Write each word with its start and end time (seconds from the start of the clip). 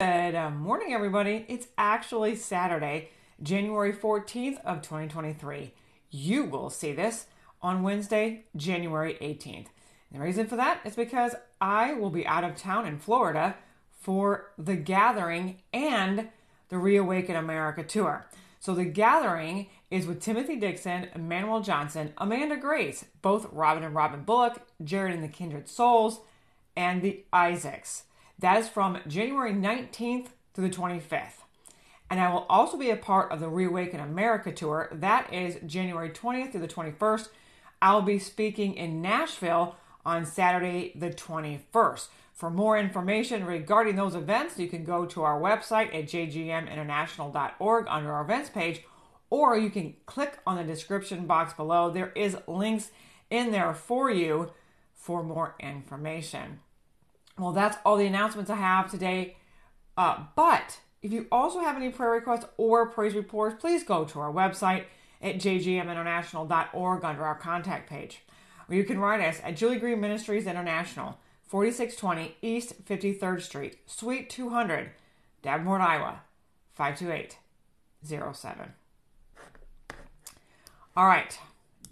Good 0.00 0.36
uh, 0.36 0.50
morning, 0.50 0.92
everybody. 0.92 1.44
It's 1.48 1.66
actually 1.76 2.36
Saturday, 2.36 3.08
January 3.42 3.92
14th 3.92 4.64
of 4.64 4.80
2023. 4.80 5.72
You 6.12 6.44
will 6.44 6.70
see 6.70 6.92
this 6.92 7.26
on 7.60 7.82
Wednesday, 7.82 8.44
January 8.54 9.18
18th. 9.20 9.66
The 10.12 10.20
reason 10.20 10.46
for 10.46 10.54
that 10.54 10.78
is 10.84 10.94
because 10.94 11.34
I 11.60 11.94
will 11.94 12.10
be 12.10 12.24
out 12.24 12.44
of 12.44 12.54
town 12.54 12.86
in 12.86 13.00
Florida 13.00 13.56
for 13.90 14.52
the 14.56 14.76
gathering 14.76 15.62
and 15.72 16.28
the 16.68 16.78
Reawaken 16.78 17.34
America 17.34 17.82
tour. 17.82 18.28
So 18.60 18.76
the 18.76 18.84
gathering 18.84 19.66
is 19.90 20.06
with 20.06 20.20
Timothy 20.20 20.54
Dixon, 20.54 21.08
Emmanuel 21.12 21.60
Johnson, 21.60 22.12
Amanda 22.18 22.56
Grace, 22.56 23.04
both 23.20 23.52
Robin 23.52 23.82
and 23.82 23.96
Robin 23.96 24.22
Bullock, 24.22 24.62
Jared 24.80 25.12
and 25.12 25.24
the 25.24 25.28
Kindred 25.28 25.68
Souls, 25.68 26.20
and 26.76 27.02
the 27.02 27.24
Isaacs. 27.32 28.04
That 28.38 28.58
is 28.58 28.68
from 28.68 28.98
January 29.06 29.52
19th 29.52 30.28
through 30.54 30.68
the 30.68 30.74
25th. 30.74 31.42
And 32.10 32.20
I 32.20 32.32
will 32.32 32.46
also 32.48 32.78
be 32.78 32.90
a 32.90 32.96
part 32.96 33.30
of 33.32 33.40
the 33.40 33.48
Reawaken 33.48 34.00
America 34.00 34.52
tour. 34.52 34.88
That 34.92 35.32
is 35.32 35.58
January 35.66 36.10
20th 36.10 36.52
through 36.52 36.60
the 36.62 36.68
21st. 36.68 37.28
I'll 37.82 38.02
be 38.02 38.18
speaking 38.18 38.74
in 38.74 39.02
Nashville 39.02 39.76
on 40.06 40.24
Saturday, 40.24 40.92
the 40.94 41.10
21st. 41.10 42.08
For 42.32 42.50
more 42.50 42.78
information 42.78 43.44
regarding 43.44 43.96
those 43.96 44.14
events, 44.14 44.58
you 44.58 44.68
can 44.68 44.84
go 44.84 45.04
to 45.06 45.22
our 45.22 45.40
website 45.40 45.94
at 45.94 46.06
jgminternational.org 46.06 47.86
under 47.88 48.12
our 48.12 48.22
events 48.22 48.48
page, 48.48 48.82
or 49.28 49.58
you 49.58 49.70
can 49.70 49.94
click 50.06 50.38
on 50.46 50.56
the 50.56 50.64
description 50.64 51.26
box 51.26 51.52
below. 51.52 51.90
There 51.90 52.12
is 52.14 52.36
links 52.46 52.90
in 53.28 53.50
there 53.50 53.74
for 53.74 54.10
you 54.10 54.52
for 54.94 55.22
more 55.22 55.56
information. 55.58 56.60
Well, 57.38 57.52
that's 57.52 57.76
all 57.84 57.96
the 57.96 58.06
announcements 58.06 58.50
I 58.50 58.56
have 58.56 58.90
today. 58.90 59.36
Uh, 59.96 60.24
but 60.34 60.80
if 61.02 61.12
you 61.12 61.28
also 61.30 61.60
have 61.60 61.76
any 61.76 61.90
prayer 61.90 62.10
requests 62.10 62.46
or 62.56 62.86
praise 62.86 63.14
reports, 63.14 63.56
please 63.60 63.84
go 63.84 64.04
to 64.04 64.18
our 64.20 64.32
website 64.32 64.84
at 65.22 65.36
jgminternational.org 65.36 67.04
under 67.04 67.24
our 67.24 67.36
contact 67.36 67.88
page. 67.88 68.22
Or 68.68 68.74
you 68.74 68.84
can 68.84 68.98
write 68.98 69.20
us 69.20 69.40
at 69.42 69.56
Julie 69.56 69.78
Green 69.78 70.00
Ministries 70.00 70.46
International, 70.46 71.18
4620 71.46 72.36
East 72.42 72.84
53rd 72.84 73.40
Street, 73.40 73.78
Suite 73.86 74.28
200, 74.28 74.90
Davenport, 75.42 75.80
Iowa, 75.80 76.20
52807. 76.74 78.72
All 80.96 81.06
right, 81.06 81.38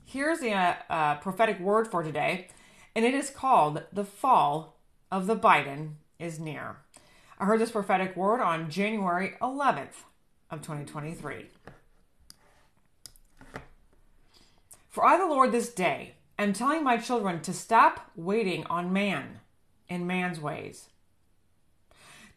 here's 0.05 0.41
the 0.41 0.53
uh, 0.53 0.75
uh, 0.91 1.15
prophetic 1.17 1.61
word 1.61 1.89
for 1.89 2.03
today, 2.03 2.49
and 2.95 3.05
it 3.05 3.15
is 3.15 3.31
called 3.31 3.85
the 3.93 4.05
fall 4.05 4.76
of 5.11 5.27
the 5.27 5.37
Biden 5.37 5.95
is 6.19 6.41
near. 6.41 6.79
I 7.39 7.45
heard 7.45 7.61
this 7.61 7.71
prophetic 7.71 8.17
word 8.17 8.41
on 8.41 8.71
January 8.71 9.35
11th 9.41 10.05
of 10.51 10.63
2023. 10.63 11.47
For 14.89 15.05
I, 15.05 15.19
the 15.19 15.27
Lord, 15.27 15.53
this 15.53 15.73
day 15.73 16.15
am 16.39 16.53
telling 16.53 16.83
my 16.83 16.97
children 16.97 17.41
to 17.43 17.53
stop 17.53 18.11
waiting 18.17 18.65
on 18.67 18.93
man 18.93 19.41
in 19.89 20.07
man's 20.07 20.41
ways. 20.41 20.89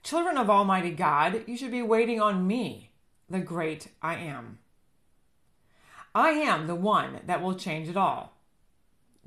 Children 0.03 0.37
of 0.37 0.49
Almighty 0.49 0.91
God, 0.91 1.43
you 1.47 1.57
should 1.57 1.71
be 1.71 1.81
waiting 1.81 2.21
on 2.21 2.47
me, 2.47 2.91
the 3.29 3.39
great 3.39 3.89
I 4.01 4.15
am. 4.15 4.59
I 6.13 6.29
am 6.29 6.67
the 6.67 6.75
one 6.75 7.21
that 7.25 7.41
will 7.41 7.55
change 7.55 7.87
it 7.87 7.97
all. 7.97 8.33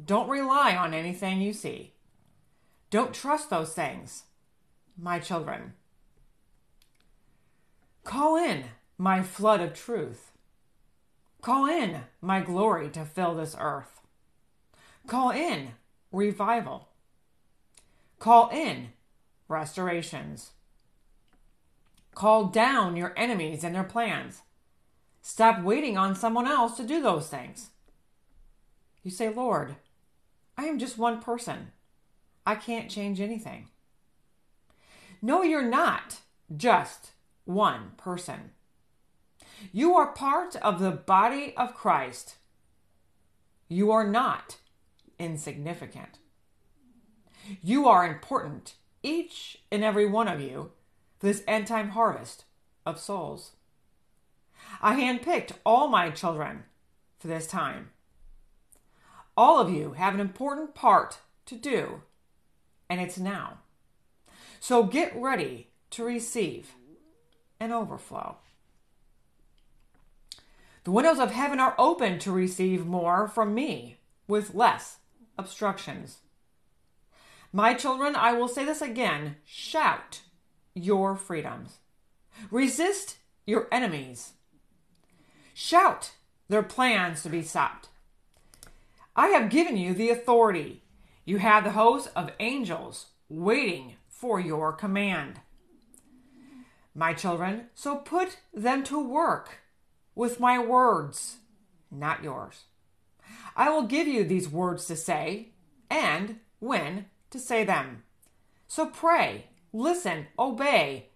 Don't 0.05 0.29
rely 0.29 0.75
on 0.75 0.95
anything 0.95 1.41
you 1.41 1.53
see. 1.53 1.92
Don't 2.93 3.15
trust 3.15 3.49
those 3.49 3.73
things, 3.73 4.25
my 4.99 5.19
children. 5.19 5.73
Call 8.05 8.37
in 8.37 8.65
my 8.99 9.23
flood 9.23 9.63
of 9.63 9.73
truth. 9.73 10.31
Call 11.41 11.65
in 11.65 12.03
my 12.21 12.43
glory 12.43 12.91
to 12.91 13.07
fill 13.07 13.35
this 13.35 13.57
earth. 13.59 14.03
Call 15.07 15.31
in 15.31 15.71
revival. 16.13 16.89
Call 18.19 18.51
in 18.51 18.91
restorations. 19.49 20.51
Call 22.15 22.45
down 22.45 22.95
your 22.95 23.15
enemies 23.17 23.65
and 23.65 23.75
their 23.75 23.85
plans. 23.85 24.43
Stop 25.23 25.63
waiting 25.63 25.97
on 25.97 26.15
someone 26.15 26.47
else 26.47 26.77
to 26.77 26.85
do 26.85 27.01
those 27.01 27.29
things. 27.29 27.71
You 29.03 29.11
say, 29.11 29.31
Lord, 29.31 29.77
I 30.59 30.67
am 30.67 30.79
just 30.79 30.99
one 30.99 31.23
person. 31.23 31.73
I 32.47 32.55
can't 32.55 32.91
change 32.91 33.21
anything. 33.21 33.69
No, 35.21 35.43
you're 35.43 35.63
not 35.63 36.21
just 36.55 37.13
one 37.45 37.93
person. 37.97 38.51
You 39.73 39.95
are 39.95 40.13
part 40.13 40.57
of 40.57 40.81
the 40.81 40.91
body 40.91 41.55
of 41.57 41.75
Christ. 41.75 42.37
You 43.69 43.93
are 43.93 44.07
not 44.07 44.57
insignificant. 45.19 46.19
You 47.63 47.89
are 47.89 48.07
important, 48.07 48.75
each 49.03 49.59
and 49.71 49.85
every 49.85 50.07
one 50.07 50.29
of 50.29 50.41
you, 50.41 50.73
for 51.19 51.27
this 51.27 51.45
end 51.47 51.69
time 51.69 51.91
harvest 51.91 52.45
of 52.85 52.99
souls. 52.99 53.53
I 54.81 54.97
handpicked 54.97 55.53
all 55.65 55.89
my 55.89 56.11
children 56.11 56.65
for 57.19 57.29
this 57.29 57.47
time. 57.47 57.91
All 59.37 59.61
of 59.61 59.71
you 59.71 59.93
have 59.93 60.15
an 60.15 60.21
important 60.21 60.75
part 60.75 61.19
to 61.47 61.57
do 61.57 62.03
and 62.93 63.01
it's 63.01 63.19
now. 63.19 63.55
So 64.61 64.83
get 64.83 65.17
ready 65.17 65.69
to 65.93 66.05
receive 66.05 66.73
an 67.59 67.73
overflow. 67.73 68.37
The 70.85 70.91
windows 70.91 71.19
of 71.19 71.31
heaven 71.31 71.59
are 71.59 71.75
open 71.79 72.19
to 72.19 72.31
receive 72.31 72.85
more 72.85 73.27
from 73.29 73.55
me 73.55 73.97
with 74.29 74.55
less 74.55 74.99
obstructions. 75.39 76.19
My 77.51 77.73
children, 77.73 78.15
I 78.15 78.35
will 78.35 78.47
say 78.47 78.67
this 78.67 78.83
again 78.83 79.37
shout 79.47 80.21
your 80.75 81.17
freedoms, 81.17 81.79
resist 82.51 83.17
your 83.47 83.69
enemies, 83.73 84.35
shout 85.55 86.13
their 86.51 86.63
plans 86.63 87.23
to 87.23 87.31
be 87.31 87.41
stopped. 87.41 87.89
I 89.17 89.29
have 89.29 89.49
given 89.49 89.79
you 89.79 89.95
the 89.95 90.11
authority 90.11 90.82
you 91.25 91.39
have 91.39 91.65
the 91.65 91.73
host 91.73 92.11
of 92.17 92.33
angels 92.41 93.07
waiting 93.29 93.95
for 94.09 94.41
your 94.41 94.73
command. 94.73 95.41
My 96.95 97.15
children, 97.15 97.67
so 97.75 97.97
put 97.97 98.39
them 98.53 98.85
to 98.85 98.99
work 99.03 99.61
with 100.15 100.41
my 100.41 100.59
words, 100.59 101.39
not 101.91 102.23
yours. 102.23 102.65
I 103.57 103.71
will 103.71 103.85
give 103.85 104.07
you 104.07 104.25
these 104.25 104.49
words 104.49 104.87
to 104.87 104.97
say 104.97 105.49
and 105.91 106.41
when 106.59 107.07
to 107.31 107.39
say 107.39 107.65
them. 107.65 108.03
So 108.69 108.87
pray, 108.87 109.47
listen, 109.73 110.27
obey, 110.39 111.09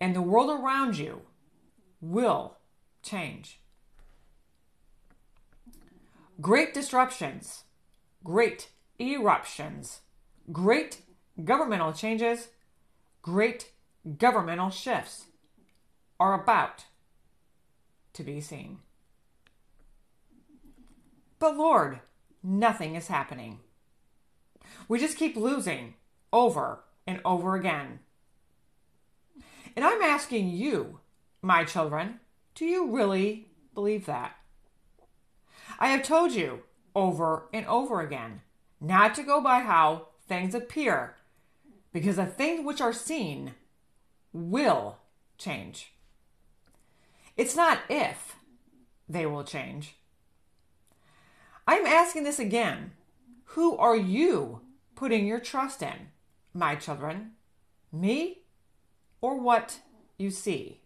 and 0.00 0.14
the 0.14 0.22
world 0.22 0.50
around 0.50 0.98
you 0.98 1.22
will 2.00 2.58
change. 3.02 3.60
Great 6.40 6.74
disruptions, 6.74 7.64
great 8.22 8.68
eruptions, 8.98 10.00
great 10.52 11.00
governmental 11.42 11.92
changes, 11.92 12.48
great 13.22 13.72
governmental 14.18 14.70
shifts 14.70 15.26
are 16.20 16.34
about 16.40 16.84
to 18.12 18.22
be 18.22 18.40
seen. 18.40 18.78
But 21.38 21.56
Lord, 21.56 22.00
nothing 22.42 22.94
is 22.94 23.08
happening. 23.08 23.60
We 24.88 24.98
just 24.98 25.18
keep 25.18 25.36
losing 25.36 25.94
over 26.32 26.84
and 27.06 27.20
over 27.24 27.54
again. 27.54 28.00
And 29.76 29.84
I'm 29.84 30.02
asking 30.02 30.50
you, 30.50 31.00
my 31.42 31.64
children, 31.64 32.20
do 32.54 32.64
you 32.64 32.90
really 32.90 33.48
believe 33.74 34.06
that? 34.06 34.36
I 35.78 35.88
have 35.88 36.04
told 36.04 36.32
you 36.32 36.62
over 36.94 37.48
and 37.52 37.66
over 37.66 38.00
again 38.00 38.42
not 38.80 39.14
to 39.14 39.22
go 39.22 39.40
by 39.40 39.60
how 39.60 40.08
things 40.26 40.54
appear, 40.54 41.16
because 41.92 42.16
the 42.16 42.26
things 42.26 42.64
which 42.64 42.80
are 42.80 42.92
seen 42.92 43.54
will 44.32 44.98
change. 45.38 45.92
It's 47.36 47.56
not 47.56 47.80
if 47.88 48.36
they 49.08 49.26
will 49.26 49.44
change. 49.44 49.96
I'm 51.66 51.86
asking 51.86 52.24
this 52.24 52.38
again. 52.38 52.92
Who 53.48 53.76
are 53.76 53.96
you 53.96 54.60
putting 54.94 55.26
your 55.26 55.40
trust 55.40 55.82
in, 55.82 56.08
my 56.52 56.74
children? 56.74 57.32
Me 57.92 58.42
or 59.20 59.40
what 59.40 59.78
you 60.18 60.30
see? 60.30 60.80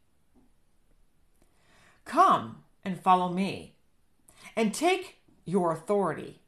Come 2.04 2.64
and 2.84 3.00
follow 3.00 3.28
me 3.28 3.74
and 4.54 4.72
take 4.72 5.16
your 5.44 5.72
authority 5.72 6.40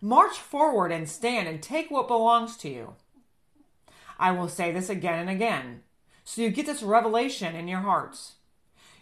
March 0.00 0.38
forward 0.38 0.90
and 0.90 1.08
stand 1.08 1.46
and 1.46 1.62
take 1.62 1.90
what 1.90 2.08
belongs 2.08 2.56
to 2.56 2.68
you. 2.68 2.94
I 4.18 4.32
will 4.32 4.48
say 4.48 4.72
this 4.72 4.88
again 4.88 5.18
and 5.18 5.30
again 5.30 5.82
so 6.24 6.42
you 6.42 6.50
get 6.50 6.66
this 6.66 6.82
revelation 6.82 7.56
in 7.56 7.66
your 7.66 7.80
hearts. 7.80 8.34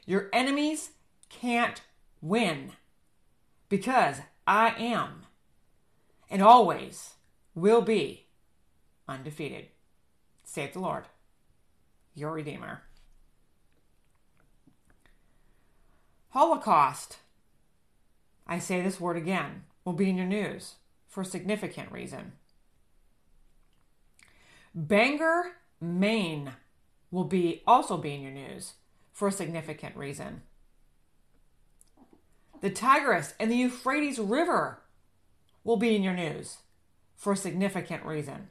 Your 0.07 0.29
enemies 0.33 0.93
can't 1.29 1.83
win 2.23 2.73
because 3.69 4.17
I 4.47 4.71
am 4.71 5.27
and 6.31 6.43
always 6.43 7.15
will 7.55 7.83
be 7.83 8.27
undefeated. 9.07 9.67
Save 10.43 10.73
the 10.73 10.81
Lord, 10.81 11.05
your 12.15 12.33
Redeemer. 12.33 12.83
Holocaust. 16.31 17.19
I 18.47 18.59
say 18.59 18.81
this 18.81 18.99
word 18.99 19.19
again, 19.19 19.65
will 19.85 19.93
be 19.93 20.09
in 20.09 20.17
your 20.17 20.27
news 20.27 20.77
for 21.19 21.25
significant 21.25 21.91
reason. 21.91 22.31
Bangor, 24.73 25.57
Maine 25.81 26.53
will 27.11 27.25
be 27.25 27.61
also 27.67 27.97
be 27.97 28.15
in 28.15 28.23
your 28.23 28.31
news 28.31 28.75
for 29.13 29.27
a 29.27 29.33
significant 29.33 29.97
reason. 29.97 30.43
The 32.61 32.71
Tigris 32.71 33.35
and 33.41 33.51
the 33.51 33.57
Euphrates 33.57 34.21
River 34.21 34.79
will 35.65 35.77
be 35.77 35.97
in 35.97 36.05
your 36.05 36.15
news 36.15 36.59
for 37.17 37.33
a 37.33 37.37
significant 37.37 38.05
reason. 38.05 38.51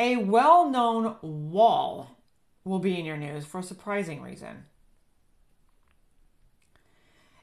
A 0.00 0.16
well 0.16 0.68
known 0.68 1.18
wall 1.22 2.18
will 2.64 2.80
be 2.80 2.98
in 2.98 3.04
your 3.04 3.16
news 3.16 3.44
for 3.44 3.60
a 3.60 3.62
surprising 3.62 4.22
reason. 4.22 4.64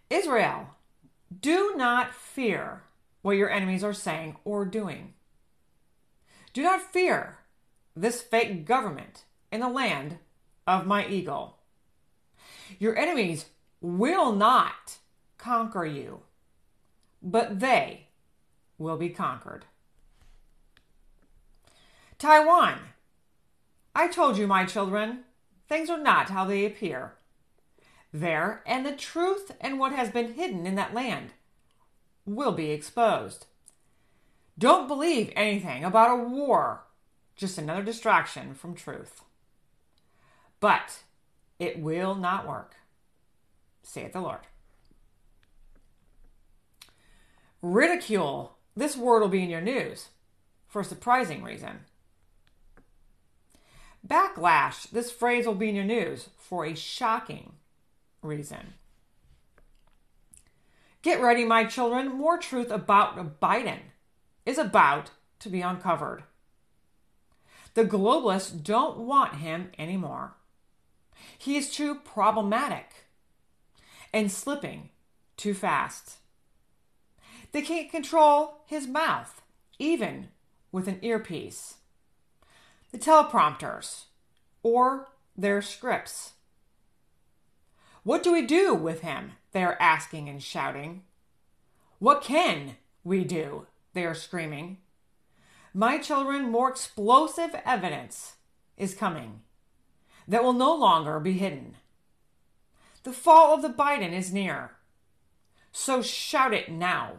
Israel, 0.09 0.75
do 1.41 1.73
not 1.75 2.13
fear 2.13 2.83
what 3.21 3.37
your 3.37 3.49
enemies 3.49 3.83
are 3.83 3.93
saying 3.93 4.35
or 4.45 4.65
doing. 4.65 5.13
Do 6.53 6.63
not 6.63 6.81
fear 6.81 7.39
this 7.95 8.21
fake 8.21 8.65
government 8.65 9.25
in 9.51 9.59
the 9.59 9.69
land 9.69 10.17
of 10.67 10.85
my 10.85 11.07
eagle. 11.07 11.57
Your 12.79 12.97
enemies 12.97 13.45
will 13.81 14.33
not 14.33 14.97
conquer 15.37 15.85
you, 15.85 16.21
but 17.21 17.59
they 17.59 18.07
will 18.77 18.97
be 18.97 19.09
conquered. 19.09 19.65
Taiwan. 22.17 22.79
I 23.95 24.07
told 24.07 24.37
you, 24.37 24.47
my 24.47 24.65
children, 24.65 25.23
things 25.67 25.89
are 25.89 26.01
not 26.01 26.29
how 26.29 26.45
they 26.45 26.65
appear. 26.65 27.13
There, 28.13 28.61
and 28.65 28.85
the 28.85 28.91
truth 28.91 29.51
and 29.61 29.79
what 29.79 29.93
has 29.93 30.09
been 30.09 30.33
hidden 30.33 30.65
in 30.65 30.75
that 30.75 30.93
land 30.93 31.31
will 32.25 32.51
be 32.51 32.71
exposed. 32.71 33.45
Don't 34.57 34.87
believe 34.87 35.31
anything 35.35 35.83
about 35.83 36.19
a 36.19 36.23
war, 36.23 36.83
just 37.35 37.57
another 37.57 37.83
distraction 37.83 38.53
from 38.53 38.75
truth. 38.75 39.21
But 40.59 41.03
it 41.57 41.79
will 41.79 42.15
not 42.15 42.47
work, 42.47 42.75
saith 43.81 44.13
the 44.13 44.21
Lord. 44.21 44.41
Ridicule. 47.61 48.57
This 48.75 48.97
word 48.97 49.21
will 49.21 49.29
be 49.29 49.43
in 49.43 49.49
your 49.49 49.61
news 49.61 50.09
for 50.67 50.81
a 50.81 50.85
surprising 50.85 51.43
reason. 51.43 51.81
Backlash. 54.05 54.89
This 54.89 55.11
phrase 55.11 55.45
will 55.45 55.55
be 55.55 55.69
in 55.69 55.75
your 55.75 55.85
news 55.85 56.29
for 56.37 56.65
a 56.65 56.75
shocking 56.75 57.53
reason. 58.21 58.73
Get 61.01 61.21
ready, 61.21 61.45
my 61.45 61.65
children. 61.65 62.15
More 62.15 62.37
truth 62.37 62.69
about 62.69 63.39
Biden 63.39 63.79
is 64.45 64.57
about 64.57 65.11
to 65.39 65.49
be 65.49 65.61
uncovered. 65.61 66.23
The 67.73 67.85
globalists 67.85 68.63
don't 68.63 68.99
want 68.99 69.35
him 69.35 69.71
anymore. 69.79 70.35
He 71.37 71.57
is 71.57 71.71
too 71.71 71.95
problematic 71.95 73.07
and 74.13 74.31
slipping 74.31 74.89
too 75.37 75.53
fast. 75.53 76.17
They 77.51 77.61
can't 77.61 77.89
control 77.89 78.61
his 78.65 78.87
mouth, 78.87 79.41
even 79.79 80.29
with 80.71 80.87
an 80.87 80.99
earpiece. 81.01 81.75
The 82.91 82.97
teleprompters 82.97 84.05
or 84.63 85.09
their 85.37 85.61
scripts. 85.61 86.33
What 88.03 88.23
do 88.23 88.31
we 88.31 88.45
do 88.45 88.73
with 88.73 89.01
him? 89.01 89.33
They 89.51 89.63
are 89.63 89.77
asking 89.79 90.29
and 90.29 90.41
shouting. 90.41 91.03
What 91.99 92.23
can 92.23 92.77
we 93.03 93.23
do? 93.23 93.67
They 93.93 94.05
are 94.05 94.15
screaming. 94.15 94.77
My 95.73 95.97
children, 95.97 96.49
more 96.49 96.69
explosive 96.69 97.55
evidence 97.65 98.33
is 98.77 98.95
coming 98.95 99.41
that 100.27 100.43
will 100.43 100.53
no 100.53 100.75
longer 100.75 101.19
be 101.19 101.33
hidden. 101.33 101.75
The 103.03 103.13
fall 103.13 103.53
of 103.53 103.61
the 103.61 103.69
Biden 103.69 104.13
is 104.13 104.33
near. 104.33 104.71
So 105.71 106.01
shout 106.01 106.53
it 106.53 106.69
now. 106.69 107.17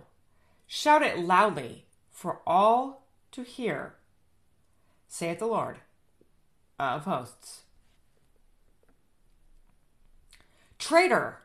Shout 0.66 1.02
it 1.02 1.18
loudly 1.18 1.86
for 2.10 2.40
all 2.46 3.06
to 3.32 3.42
hear, 3.42 3.94
saith 5.08 5.38
the 5.38 5.46
Lord 5.46 5.78
of 6.78 7.04
hosts. 7.04 7.62
Traitor! 10.82 11.38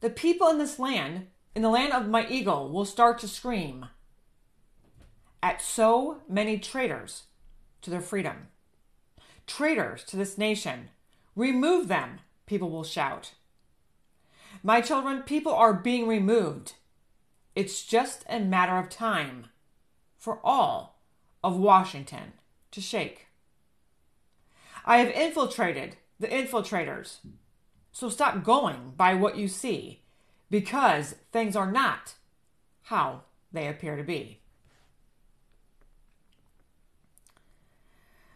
The 0.00 0.08
people 0.08 0.48
in 0.48 0.56
this 0.56 0.78
land, 0.78 1.26
in 1.54 1.60
the 1.60 1.68
land 1.68 1.92
of 1.92 2.08
my 2.08 2.26
eagle, 2.28 2.70
will 2.70 2.86
start 2.86 3.18
to 3.18 3.28
scream 3.28 3.88
at 5.42 5.60
so 5.60 6.22
many 6.26 6.58
traitors 6.58 7.24
to 7.82 7.90
their 7.90 8.00
freedom. 8.00 8.48
Traitors 9.46 10.02
to 10.04 10.16
this 10.16 10.38
nation. 10.38 10.88
Remove 11.36 11.88
them, 11.88 12.20
people 12.46 12.70
will 12.70 12.84
shout. 12.84 13.34
My 14.62 14.80
children, 14.80 15.24
people 15.24 15.52
are 15.52 15.74
being 15.74 16.08
removed. 16.08 16.72
It's 17.54 17.84
just 17.84 18.24
a 18.30 18.40
matter 18.40 18.78
of 18.78 18.88
time 18.88 19.48
for 20.16 20.40
all 20.42 21.02
of 21.42 21.58
Washington 21.58 22.32
to 22.70 22.80
shake. 22.80 23.26
I 24.86 24.96
have 25.00 25.10
infiltrated 25.10 25.96
the 26.18 26.28
infiltrators. 26.28 27.18
So 27.94 28.08
stop 28.08 28.42
going 28.42 28.94
by 28.96 29.14
what 29.14 29.38
you 29.38 29.46
see 29.46 30.00
because 30.50 31.14
things 31.30 31.54
are 31.54 31.70
not 31.70 32.14
how 32.82 33.22
they 33.52 33.68
appear 33.68 33.94
to 33.94 34.02
be. 34.02 34.40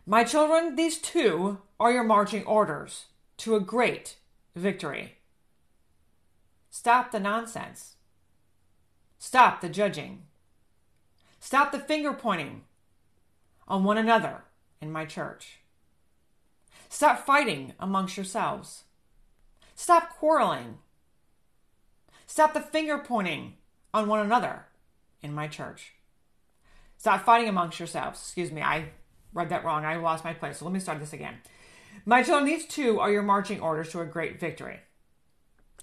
My 0.06 0.22
children, 0.22 0.76
these 0.76 0.96
two 0.98 1.58
are 1.80 1.90
your 1.90 2.04
marching 2.04 2.44
orders 2.44 3.06
to 3.38 3.56
a 3.56 3.60
great 3.60 4.14
victory. 4.54 5.14
Stop 6.70 7.10
the 7.10 7.18
nonsense. 7.18 7.96
Stop 9.18 9.60
the 9.60 9.68
judging. 9.68 10.22
Stop 11.40 11.72
the 11.72 11.80
finger 11.80 12.12
pointing 12.12 12.62
on 13.66 13.82
one 13.82 13.98
another 13.98 14.44
in 14.80 14.92
my 14.92 15.04
church. 15.04 15.58
Stop 16.88 17.26
fighting 17.26 17.72
amongst 17.80 18.16
yourselves. 18.16 18.84
Stop 19.78 20.18
quarreling. 20.18 20.78
Stop 22.26 22.52
the 22.52 22.60
finger 22.60 22.98
pointing 22.98 23.54
on 23.94 24.08
one 24.08 24.18
another 24.18 24.64
in 25.22 25.32
my 25.32 25.46
church. 25.46 25.92
Stop 26.96 27.24
fighting 27.24 27.48
amongst 27.48 27.78
yourselves. 27.78 28.18
Excuse 28.18 28.50
me, 28.50 28.60
I 28.60 28.88
read 29.32 29.50
that 29.50 29.64
wrong. 29.64 29.84
I 29.84 29.94
lost 29.94 30.24
my 30.24 30.34
place. 30.34 30.58
So 30.58 30.64
let 30.64 30.74
me 30.74 30.80
start 30.80 30.98
this 30.98 31.12
again. 31.12 31.36
My 32.04 32.24
children, 32.24 32.44
these 32.44 32.66
two 32.66 32.98
are 32.98 33.12
your 33.12 33.22
marching 33.22 33.60
orders 33.60 33.90
to 33.90 34.00
a 34.00 34.04
great 34.04 34.40
victory. 34.40 34.80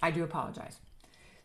I 0.02 0.10
do 0.10 0.22
apologize. 0.22 0.76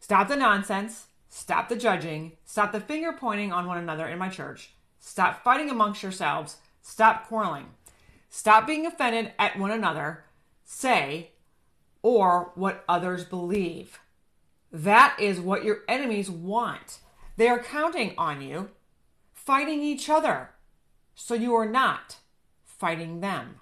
Stop 0.01 0.27
the 0.27 0.35
nonsense. 0.35 1.07
Stop 1.29 1.69
the 1.69 1.77
judging. 1.77 2.33
Stop 2.43 2.73
the 2.73 2.81
finger 2.81 3.13
pointing 3.13 3.53
on 3.53 3.65
one 3.65 3.77
another 3.77 4.07
in 4.07 4.19
my 4.19 4.27
church. 4.27 4.73
Stop 4.99 5.41
fighting 5.41 5.69
amongst 5.69 6.03
yourselves. 6.03 6.57
Stop 6.81 7.29
quarreling. 7.29 7.67
Stop 8.29 8.67
being 8.67 8.85
offended 8.85 9.31
at 9.39 9.57
one 9.57 9.71
another. 9.71 10.25
Say, 10.65 11.30
or 12.03 12.51
what 12.55 12.83
others 12.87 13.23
believe. 13.23 13.99
That 14.71 15.15
is 15.19 15.39
what 15.39 15.63
your 15.63 15.79
enemies 15.87 16.29
want. 16.29 16.99
They 17.37 17.47
are 17.47 17.59
counting 17.59 18.13
on 18.17 18.41
you, 18.41 18.69
fighting 19.33 19.81
each 19.81 20.09
other 20.09 20.51
so 21.15 21.33
you 21.33 21.53
are 21.55 21.69
not 21.69 22.17
fighting 22.63 23.19
them. 23.19 23.59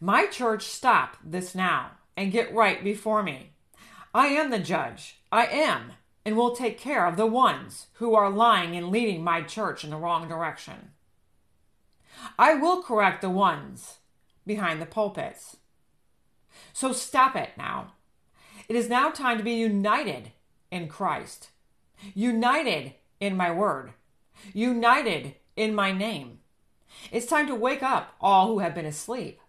My 0.00 0.26
church, 0.26 0.64
stop 0.64 1.16
this 1.24 1.54
now 1.54 1.92
and 2.16 2.32
get 2.32 2.52
right 2.52 2.82
before 2.82 3.22
me. 3.22 3.50
I 4.14 4.26
am 4.28 4.50
the 4.50 4.58
judge. 4.58 5.20
I 5.30 5.46
am, 5.46 5.92
and 6.24 6.36
will 6.36 6.56
take 6.56 6.78
care 6.78 7.06
of 7.06 7.16
the 7.16 7.26
ones 7.26 7.86
who 7.94 8.14
are 8.14 8.28
lying 8.28 8.76
and 8.76 8.88
leading 8.88 9.22
my 9.22 9.42
church 9.42 9.84
in 9.84 9.90
the 9.90 9.96
wrong 9.96 10.28
direction. 10.28 10.90
I 12.38 12.54
will 12.54 12.82
correct 12.82 13.22
the 13.22 13.30
ones 13.30 13.98
behind 14.46 14.80
the 14.80 14.86
pulpits. 14.86 15.56
So 16.72 16.92
stop 16.92 17.36
it 17.36 17.50
now. 17.56 17.92
It 18.68 18.76
is 18.76 18.88
now 18.88 19.10
time 19.10 19.38
to 19.38 19.44
be 19.44 19.52
united 19.52 20.32
in 20.70 20.88
Christ, 20.88 21.50
united 22.14 22.94
in 23.20 23.36
my 23.36 23.50
word, 23.50 23.92
united 24.52 25.34
in 25.56 25.74
my 25.74 25.92
name. 25.92 26.38
It's 27.10 27.26
time 27.26 27.46
to 27.48 27.54
wake 27.54 27.82
up 27.82 28.14
all 28.20 28.48
who 28.48 28.58
have 28.60 28.74
been 28.74 28.86
asleep. 28.86 29.40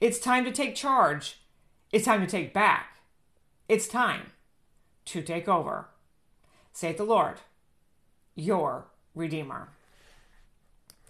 It's 0.00 0.18
time 0.18 0.44
to 0.44 0.52
take 0.52 0.74
charge. 0.74 1.40
It's 1.92 2.04
time 2.04 2.20
to 2.20 2.26
take 2.26 2.52
back. 2.52 2.98
It's 3.68 3.88
time 3.88 4.32
to 5.06 5.22
take 5.22 5.48
over. 5.48 5.88
Say 6.72 6.92
the 6.92 7.04
Lord, 7.04 7.38
your 8.34 8.86
Redeemer. 9.14 9.70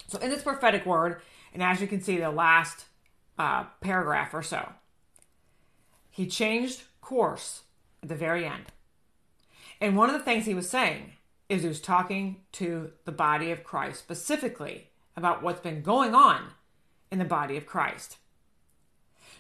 So, 0.07 0.19
in 0.19 0.31
this 0.31 0.43
prophetic 0.43 0.87
word, 0.87 1.21
and 1.53 1.63
as 1.63 1.81
you 1.81 1.87
can 1.87 2.01
see, 2.01 2.19
the 2.19 2.31
last 2.31 2.87
uh, 3.41 3.65
paragraph 3.81 4.35
or 4.35 4.43
so, 4.43 4.69
he 6.11 6.27
changed 6.27 6.83
course 7.01 7.63
at 8.03 8.11
the 8.11 8.15
very 8.15 8.45
end. 8.45 8.67
And 9.81 9.97
one 9.97 10.11
of 10.11 10.19
the 10.19 10.25
things 10.25 10.45
he 10.45 10.53
was 10.53 10.69
saying 10.69 11.13
is 11.49 11.63
he 11.63 11.69
was 11.69 11.81
talking 11.81 12.43
to 12.53 12.91
the 13.07 13.13
body 13.13 13.51
of 13.51 13.65
Christ 13.65 13.99
specifically 13.99 14.89
about 15.17 15.43
what's 15.43 15.63
been 15.63 15.81
going 15.81 16.15
on 16.15 16.51
in 17.11 17.19
the 17.19 17.25
body 17.25 17.57
of 17.57 17.65
Christ. 17.65 18.19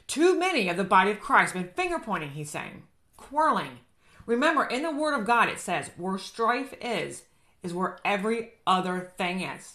Too 0.06 0.38
many 0.38 0.70
of 0.70 0.78
the 0.78 0.82
body 0.84 1.10
of 1.10 1.20
Christ 1.20 1.52
have 1.52 1.62
been 1.62 1.74
finger 1.74 1.98
pointing, 1.98 2.30
he's 2.30 2.48
saying, 2.48 2.84
quarreling. 3.18 3.80
Remember, 4.24 4.64
in 4.64 4.82
the 4.82 4.90
Word 4.90 5.14
of 5.14 5.26
God, 5.26 5.50
it 5.50 5.60
says, 5.60 5.90
where 5.98 6.16
strife 6.16 6.72
is, 6.80 7.24
is 7.62 7.74
where 7.74 7.98
every 8.02 8.54
other 8.66 9.12
thing 9.18 9.42
is. 9.42 9.74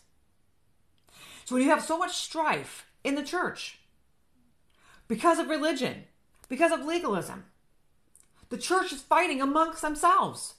So 1.46 1.54
when 1.54 1.64
you 1.64 1.70
have 1.70 1.84
so 1.84 2.00
much 2.00 2.16
strife 2.16 2.88
in 3.04 3.14
the 3.14 3.24
church 3.24 3.78
because 5.08 5.40
of 5.40 5.50
religion, 5.50 6.04
because 6.50 6.72
of 6.72 6.86
legalism, 6.86 7.46
the 8.50 8.58
church 8.58 8.94
is 8.94 9.02
fighting 9.02 9.42
amongst 9.42 9.82
themselves. 9.82 10.56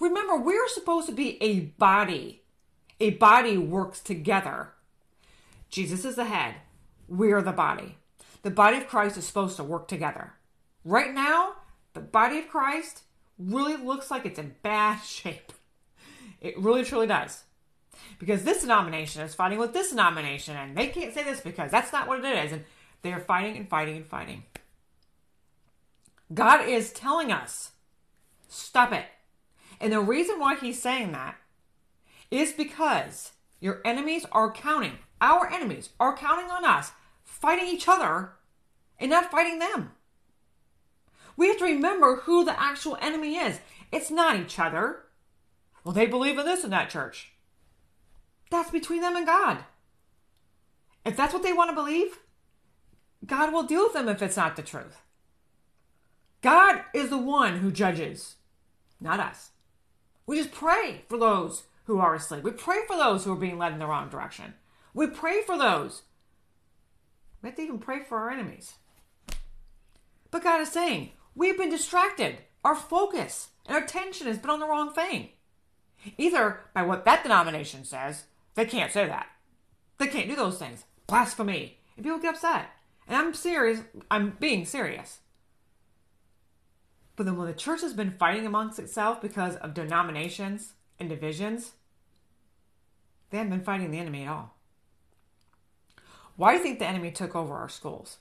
Remember, 0.00 0.36
we're 0.36 0.68
supposed 0.68 1.06
to 1.08 1.14
be 1.14 1.42
a 1.42 1.60
body. 1.60 2.42
A 3.00 3.10
body 3.10 3.56
works 3.56 4.00
together. 4.00 4.70
Jesus 5.68 6.04
is 6.04 6.16
the 6.16 6.24
head. 6.24 6.56
We're 7.08 7.42
the 7.42 7.52
body. 7.52 7.96
The 8.42 8.50
body 8.50 8.76
of 8.78 8.88
Christ 8.88 9.16
is 9.16 9.26
supposed 9.26 9.56
to 9.56 9.64
work 9.64 9.88
together. 9.88 10.34
Right 10.84 11.12
now, 11.12 11.54
the 11.94 12.00
body 12.00 12.38
of 12.38 12.48
Christ 12.48 13.02
really 13.38 13.76
looks 13.76 14.10
like 14.10 14.26
it's 14.26 14.38
in 14.38 14.54
bad 14.62 15.02
shape. 15.04 15.52
It 16.40 16.58
really 16.58 16.84
truly 16.84 17.06
does. 17.06 17.44
Because 18.18 18.42
this 18.42 18.62
denomination 18.62 19.22
is 19.22 19.34
fighting 19.34 19.58
with 19.58 19.72
this 19.72 19.90
denomination, 19.90 20.56
and 20.56 20.76
they 20.76 20.88
can't 20.88 21.14
say 21.14 21.22
this 21.22 21.40
because 21.40 21.70
that's 21.70 21.92
not 21.92 22.08
what 22.08 22.24
it 22.24 22.44
is. 22.44 22.52
And 22.52 22.64
they're 23.02 23.20
fighting 23.20 23.56
and 23.56 23.68
fighting 23.68 23.96
and 23.96 24.06
fighting. 24.06 24.44
God 26.32 26.66
is 26.66 26.92
telling 26.92 27.30
us, 27.30 27.72
stop 28.48 28.92
it. 28.92 29.04
And 29.80 29.92
the 29.92 30.00
reason 30.00 30.38
why 30.38 30.56
he's 30.56 30.80
saying 30.80 31.12
that 31.12 31.36
is 32.30 32.52
because 32.52 33.32
your 33.60 33.80
enemies 33.84 34.24
are 34.32 34.50
counting, 34.50 34.98
our 35.20 35.52
enemies 35.52 35.90
are 36.00 36.16
counting 36.16 36.50
on 36.50 36.64
us 36.64 36.92
fighting 37.22 37.66
each 37.66 37.88
other 37.88 38.30
and 38.98 39.10
not 39.10 39.30
fighting 39.30 39.58
them. 39.58 39.92
We 41.36 41.48
have 41.48 41.58
to 41.58 41.64
remember 41.64 42.16
who 42.16 42.44
the 42.44 42.60
actual 42.60 42.96
enemy 43.00 43.36
is. 43.36 43.58
It's 43.90 44.10
not 44.10 44.38
each 44.38 44.58
other. 44.58 45.00
Well, 45.84 45.92
they 45.92 46.06
believe 46.06 46.38
in 46.38 46.46
this 46.46 46.64
in 46.64 46.70
that 46.70 46.90
church. 46.90 47.32
That's 48.50 48.70
between 48.70 49.00
them 49.00 49.16
and 49.16 49.26
God. 49.26 49.58
If 51.04 51.16
that's 51.16 51.32
what 51.32 51.42
they 51.42 51.52
want 51.52 51.70
to 51.70 51.74
believe, 51.74 52.18
God 53.24 53.52
will 53.52 53.62
deal 53.62 53.84
with 53.84 53.92
them 53.92 54.08
if 54.08 54.22
it's 54.22 54.36
not 54.36 54.56
the 54.56 54.62
truth. 54.62 55.00
God 56.40 56.82
is 56.92 57.08
the 57.08 57.18
one 57.18 57.58
who 57.58 57.70
judges, 57.70 58.36
not 59.00 59.20
us. 59.20 59.50
We 60.26 60.38
just 60.38 60.52
pray 60.52 61.04
for 61.08 61.16
those 61.16 61.64
who 61.84 61.98
are 61.98 62.14
asleep. 62.14 62.42
We 62.42 62.50
pray 62.50 62.78
for 62.86 62.96
those 62.96 63.24
who 63.24 63.32
are 63.32 63.36
being 63.36 63.58
led 63.58 63.72
in 63.72 63.78
the 63.78 63.86
wrong 63.86 64.08
direction. 64.08 64.54
We 64.94 65.06
pray 65.06 65.42
for 65.42 65.56
those. 65.56 66.02
We 67.40 67.48
have 67.48 67.56
to 67.56 67.62
even 67.62 67.78
pray 67.78 68.02
for 68.04 68.18
our 68.18 68.30
enemies. 68.30 68.74
But 70.30 70.44
God 70.44 70.60
is 70.60 70.70
saying, 70.70 71.10
we've 71.34 71.58
been 71.58 71.70
distracted. 71.70 72.38
Our 72.64 72.76
focus 72.76 73.48
and 73.66 73.76
our 73.76 73.82
attention 73.82 74.26
has 74.26 74.38
been 74.38 74.50
on 74.50 74.60
the 74.60 74.68
wrong 74.68 74.92
thing. 74.92 75.30
Either 76.18 76.60
by 76.74 76.82
what 76.82 77.04
that 77.04 77.22
denomination 77.22 77.84
says, 77.84 78.24
they 78.54 78.64
can't 78.64 78.92
say 78.92 79.06
that. 79.06 79.26
They 79.98 80.06
can't 80.08 80.28
do 80.28 80.36
those 80.36 80.58
things. 80.58 80.84
Blasphemy. 81.06 81.78
And 81.96 82.04
people 82.04 82.18
get 82.18 82.34
upset. 82.34 82.70
And 83.12 83.20
I'm 83.20 83.34
serious. 83.34 83.82
I'm 84.10 84.38
being 84.40 84.64
serious. 84.64 85.18
But 87.14 87.26
then 87.26 87.36
when 87.36 87.46
the 87.46 87.52
church 87.52 87.82
has 87.82 87.92
been 87.92 88.12
fighting 88.12 88.46
amongst 88.46 88.78
itself 88.78 89.20
because 89.20 89.56
of 89.56 89.74
denominations 89.74 90.72
and 90.98 91.10
divisions, 91.10 91.72
they 93.28 93.36
haven't 93.36 93.50
been 93.50 93.64
fighting 93.64 93.90
the 93.90 93.98
enemy 93.98 94.22
at 94.22 94.30
all. 94.30 94.56
Why 96.36 96.52
do 96.52 96.56
you 96.56 96.62
think 96.62 96.78
the 96.78 96.86
enemy 96.86 97.10
took 97.10 97.36
over 97.36 97.54
our 97.54 97.68
schools? 97.68 98.16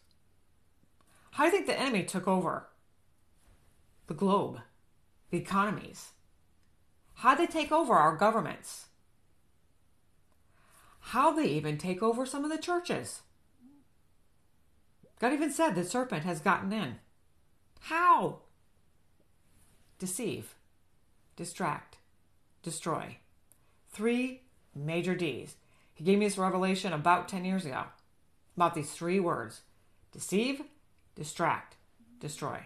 How 1.32 1.46
do 1.46 1.52
you 1.52 1.56
think 1.56 1.68
the 1.68 1.80
enemy 1.80 2.04
took 2.04 2.28
over 2.28 2.68
the 4.08 4.14
globe, 4.14 4.60
the 5.30 5.38
economies? 5.38 6.10
How 7.14 7.34
they 7.34 7.48
take 7.48 7.72
over 7.72 7.94
our 7.94 8.18
governments? 8.18 8.88
How 11.00 11.32
they 11.32 11.46
even 11.46 11.78
take 11.78 12.04
over 12.04 12.26
some 12.26 12.44
of 12.44 12.52
the 12.52 12.58
churches? 12.58 13.22
God 15.22 15.34
even 15.34 15.52
said 15.52 15.76
the 15.76 15.86
serpent 15.86 16.24
has 16.24 16.40
gotten 16.40 16.74
in. 16.74 16.96
How? 17.82 18.40
deceive, 20.02 20.56
distract, 21.36 21.98
destroy. 22.64 23.18
Three 23.92 24.42
major 24.74 25.14
D's. 25.14 25.58
He 25.94 26.04
gave 26.04 26.18
me 26.18 26.26
this 26.26 26.40
revelation 26.40 26.92
about 26.92 27.30
10 27.30 27.46
years 27.46 27.66
ago 27.66 27.84
about 28.58 28.74
these 28.74 28.92
three 28.92 29.20
words 29.20 29.62
deceive, 30.12 30.64
distract, 31.16 31.76
destroy. 32.20 32.62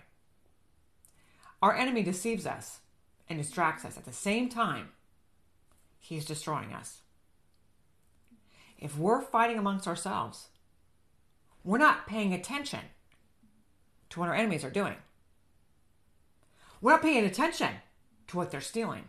Our 1.62 1.76
enemy 1.76 2.04
deceives 2.04 2.46
us 2.46 2.80
and 3.28 3.38
distracts 3.38 3.84
us 3.84 3.98
at 3.98 4.06
the 4.06 4.14
same 4.14 4.48
time. 4.48 4.92
He's 6.00 6.24
destroying 6.24 6.72
us. 6.72 7.02
If 8.80 8.98
we're 8.98 9.22
fighting 9.22 9.58
amongst 9.58 9.88
ourselves, 9.88 10.48
we're 11.66 11.80
not 11.80 12.06
paying 12.06 12.34
attention 12.34 12.80
to 14.12 14.20
what 14.20 14.30
our 14.30 14.36
enemies 14.36 14.64
are 14.64 14.70
doing. 14.70 14.96
We're 16.80 16.92
not 16.92 17.02
paying 17.02 17.26
attention 17.26 17.72
to 18.28 18.38
what 18.38 18.52
they're 18.52 18.62
stealing. 18.62 19.06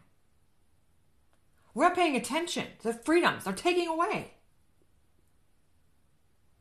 We're 1.75 1.89
not 1.89 1.95
paying 1.95 2.17
attention 2.17 2.67
to 2.81 2.89
the 2.89 2.95
freedoms 2.95 3.45
they're 3.45 3.53
taking 3.53 3.87
away 3.87 4.33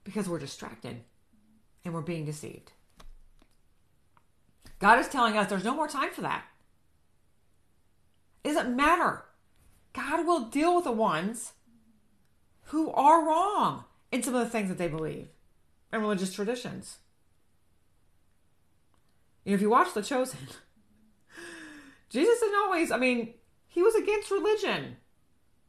because 0.03 0.27
we're 0.27 0.39
distracted 0.39 0.97
and 1.85 1.93
we're 1.93 2.01
being 2.01 2.25
deceived. 2.25 2.73
God 4.79 4.99
is 4.99 5.07
telling 5.07 5.37
us 5.37 5.49
there's 5.49 5.63
no 5.63 5.73
more 5.73 5.87
time 5.87 6.11
for 6.11 6.21
that. 6.21 6.43
It 8.43 8.49
doesn't 8.49 8.75
matter. 8.75 9.23
God 9.93 10.27
will 10.27 10.41
deal 10.41 10.75
with 10.75 10.83
the 10.83 10.91
ones 10.91 11.53
who 12.65 12.91
are 12.91 13.25
wrong 13.25 13.85
in 14.11 14.21
some 14.21 14.35
of 14.35 14.43
the 14.43 14.49
things 14.49 14.67
that 14.67 14.77
they 14.77 14.89
believe 14.89 15.29
and 15.95 16.03
religious 16.03 16.33
traditions. 16.33 16.97
You 19.43 19.51
know, 19.51 19.55
if 19.55 19.61
you 19.61 19.69
watch 19.69 19.93
The 19.93 20.01
Chosen, 20.01 20.39
Jesus 22.09 22.39
didn't 22.39 22.59
always, 22.59 22.91
I 22.91 22.97
mean, 22.97 23.33
he 23.67 23.81
was 23.81 23.95
against 23.95 24.31
religion, 24.31 24.97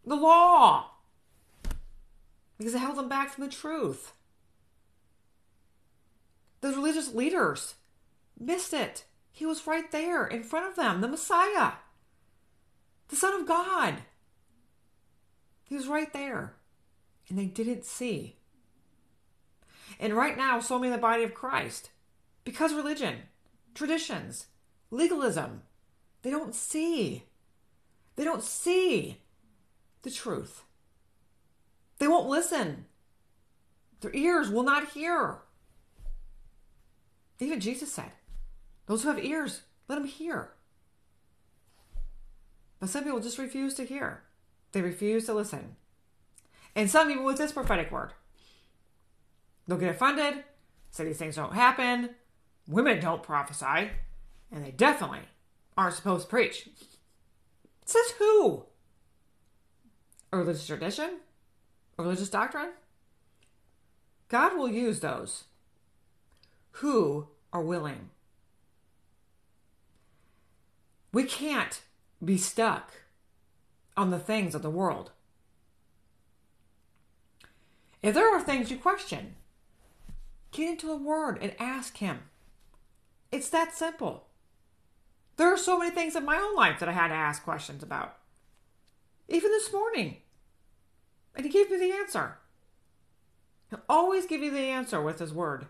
the 0.05 0.17
law, 0.17 0.91
because 2.59 2.75
it 2.75 2.79
held 2.79 2.97
them 2.97 3.09
back 3.09 3.31
from 3.31 3.45
the 3.45 3.51
truth. 3.51 4.13
The 6.61 6.69
religious 6.69 7.15
leaders 7.15 7.75
missed 8.39 8.73
it. 8.73 9.05
He 9.31 9.45
was 9.45 9.67
right 9.67 9.91
there 9.93 10.27
in 10.27 10.43
front 10.43 10.67
of 10.67 10.77
them, 10.77 11.01
the 11.01 11.09
Messiah, 11.09 11.73
the 13.09 13.17
Son 13.17 13.35
of 13.35 13.47
God. 13.47 13.97
He 15.65 15.75
was 15.75 15.87
right 15.87 16.13
there, 16.13 16.55
and 17.29 17.39
they 17.39 17.45
didn't 17.45 17.85
see. 17.85 18.37
And 19.99 20.15
right 20.15 20.37
now, 20.37 20.61
so 20.61 20.79
many 20.79 20.89
in 20.89 20.93
the 20.93 21.01
body 21.01 21.23
of 21.23 21.35
Christ, 21.35 21.91
because 22.45 22.75
religion, 22.75 23.17
traditions, 23.75 24.47
legalism, 24.91 25.63
they 26.23 26.31
don't 26.31 26.55
see. 26.55 27.25
They 28.17 28.25
don't 28.25 28.43
see 28.43 29.21
the 30.03 30.11
truth. 30.11 30.65
They 31.99 32.09
won't 32.09 32.29
listen. 32.29 32.87
Their 34.01 34.15
ears 34.15 34.51
will 34.51 34.63
not 34.63 34.91
hear. 34.91 35.39
Even 37.39 37.61
Jesus 37.61 37.93
said, 37.93 38.13
Those 38.87 39.03
who 39.03 39.09
have 39.09 39.25
ears, 39.25 39.63
let 39.89 39.97
them 39.97 40.07
hear. 40.07 40.53
But 42.79 42.91
some 42.91 43.05
people 43.05 43.21
just 43.21 43.39
refuse 43.39 43.75
to 43.75 43.85
hear, 43.85 44.23
they 44.73 44.83
refuse 44.83 45.27
to 45.27 45.35
listen. 45.35 45.77
And 46.75 46.91
some 46.91 47.11
even 47.11 47.25
with 47.25 47.39
this 47.39 47.53
prophetic 47.53 47.91
word, 47.91 48.13
they'll 49.67 49.79
get 49.79 49.95
offended, 49.95 50.45
say 50.91 51.05
these 51.05 51.19
things 51.19 51.37
don't 51.37 51.55
happen, 51.55 52.11
women 52.69 53.01
don't 53.01 53.23
prophesy, 53.23 53.91
and 54.51 54.65
they 54.65 54.71
definitely 54.71 55.23
aren't 55.77 55.95
supposed 55.95 56.25
to 56.25 56.31
preach. 56.31 56.69
Says 57.85 58.15
who? 58.19 58.67
a 60.33 60.39
religious 60.39 60.67
tradition, 60.67 61.19
a 61.99 62.03
religious 62.03 62.31
doctrine. 62.31 62.71
God 64.29 64.57
will 64.57 64.69
use 64.69 65.01
those 65.01 65.45
who 66.73 67.29
are 67.53 67.63
willing. 67.63 68.11
We 71.13 71.25
can't 71.25 71.81
be 72.23 72.37
stuck 72.37 72.93
on 73.97 74.11
the 74.11 74.19
things 74.19 74.55
of 74.55 74.63
the 74.63 74.71
world. 74.71 75.13
If 78.03 78.15
there 78.15 78.35
are 78.35 78.43
things 78.43 78.71
you 78.71 78.77
question, 78.77 79.37
get 80.57 80.71
into 80.71 80.87
the 80.87 80.97
Word 80.97 81.39
and 81.41 81.55
ask 81.59 81.99
Him. 81.99 82.21
It's 83.31 83.51
that 83.51 83.77
simple. 83.77 84.29
There 85.37 85.53
are 85.53 85.59
so 85.59 85.79
many 85.79 85.91
things 85.91 86.17
in 86.17 86.25
my 86.25 86.39
own 86.39 86.57
life 86.57 86.81
that 86.81 86.89
I 86.89 86.93
had 86.93 87.09
to 87.09 87.15
ask 87.15 87.45
questions 87.45 87.83
about. 87.83 88.17
Even 89.29 89.51
this 89.51 89.73
morning. 89.73 90.17
And 91.35 91.45
He 91.45 91.53
gave 91.53 91.71
me 91.71 91.77
the 91.77 91.93
answer. 91.93 92.39
He'll 93.69 93.83
always 93.89 94.27
give 94.27 94.41
you 94.41 94.51
the 94.51 94.59
answer 94.61 95.03
with 95.03 95.19
His 95.19 95.33
Word. 95.33 95.67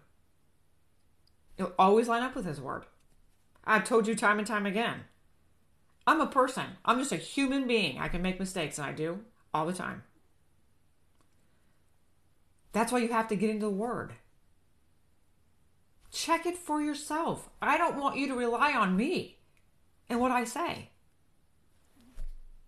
He'll 1.57 1.75
always 1.78 2.09
line 2.09 2.23
up 2.23 2.37
with 2.37 2.47
His 2.47 2.61
Word. 2.61 2.85
I've 3.64 3.85
told 3.85 4.07
you 4.07 4.14
time 4.14 4.38
and 4.38 4.47
time 4.47 4.66
again. 4.66 5.00
I'm 6.07 6.21
a 6.21 6.26
person. 6.26 6.66
I'm 6.85 7.00
just 7.00 7.11
a 7.11 7.16
human 7.16 7.66
being. 7.66 7.99
I 7.99 8.07
can 8.07 8.23
make 8.23 8.38
mistakes, 8.38 8.78
and 8.78 8.87
I 8.87 8.93
do 8.93 9.21
all 9.52 9.66
the 9.66 9.73
time. 9.73 10.05
That's 12.71 12.93
why 12.93 12.99
you 12.99 13.09
have 13.09 13.26
to 13.28 13.37
get 13.37 13.50
into 13.50 13.66
the 13.66 13.73
Word. 13.73 14.12
Check 16.16 16.46
it 16.46 16.56
for 16.56 16.80
yourself. 16.80 17.50
I 17.61 17.76
don't 17.76 17.99
want 17.99 18.16
you 18.16 18.26
to 18.28 18.35
rely 18.35 18.73
on 18.73 18.96
me 18.96 19.37
and 20.08 20.18
what 20.18 20.30
I 20.30 20.44
say. 20.44 20.88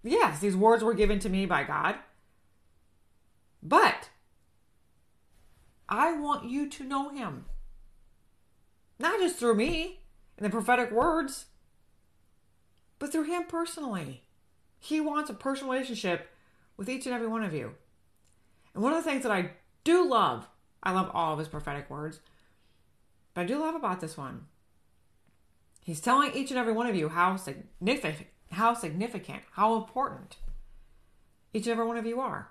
Yes, 0.02 0.40
these 0.40 0.54
words 0.54 0.84
were 0.84 0.92
given 0.92 1.18
to 1.20 1.30
me 1.30 1.46
by 1.46 1.64
God, 1.64 1.94
but 3.62 4.10
I 5.88 6.12
want 6.12 6.50
you 6.50 6.68
to 6.68 6.84
know 6.84 7.08
Him. 7.08 7.46
Not 8.98 9.18
just 9.18 9.36
through 9.36 9.54
me 9.54 10.00
and 10.36 10.44
the 10.44 10.50
prophetic 10.50 10.90
words, 10.90 11.46
but 12.98 13.10
through 13.10 13.24
Him 13.24 13.44
personally. 13.48 14.24
He 14.78 15.00
wants 15.00 15.30
a 15.30 15.34
personal 15.34 15.72
relationship 15.72 16.28
with 16.76 16.90
each 16.90 17.06
and 17.06 17.14
every 17.14 17.28
one 17.28 17.44
of 17.44 17.54
you. 17.54 17.76
And 18.74 18.82
one 18.82 18.92
of 18.92 19.02
the 19.02 19.10
things 19.10 19.22
that 19.22 19.32
I 19.32 19.52
do 19.84 20.06
love, 20.06 20.46
I 20.82 20.92
love 20.92 21.10
all 21.14 21.32
of 21.32 21.38
His 21.38 21.48
prophetic 21.48 21.88
words, 21.88 22.20
but 23.35 23.42
I 23.42 23.44
do 23.44 23.58
love 23.58 23.75
about 23.75 24.00
this 24.00 24.16
one. 24.16 24.47
He's 25.82 26.00
telling 26.00 26.32
each 26.35 26.50
and 26.50 26.58
every 26.58 26.73
one 26.73 26.87
of 26.87 26.94
you 26.94 27.08
how 27.08 27.37
significant, 27.37 28.28
how 28.52 28.75
significant, 28.75 29.42
how 29.52 29.76
important 29.76 30.37
each 31.54 31.66
and 31.66 31.73
every 31.73 31.87
one 31.87 31.97
of 31.97 32.06
you 32.06 32.20
are. 32.20 32.49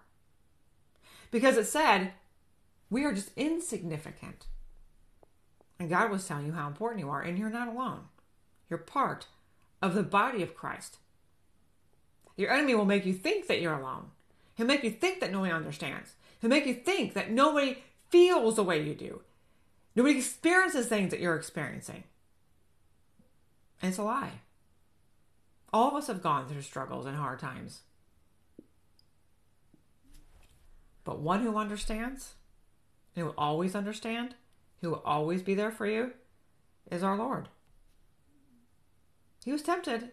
Because 1.29 1.57
it 1.57 1.65
said, 1.65 2.13
we 2.89 3.03
are 3.03 3.13
just 3.13 3.31
insignificant. 3.36 4.48
And 5.79 5.89
God 5.89 6.10
was 6.10 6.25
telling 6.25 6.46
you 6.46 6.53
how 6.53 6.67
important 6.67 7.01
you 7.01 7.10
are, 7.10 7.22
and 7.22 7.38
you're 7.38 7.50
not 7.50 7.67
alone. 7.67 8.05
You're 8.69 8.79
part 8.79 9.27
of 9.81 9.93
the 9.93 10.03
body 10.03 10.41
of 10.41 10.55
Christ. 10.55 10.98
Your 12.36 12.51
enemy 12.51 12.75
will 12.75 12.86
make 12.86 13.05
you 13.05 13.13
think 13.13 13.48
that 13.48 13.62
you're 13.62 13.77
alone. 13.77 14.12
He'll 14.55 14.65
make 14.65 14.84
you 14.84 14.91
think 14.91 15.19
that 15.19 15.31
no 15.31 15.41
one 15.41 15.51
understands. 15.51 16.13
He'll 16.41 16.50
make 16.50 16.65
you 16.65 16.74
think 16.74 17.13
that 17.13 17.31
nobody 17.31 17.84
feels 18.10 18.55
the 18.55 18.63
way 18.63 18.81
you 18.81 18.96
do. 18.96 19.22
Nobody 19.97 20.19
experiences 20.19 20.85
things 20.85 21.09
that 21.09 21.19
you're 21.19 21.35
experiencing. 21.35 22.03
And 23.81 23.89
it's 23.89 23.97
a 23.97 24.03
lie. 24.03 24.41
All 25.73 25.87
of 25.87 25.95
us 25.95 26.05
have 26.05 26.21
gone 26.21 26.47
through 26.47 26.61
struggles 26.61 27.07
and 27.07 27.17
hard 27.17 27.39
times. 27.39 27.79
But 31.03 31.19
one 31.19 31.41
who 31.41 31.57
understands, 31.57 32.35
who 33.15 33.25
will 33.25 33.33
always 33.39 33.73
understand, 33.73 34.35
who 34.81 34.91
will 34.91 35.01
always 35.03 35.41
be 35.41 35.55
there 35.55 35.71
for 35.71 35.88
you, 35.88 36.12
is 36.91 37.01
our 37.01 37.17
Lord. 37.17 37.47
He 39.43 39.51
was 39.51 39.63
tempted. 39.63 40.12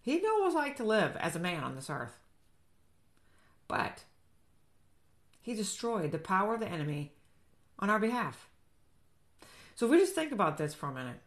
He 0.00 0.16
knew 0.16 0.38
what 0.38 0.40
it 0.40 0.46
was 0.46 0.54
like 0.54 0.76
to 0.76 0.84
live 0.84 1.16
as 1.16 1.36
a 1.36 1.38
man 1.38 1.62
on 1.62 1.74
this 1.74 1.90
earth. 1.90 2.18
But 3.68 4.04
he 5.42 5.52
destroyed 5.54 6.12
the 6.12 6.18
power 6.18 6.54
of 6.54 6.60
the 6.60 6.68
enemy 6.68 7.12
on 7.82 7.90
our 7.90 7.98
behalf. 7.98 8.48
So 9.74 9.86
if 9.86 9.92
we 9.92 9.98
just 9.98 10.14
think 10.14 10.32
about 10.32 10.56
this 10.56 10.72
for 10.72 10.88
a 10.88 10.94
minute, 10.94 11.20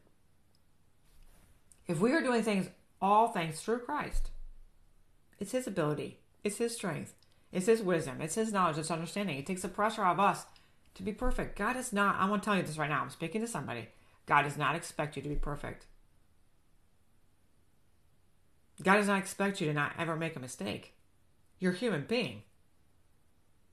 if 1.85 1.99
we 1.99 2.13
are 2.13 2.21
doing 2.21 2.41
things, 2.41 2.69
all 3.01 3.27
things 3.27 3.59
through 3.59 3.79
Christ, 3.79 4.31
it's 5.37 5.51
His 5.51 5.67
ability, 5.67 6.19
it's 6.43 6.57
His 6.57 6.73
strength, 6.73 7.13
it's 7.51 7.65
His 7.67 7.81
wisdom, 7.81 8.21
it's 8.21 8.35
His 8.35 8.53
knowledge, 8.53 8.77
it's 8.77 8.89
understanding. 8.89 9.37
It 9.37 9.45
takes 9.45 9.63
the 9.63 9.67
pressure 9.67 10.03
off 10.03 10.17
us 10.17 10.45
to 10.95 11.03
be 11.03 11.11
perfect. 11.11 11.57
God 11.57 11.75
is 11.75 11.91
not, 11.91 12.15
I 12.17 12.29
want 12.29 12.41
to 12.41 12.45
tell 12.45 12.57
you 12.57 12.63
this 12.63 12.77
right 12.77 12.89
now, 12.89 13.01
I'm 13.01 13.09
speaking 13.09 13.41
to 13.41 13.47
somebody. 13.47 13.89
God 14.25 14.43
does 14.43 14.57
not 14.57 14.75
expect 14.75 15.17
you 15.17 15.21
to 15.21 15.29
be 15.29 15.35
perfect. 15.35 15.85
God 18.81 18.95
does 18.95 19.07
not 19.07 19.19
expect 19.19 19.59
you 19.59 19.67
to 19.67 19.73
not 19.73 19.93
ever 19.97 20.15
make 20.15 20.35
a 20.35 20.39
mistake. 20.39 20.93
You're 21.59 21.73
a 21.73 21.77
human 21.77 22.05
being. 22.07 22.43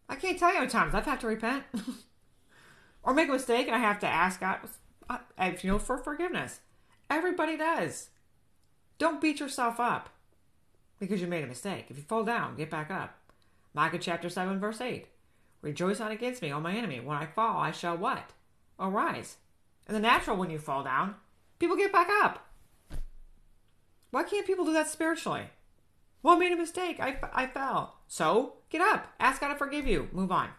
I 0.08 0.16
can't 0.16 0.38
tell 0.38 0.48
you 0.48 0.54
how 0.54 0.60
many 0.60 0.70
times 0.70 0.94
I've 0.94 1.06
had 1.06 1.20
to 1.20 1.26
repent 1.26 1.64
or 3.02 3.14
make 3.14 3.28
a 3.28 3.32
mistake 3.32 3.66
and 3.66 3.76
I 3.76 3.78
have 3.78 3.98
to 4.00 4.06
ask 4.06 4.40
God, 4.40 4.58
you 5.62 5.70
know, 5.70 5.78
for 5.78 5.98
forgiveness. 5.98 6.60
Everybody 7.10 7.56
does. 7.56 8.10
Don't 8.98 9.20
beat 9.20 9.40
yourself 9.40 9.80
up 9.80 10.08
because 10.98 11.20
you 11.20 11.26
made 11.26 11.44
a 11.44 11.48
mistake. 11.48 11.86
If 11.88 11.96
you 11.96 12.02
fall 12.02 12.24
down, 12.24 12.56
get 12.56 12.70
back 12.70 12.90
up. 12.90 13.18
Micah 13.74 13.98
chapter 13.98 14.28
7, 14.28 14.60
verse 14.60 14.80
8. 14.80 15.06
Rejoice 15.62 16.00
not 16.00 16.12
against 16.12 16.42
me, 16.42 16.52
O 16.52 16.60
my 16.60 16.74
enemy. 16.74 17.00
When 17.00 17.16
I 17.16 17.26
fall, 17.26 17.58
I 17.58 17.70
shall 17.70 17.96
what? 17.96 18.32
Arise. 18.78 19.36
In 19.88 19.94
the 19.94 20.00
natural, 20.00 20.36
when 20.36 20.50
you 20.50 20.58
fall 20.58 20.84
down, 20.84 21.16
people 21.58 21.76
get 21.76 21.92
back 21.92 22.08
up. 22.22 22.46
Why 24.10 24.24
can't 24.24 24.46
people 24.46 24.64
do 24.64 24.72
that 24.74 24.88
spiritually? 24.88 25.44
Well, 26.22 26.36
I 26.36 26.38
made 26.38 26.52
a 26.52 26.56
mistake. 26.56 27.00
I, 27.00 27.16
I 27.32 27.46
fell. 27.46 27.96
So, 28.06 28.54
get 28.70 28.80
up. 28.80 29.08
Ask 29.18 29.40
God 29.40 29.48
to 29.48 29.56
forgive 29.56 29.86
you. 29.86 30.08
Move 30.12 30.30
on. 30.30 30.50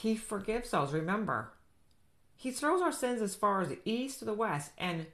He 0.00 0.14
forgives 0.14 0.72
us, 0.72 0.92
Remember, 0.92 1.52
He 2.36 2.52
throws 2.52 2.80
our 2.80 2.92
sins 2.92 3.20
as 3.20 3.34
far 3.34 3.62
as 3.62 3.68
the 3.68 3.80
east 3.84 4.20
to 4.20 4.24
the 4.24 4.32
west 4.32 4.70
and 4.78 5.06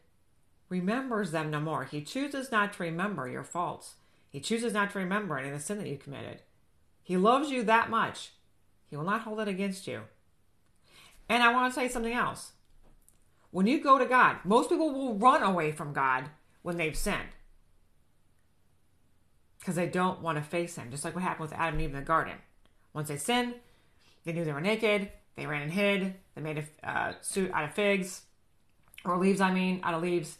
remembers 0.68 1.30
them 1.30 1.50
no 1.50 1.58
more. 1.58 1.84
He 1.84 2.02
chooses 2.02 2.52
not 2.52 2.74
to 2.74 2.82
remember 2.82 3.26
your 3.26 3.44
faults. 3.44 3.94
He 4.28 4.40
chooses 4.40 4.74
not 4.74 4.90
to 4.90 4.98
remember 4.98 5.38
any 5.38 5.48
of 5.48 5.54
the 5.54 5.60
sin 5.60 5.78
that 5.78 5.88
you 5.88 5.96
committed. 5.96 6.42
He 7.02 7.16
loves 7.16 7.50
you 7.50 7.62
that 7.62 7.88
much. 7.88 8.32
He 8.90 8.96
will 8.96 9.04
not 9.04 9.22
hold 9.22 9.40
it 9.40 9.48
against 9.48 9.86
you. 9.86 10.02
And 11.30 11.42
I 11.42 11.52
want 11.52 11.72
to 11.72 11.80
say 11.80 11.88
something 11.88 12.12
else. 12.12 12.52
When 13.50 13.66
you 13.66 13.82
go 13.82 13.98
to 13.98 14.04
God, 14.04 14.38
most 14.44 14.68
people 14.68 14.92
will 14.92 15.14
run 15.14 15.42
away 15.42 15.72
from 15.72 15.94
God 15.94 16.24
when 16.62 16.76
they've 16.76 16.96
sinned 16.96 17.28
because 19.58 19.76
they 19.76 19.88
don't 19.88 20.20
want 20.20 20.36
to 20.36 20.44
face 20.44 20.76
Him, 20.76 20.90
just 20.90 21.06
like 21.06 21.14
what 21.14 21.24
happened 21.24 21.48
with 21.48 21.58
Adam 21.58 21.74
and 21.74 21.82
Eve 21.82 21.90
in 21.90 21.96
the 21.96 22.02
garden. 22.02 22.34
Once 22.92 23.08
they 23.08 23.16
sinned, 23.16 23.54
they 24.24 24.32
knew 24.32 24.44
they 24.44 24.52
were 24.52 24.60
naked, 24.60 25.10
they 25.36 25.46
ran 25.46 25.62
and 25.62 25.72
hid, 25.72 26.14
they 26.34 26.42
made 26.42 26.64
a 26.82 26.88
uh, 26.88 27.12
suit 27.20 27.50
out 27.52 27.64
of 27.64 27.74
figs, 27.74 28.22
or 29.04 29.18
leaves, 29.18 29.40
I 29.40 29.52
mean, 29.52 29.80
out 29.82 29.94
of 29.94 30.02
leaves, 30.02 30.38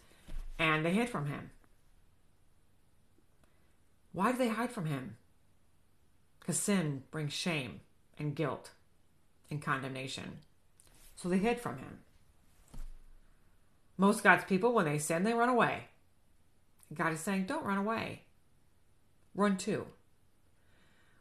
and 0.59 0.85
they 0.85 0.92
hid 0.92 1.09
from 1.09 1.27
Him. 1.27 1.51
Why 4.12 4.33
do 4.33 4.38
they 4.38 4.49
hide 4.49 4.70
from 4.70 4.87
Him? 4.87 5.16
Because 6.40 6.59
sin 6.59 7.03
brings 7.11 7.33
shame 7.33 7.81
and 8.18 8.35
guilt 8.35 8.70
and 9.51 9.61
condemnation. 9.61 10.38
So 11.16 11.29
they 11.29 11.38
hid 11.38 11.61
from 11.61 11.79
Him. 11.79 11.99
Most 13.97 14.23
God's 14.23 14.44
people, 14.44 14.73
when 14.73 14.87
they 14.87 14.99
sin, 14.99 15.25
they 15.25 15.35
run 15.35 15.49
away. 15.49 15.88
God 16.92 17.12
is 17.12 17.20
saying, 17.20 17.47
don't 17.47 17.64
run 17.64 17.79
away. 17.79 18.23
Run 19.35 19.57
to. 19.59 19.87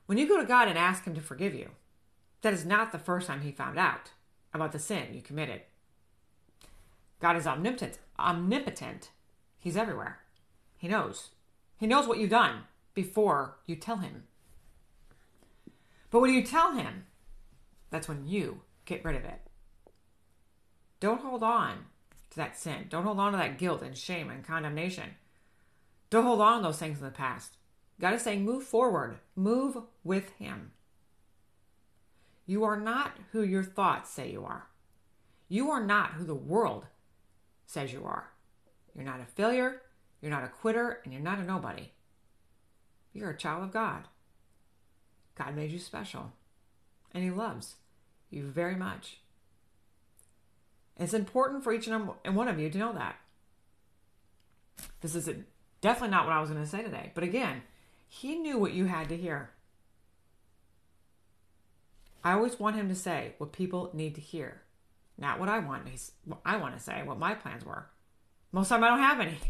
When 0.05 0.17
you 0.17 0.27
go 0.27 0.39
to 0.39 0.45
God 0.45 0.67
and 0.67 0.77
ask 0.77 1.05
Him 1.05 1.15
to 1.15 1.21
forgive 1.21 1.55
you, 1.55 1.69
that 2.43 2.53
is 2.53 2.65
not 2.65 2.91
the 2.91 2.99
first 2.99 3.27
time 3.27 3.41
He 3.41 3.51
found 3.51 3.79
out 3.79 4.11
about 4.53 4.71
the 4.71 4.79
sin 4.79 5.07
you 5.13 5.21
committed. 5.21 5.61
God 7.19 7.35
is 7.35 7.47
omnipotent. 7.47 7.97
Omnipotent. 8.19 9.09
He's 9.57 9.77
everywhere. 9.77 10.19
He 10.77 10.87
knows. 10.87 11.29
He 11.77 11.87
knows 11.87 12.05
what 12.05 12.19
you've 12.19 12.29
done 12.29 12.63
before 12.93 13.55
you 13.65 13.75
tell 13.75 13.97
Him. 13.97 14.23
But 16.11 16.19
when 16.19 16.33
you 16.33 16.43
tell 16.43 16.73
Him, 16.73 17.05
that's 17.89 18.07
when 18.07 18.27
you 18.27 18.61
get 18.85 19.03
rid 19.05 19.15
of 19.15 19.23
it. 19.23 19.39
Don't 20.99 21.21
hold 21.21 21.43
on 21.43 21.85
to 22.31 22.37
that 22.37 22.57
sin. 22.57 22.87
Don't 22.89 23.05
hold 23.05 23.19
on 23.19 23.31
to 23.31 23.37
that 23.37 23.57
guilt 23.57 23.81
and 23.81 23.97
shame 23.97 24.29
and 24.29 24.45
condemnation. 24.45 25.11
Don't 26.09 26.25
hold 26.25 26.41
on 26.41 26.57
to 26.57 26.67
those 26.67 26.77
things 26.77 26.99
in 26.99 27.05
the 27.05 27.11
past. 27.11 27.57
God 27.99 28.13
is 28.13 28.21
saying, 28.21 28.43
move 28.43 28.63
forward, 28.63 29.17
move 29.35 29.77
with 30.03 30.31
Him. 30.33 30.71
You 32.45 32.63
are 32.63 32.79
not 32.79 33.13
who 33.31 33.43
your 33.43 33.63
thoughts 33.63 34.09
say 34.09 34.31
you 34.31 34.45
are. 34.45 34.67
You 35.47 35.69
are 35.71 35.83
not 35.83 36.11
who 36.11 36.25
the 36.25 36.35
world 36.35 36.85
says 37.65 37.93
you 37.93 38.05
are. 38.05 38.31
You're 38.95 39.05
not 39.05 39.21
a 39.21 39.25
failure, 39.25 39.81
you're 40.21 40.31
not 40.31 40.43
a 40.43 40.47
quitter, 40.47 40.99
and 41.03 41.13
you're 41.13 41.21
not 41.21 41.39
a 41.39 41.43
nobody. 41.43 41.91
You're 43.13 43.31
a 43.31 43.37
child 43.37 43.63
of 43.63 43.73
God. 43.73 44.07
God 45.35 45.55
made 45.55 45.71
you 45.71 45.79
special, 45.79 46.33
and 47.13 47.23
He 47.23 47.31
loves 47.31 47.75
you 48.29 48.43
very 48.43 48.75
much. 48.75 49.17
It's 50.97 51.13
important 51.13 51.63
for 51.63 51.73
each 51.73 51.87
and 51.87 52.09
um, 52.25 52.35
one 52.35 52.47
of 52.47 52.59
you 52.59 52.69
to 52.69 52.77
know 52.77 52.93
that. 52.93 53.15
This 55.01 55.15
is 55.15 55.29
definitely 55.81 56.11
not 56.11 56.25
what 56.25 56.33
I 56.33 56.41
was 56.41 56.49
going 56.49 56.61
to 56.61 56.69
say 56.69 56.83
today. 56.83 57.11
But 57.15 57.23
again, 57.23 57.63
He 58.07 58.35
knew 58.35 58.57
what 58.57 58.73
you 58.73 58.85
had 58.85 59.09
to 59.09 59.17
hear. 59.17 59.49
I 62.23 62.33
always 62.33 62.59
want 62.59 62.75
Him 62.75 62.89
to 62.89 62.95
say 62.95 63.33
what 63.37 63.51
people 63.51 63.91
need 63.93 64.15
to 64.15 64.21
hear, 64.21 64.61
not 65.17 65.39
what 65.39 65.49
I 65.49 65.59
want. 65.59 65.87
What 66.25 66.39
I 66.45 66.57
want 66.57 66.77
to 66.77 66.83
say, 66.83 67.03
what 67.03 67.19
my 67.19 67.33
plans 67.33 67.65
were. 67.65 67.87
Most 68.51 68.69
time, 68.69 68.83
I 68.83 68.89
don't 68.89 68.99
have 68.99 69.19
any. 69.19 69.37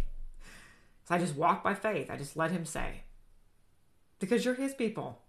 So 1.05 1.15
I 1.15 1.17
just 1.17 1.35
walk 1.35 1.65
by 1.65 1.73
faith. 1.73 2.09
I 2.09 2.15
just 2.15 2.37
let 2.37 2.51
Him 2.51 2.63
say. 2.63 3.01
Because 4.19 4.45
you're 4.45 4.53
His 4.53 4.73
people. 4.73 5.19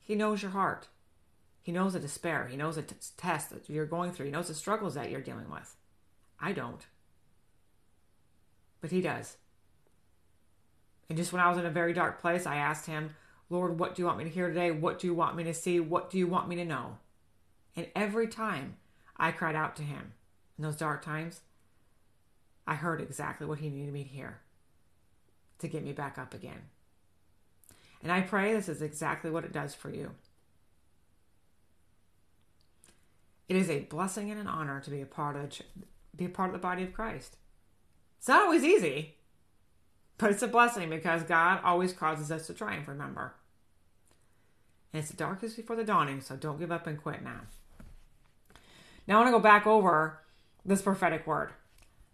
He 0.00 0.14
knows 0.14 0.42
your 0.42 0.52
heart. 0.52 0.86
He 1.60 1.72
knows 1.72 1.94
the 1.94 1.98
despair. 1.98 2.46
He 2.46 2.56
knows 2.56 2.76
the 2.76 2.82
t- 2.82 2.94
test 3.16 3.50
that 3.50 3.68
you're 3.68 3.84
going 3.84 4.12
through. 4.12 4.26
He 4.26 4.30
knows 4.32 4.46
the 4.46 4.54
struggles 4.54 4.94
that 4.94 5.10
you're 5.10 5.20
dealing 5.20 5.50
with. 5.50 5.74
I 6.40 6.52
don't. 6.52 6.86
But 8.80 8.92
He 8.92 9.00
does. 9.00 9.38
And 11.08 11.18
just 11.18 11.32
when 11.32 11.42
I 11.42 11.48
was 11.48 11.58
in 11.58 11.66
a 11.66 11.70
very 11.70 11.92
dark 11.92 12.20
place, 12.20 12.46
I 12.46 12.54
asked 12.54 12.86
Him, 12.86 13.16
Lord, 13.52 13.78
what 13.78 13.94
do 13.94 14.00
you 14.00 14.06
want 14.06 14.16
me 14.16 14.24
to 14.24 14.30
hear 14.30 14.48
today? 14.48 14.70
What 14.70 14.98
do 14.98 15.06
you 15.06 15.12
want 15.12 15.36
me 15.36 15.44
to 15.44 15.52
see? 15.52 15.78
What 15.78 16.08
do 16.08 16.16
you 16.16 16.26
want 16.26 16.48
me 16.48 16.56
to 16.56 16.64
know? 16.64 16.96
And 17.76 17.86
every 17.94 18.26
time 18.26 18.76
I 19.18 19.30
cried 19.30 19.54
out 19.54 19.76
to 19.76 19.82
Him 19.82 20.14
in 20.56 20.64
those 20.64 20.76
dark 20.76 21.04
times, 21.04 21.42
I 22.66 22.76
heard 22.76 23.02
exactly 23.02 23.46
what 23.46 23.58
He 23.58 23.68
needed 23.68 23.92
me 23.92 24.04
to 24.04 24.08
hear 24.08 24.38
to 25.58 25.68
get 25.68 25.84
me 25.84 25.92
back 25.92 26.16
up 26.16 26.32
again. 26.32 26.62
And 28.02 28.10
I 28.10 28.22
pray 28.22 28.54
this 28.54 28.70
is 28.70 28.80
exactly 28.80 29.30
what 29.30 29.44
it 29.44 29.52
does 29.52 29.74
for 29.74 29.90
you. 29.90 30.12
It 33.50 33.56
is 33.56 33.68
a 33.68 33.80
blessing 33.80 34.30
and 34.30 34.40
an 34.40 34.46
honor 34.46 34.80
to 34.80 34.90
be 34.90 35.02
a 35.02 35.06
part 35.06 35.36
of 35.36 35.60
be 36.16 36.24
a 36.24 36.30
part 36.30 36.48
of 36.48 36.54
the 36.54 36.58
body 36.58 36.84
of 36.84 36.94
Christ. 36.94 37.36
It's 38.18 38.28
not 38.28 38.44
always 38.44 38.64
easy, 38.64 39.16
but 40.16 40.30
it's 40.30 40.42
a 40.42 40.48
blessing 40.48 40.88
because 40.88 41.22
God 41.22 41.60
always 41.62 41.92
causes 41.92 42.32
us 42.32 42.46
to 42.46 42.54
triumph, 42.54 42.88
remember. 42.88 43.34
And 44.92 45.00
it's 45.00 45.10
the 45.10 45.16
darkest 45.16 45.56
before 45.56 45.76
the 45.76 45.84
dawning, 45.84 46.20
so 46.20 46.36
don't 46.36 46.58
give 46.58 46.72
up 46.72 46.86
and 46.86 47.00
quit 47.00 47.22
now. 47.22 47.40
Now 49.06 49.16
I 49.16 49.22
want 49.22 49.28
to 49.28 49.38
go 49.38 49.42
back 49.42 49.66
over 49.66 50.20
this 50.64 50.82
prophetic 50.82 51.26
word. 51.26 51.50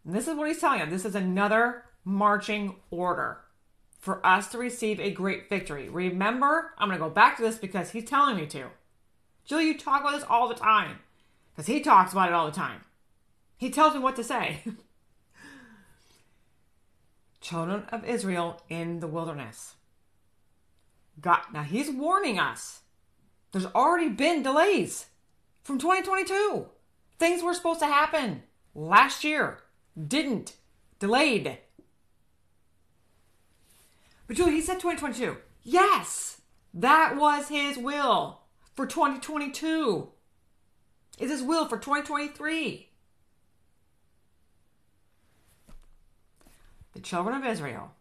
And 0.04 0.14
this 0.14 0.28
is 0.28 0.34
what 0.34 0.48
he's 0.48 0.60
telling 0.60 0.80
you. 0.80 0.86
This 0.86 1.04
is 1.04 1.14
another 1.14 1.84
marching 2.04 2.76
order 2.90 3.38
for 3.98 4.24
us 4.24 4.48
to 4.48 4.58
receive 4.58 5.00
a 5.00 5.10
great 5.10 5.48
victory. 5.48 5.88
Remember, 5.88 6.72
I'm 6.78 6.88
going 6.88 6.98
to 6.98 7.04
go 7.04 7.10
back 7.10 7.36
to 7.36 7.42
this 7.42 7.58
because 7.58 7.90
he's 7.90 8.04
telling 8.04 8.36
me 8.36 8.46
to. 8.46 8.66
Julie, 9.44 9.66
you 9.66 9.78
talk 9.78 10.02
about 10.02 10.14
this 10.14 10.26
all 10.28 10.48
the 10.48 10.54
time 10.54 11.00
because 11.54 11.66
he 11.66 11.80
talks 11.80 12.12
about 12.12 12.28
it 12.28 12.34
all 12.34 12.46
the 12.46 12.52
time. 12.52 12.82
He 13.56 13.70
tells 13.70 13.94
me 13.94 14.00
what 14.00 14.16
to 14.16 14.24
say. 14.24 14.62
Children 17.40 17.84
of 17.90 18.04
Israel 18.04 18.62
in 18.68 19.00
the 19.00 19.06
wilderness. 19.06 19.74
God, 21.20 21.40
now 21.52 21.62
he's 21.62 21.90
warning 21.90 22.38
us. 22.38 22.80
There's 23.52 23.66
already 23.66 24.08
been 24.08 24.42
delays 24.42 25.06
from 25.64 25.78
2022. 25.78 26.66
Things 27.18 27.42
were 27.42 27.54
supposed 27.54 27.80
to 27.80 27.86
happen 27.86 28.42
last 28.74 29.24
year, 29.24 29.58
didn't, 30.06 30.54
delayed. 31.00 31.58
But 34.26 34.36
Julie, 34.36 34.52
he 34.52 34.60
said 34.60 34.80
2022. 34.80 35.38
Yes, 35.64 36.40
that 36.72 37.16
was 37.16 37.48
his 37.48 37.76
will 37.78 38.42
for 38.76 38.86
2022. 38.86 40.08
Is 41.18 41.30
his 41.30 41.42
will 41.42 41.66
for 41.66 41.78
2023. 41.78 42.90
The 46.92 47.00
children 47.00 47.36
of 47.36 47.44
Israel, 47.44 47.92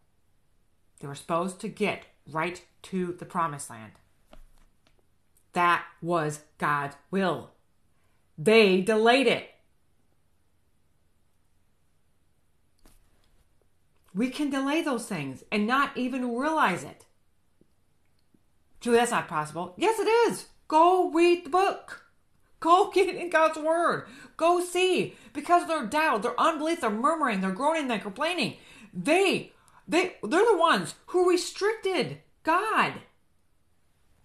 they 1.00 1.08
were 1.08 1.14
supposed 1.14 1.60
to 1.60 1.68
get 1.68 2.04
right 2.30 2.62
to 2.82 3.14
the 3.18 3.24
promised 3.24 3.70
land. 3.70 3.92
That 5.52 5.84
was 6.00 6.40
God's 6.58 6.96
will. 7.10 7.50
They 8.36 8.80
delayed 8.80 9.26
it. 9.26 9.50
We 14.14 14.30
can 14.30 14.50
delay 14.50 14.82
those 14.82 15.06
things 15.06 15.44
and 15.50 15.66
not 15.66 15.96
even 15.96 16.36
realize 16.36 16.84
it. 16.84 17.06
Julie, 18.80 18.98
that's 18.98 19.10
not 19.10 19.28
possible. 19.28 19.74
Yes, 19.76 19.98
it 19.98 20.08
is. 20.30 20.46
Go 20.68 21.10
read 21.10 21.44
the 21.44 21.50
book. 21.50 22.04
Go 22.60 22.90
get 22.94 23.14
in 23.14 23.30
God's 23.30 23.58
word. 23.58 24.06
Go 24.36 24.60
see. 24.60 25.14
Because 25.32 25.66
their 25.66 25.86
doubt, 25.86 26.22
their 26.22 26.40
unbelief, 26.40 26.80
they're 26.80 26.90
murmuring, 26.90 27.40
they're 27.40 27.50
groaning, 27.50 27.88
they're 27.88 27.98
complaining, 27.98 28.56
they, 28.92 29.52
they, 29.86 30.16
they're 30.22 30.46
the 30.46 30.56
ones 30.56 30.94
who 31.06 31.28
restricted 31.28 32.18
God. 32.42 32.94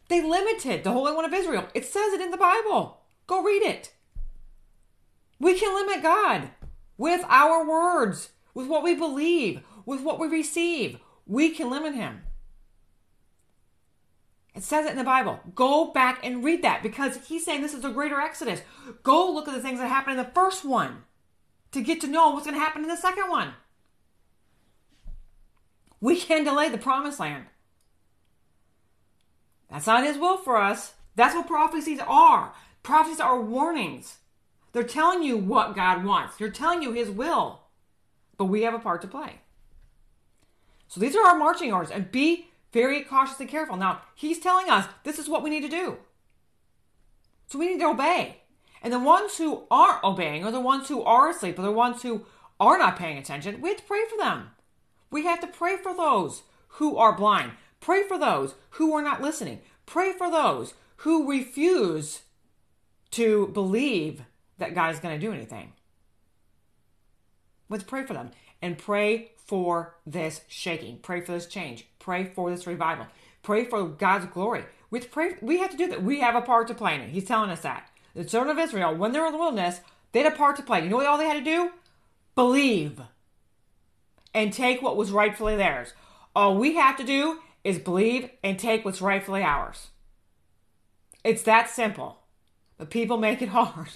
They 0.10 0.22
limited 0.22 0.84
the 0.84 0.92
Holy 0.92 1.14
One 1.14 1.26
of 1.26 1.34
Israel. 1.34 1.68
It 1.74 1.86
says 1.86 2.14
it 2.14 2.22
in 2.22 2.32
the 2.32 2.38
Bible. 2.38 3.02
Go 3.28 3.42
read 3.42 3.64
it. 3.64 3.94
We 5.40 5.60
can 5.60 5.74
limit 5.76 6.04
God 6.04 6.50
with 6.98 7.26
our 7.28 7.68
words, 7.68 8.30
with 8.54 8.68
what 8.68 8.84
we 8.84 8.96
believe, 8.96 9.62
with 9.86 10.02
what 10.02 10.20
we 10.20 10.28
receive. 10.28 11.00
We 11.26 11.50
can 11.50 11.70
limit 11.70 11.96
him. 11.96 12.22
It 14.56 14.64
says 14.64 14.86
it 14.86 14.92
in 14.92 14.98
the 14.98 15.04
Bible. 15.04 15.40
Go 15.56 15.92
back 15.92 16.20
and 16.24 16.44
read 16.44 16.62
that 16.64 16.84
because 16.84 17.28
he's 17.28 17.44
saying 17.44 17.62
this 17.62 17.74
is 17.74 17.84
a 17.84 17.90
greater 17.90 18.20
exodus. 18.20 18.62
Go 19.02 19.32
look 19.32 19.48
at 19.48 19.54
the 19.54 19.62
things 19.62 19.80
that 19.80 19.88
happened 19.88 20.20
in 20.20 20.26
the 20.26 20.32
first 20.32 20.64
one 20.64 21.04
to 21.72 21.82
get 21.82 22.00
to 22.02 22.08
know 22.08 22.30
what's 22.30 22.46
going 22.46 22.56
to 22.56 22.64
happen 22.64 22.84
in 22.84 22.90
the 22.90 22.96
second 22.96 23.30
one. 23.30 23.54
We 26.00 26.20
can 26.20 26.44
delay 26.44 26.70
the 26.70 26.78
promised 26.78 27.20
land. 27.20 27.46
That's 29.74 29.88
not 29.88 30.04
his 30.04 30.20
will 30.20 30.38
for 30.38 30.58
us. 30.58 30.94
That's 31.16 31.34
what 31.34 31.48
prophecies 31.48 32.00
are. 32.08 32.54
Prophecies 32.84 33.20
are 33.20 33.42
warnings. 33.42 34.18
They're 34.72 34.84
telling 34.84 35.24
you 35.24 35.36
what 35.36 35.76
God 35.76 36.06
wants. 36.06 36.38
They're 36.38 36.52
telling 36.52 36.84
you 36.84 36.92
his 36.92 37.10
will. 37.10 37.62
But 38.38 38.46
we 38.46 38.62
have 38.62 38.76
a 38.76 38.80
part 38.80 39.02
to 39.02 39.08
play. 39.08 39.40
So 40.88 41.00
these 41.00 41.16
are 41.16 41.26
our 41.26 41.38
marching 41.38 41.74
orders. 41.74 41.90
And 41.90 42.12
be 42.12 42.50
very 42.72 43.02
cautious 43.02 43.40
and 43.40 43.50
careful. 43.50 43.76
Now, 43.76 44.02
he's 44.14 44.40
telling 44.40 44.70
us 44.70 44.88
this 45.04 45.18
is 45.18 45.28
what 45.28 45.42
we 45.42 45.50
need 45.50 45.62
to 45.62 45.70
do. 45.70 45.98
So 47.48 47.58
we 47.58 47.68
need 47.68 47.80
to 47.80 47.88
obey. 47.88 48.42
And 48.84 48.94
the 48.94 49.00
ones 49.00 49.38
who 49.38 49.64
aren't 49.72 50.04
obeying, 50.04 50.46
or 50.46 50.52
the 50.52 50.60
ones 50.60 50.88
who 50.88 51.02
are 51.02 51.30
asleep, 51.30 51.58
or 51.58 51.64
the 51.64 51.72
ones 51.72 52.04
who 52.04 52.26
are 52.60 52.78
not 52.78 52.98
paying 52.98 53.18
attention, 53.18 53.60
we 53.60 53.70
have 53.70 53.78
to 53.80 53.84
pray 53.84 54.04
for 54.08 54.18
them. 54.18 54.52
We 55.10 55.26
have 55.26 55.42
to 55.42 55.48
pray 55.48 55.78
for 55.78 55.96
those 55.96 56.44
who 56.68 56.98
are 56.98 57.18
blind. 57.18 57.54
Pray 57.84 58.08
for 58.08 58.18
those 58.18 58.56
who 58.72 58.94
are 58.94 59.02
not 59.02 59.22
listening. 59.22 59.60
Pray 59.86 60.14
for 60.14 60.32
those 60.32 60.74
who 60.98 61.30
refuse 61.30 62.22
to 63.12 63.48
believe 63.48 64.22
that 64.58 64.74
God 64.74 64.94
is 64.94 65.02
going 65.02 65.20
to 65.20 65.26
do 65.26 65.34
anything. 65.34 65.74
Let's 67.68 67.84
pray 67.84 68.06
for 68.06 68.14
them 68.14 68.32
and 68.62 68.78
pray 68.78 69.32
for 69.36 69.98
this 70.06 70.44
shaking. 70.48 71.00
Pray 71.00 71.20
for 71.20 71.34
this 71.34 71.46
change. 71.46 71.86
Pray 72.00 72.24
for 72.24 72.50
this 72.50 72.66
revival. 72.66 73.08
Pray 73.42 73.66
for 73.66 73.84
God's 73.84 74.28
glory. 74.28 74.64
We 74.90 75.00
have 75.00 75.08
to, 75.08 75.12
pray, 75.12 75.36
we 75.42 75.60
have 75.60 75.72
to 75.72 75.78
do 75.78 75.88
that. 75.88 76.04
We 76.04 76.22
have 76.22 76.36
a 76.36 76.42
part 76.42 76.70
to 76.70 76.74
play 76.74 76.96
in 76.96 77.02
it. 77.02 77.10
He's 77.10 77.26
telling 77.26 77.50
us 77.50 77.60
that. 77.64 77.90
The 78.16 78.24
children 78.24 78.58
of 78.58 78.64
Israel, 78.64 78.96
when 78.96 79.12
they 79.12 79.20
were 79.20 79.26
in 79.26 79.34
the 79.34 79.38
wilderness, 79.38 79.82
they 80.14 80.24
had 80.24 80.32
a 80.32 80.38
part 80.38 80.56
to 80.56 80.64
play. 80.64 80.82
You 80.82 80.90
know 80.90 80.96
what 80.96 81.06
all 81.06 81.18
they 81.18 81.28
had 81.28 81.44
to 81.44 81.52
do? 81.52 81.72
Believe 82.34 83.02
and 84.34 84.54
take 84.54 84.82
what 84.82 84.96
was 84.96 85.12
rightfully 85.12 85.58
theirs. 85.58 85.94
All 86.34 86.56
we 86.56 86.76
have 86.76 86.96
to 86.96 87.04
do 87.04 87.40
is 87.64 87.80
believe 87.80 88.30
and 88.44 88.60
take 88.60 88.84
what's 88.84 89.02
rightfully 89.02 89.44
ours. 89.44 89.88
It's 91.24 91.44
that 91.44 91.70
simple. 91.70 92.20
But 92.78 92.90
people 92.90 93.18
make 93.18 93.42
it 93.42 93.50
hard. 93.50 93.90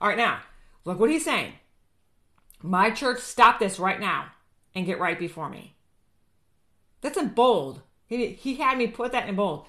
All 0.00 0.08
right, 0.08 0.18
now, 0.18 0.40
look 0.84 0.98
what 0.98 1.10
he's 1.10 1.24
saying. 1.24 1.52
My 2.62 2.90
church, 2.90 3.20
stop 3.20 3.58
this 3.58 3.78
right 3.78 4.00
now 4.00 4.26
and 4.74 4.86
get 4.86 4.98
right 4.98 5.18
before 5.18 5.48
me. 5.48 5.74
That's 7.00 7.18
in 7.18 7.28
bold. 7.28 7.82
He, 8.06 8.28
he 8.28 8.56
had 8.56 8.76
me 8.76 8.86
put 8.86 9.12
that 9.12 9.28
in 9.28 9.36
bold. 9.36 9.66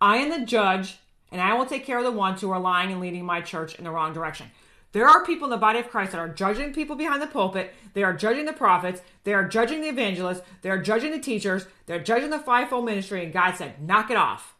I 0.00 0.16
am 0.16 0.30
the 0.30 0.44
judge, 0.44 0.98
and 1.30 1.40
I 1.40 1.54
will 1.54 1.66
take 1.66 1.86
care 1.86 1.98
of 1.98 2.04
the 2.04 2.10
ones 2.10 2.40
who 2.40 2.50
are 2.50 2.58
lying 2.58 2.90
and 2.90 3.00
leading 3.00 3.24
my 3.24 3.40
church 3.40 3.76
in 3.76 3.84
the 3.84 3.90
wrong 3.90 4.12
direction. 4.12 4.50
There 4.92 5.08
are 5.08 5.24
people 5.24 5.46
in 5.46 5.50
the 5.50 5.56
body 5.56 5.78
of 5.78 5.88
Christ 5.88 6.12
that 6.12 6.18
are 6.18 6.28
judging 6.28 6.72
people 6.72 6.96
behind 6.96 7.22
the 7.22 7.26
pulpit. 7.26 7.74
They 7.94 8.02
are 8.02 8.12
judging 8.12 8.44
the 8.44 8.52
prophets. 8.52 9.00
They 9.24 9.32
are 9.32 9.48
judging 9.48 9.80
the 9.80 9.88
evangelists. 9.88 10.42
They 10.60 10.70
are 10.70 10.82
judging 10.82 11.12
the 11.12 11.18
teachers. 11.18 11.66
They're 11.86 12.02
judging 12.02 12.30
the 12.30 12.38
fivefold 12.38 12.84
ministry. 12.84 13.24
And 13.24 13.32
God 13.32 13.56
said, 13.56 13.82
knock 13.82 14.10
it 14.10 14.16
off. 14.16 14.54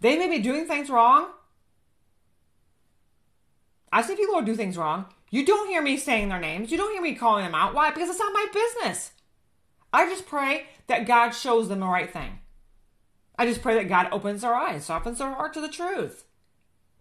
They 0.00 0.18
may 0.18 0.28
be 0.28 0.40
doing 0.40 0.66
things 0.66 0.90
wrong. 0.90 1.28
I 3.90 4.02
see 4.02 4.16
people 4.16 4.34
who 4.34 4.44
do 4.44 4.56
things 4.56 4.76
wrong. 4.76 5.06
You 5.30 5.46
don't 5.46 5.68
hear 5.68 5.80
me 5.80 5.96
saying 5.96 6.28
their 6.28 6.40
names. 6.40 6.70
You 6.70 6.76
don't 6.76 6.92
hear 6.92 7.00
me 7.00 7.14
calling 7.14 7.44
them 7.44 7.54
out. 7.54 7.74
Why? 7.74 7.90
Because 7.90 8.10
it's 8.10 8.18
not 8.18 8.32
my 8.32 8.46
business. 8.52 9.12
I 9.92 10.06
just 10.10 10.26
pray 10.26 10.66
that 10.88 11.06
God 11.06 11.30
shows 11.30 11.68
them 11.68 11.80
the 11.80 11.86
right 11.86 12.12
thing. 12.12 12.40
I 13.38 13.46
just 13.46 13.62
pray 13.62 13.74
that 13.74 13.88
God 13.88 14.08
opens 14.12 14.42
their 14.42 14.54
eyes, 14.54 14.84
softens 14.84 15.18
their 15.18 15.32
heart 15.32 15.54
to 15.54 15.60
the 15.60 15.68
truth. 15.68 16.24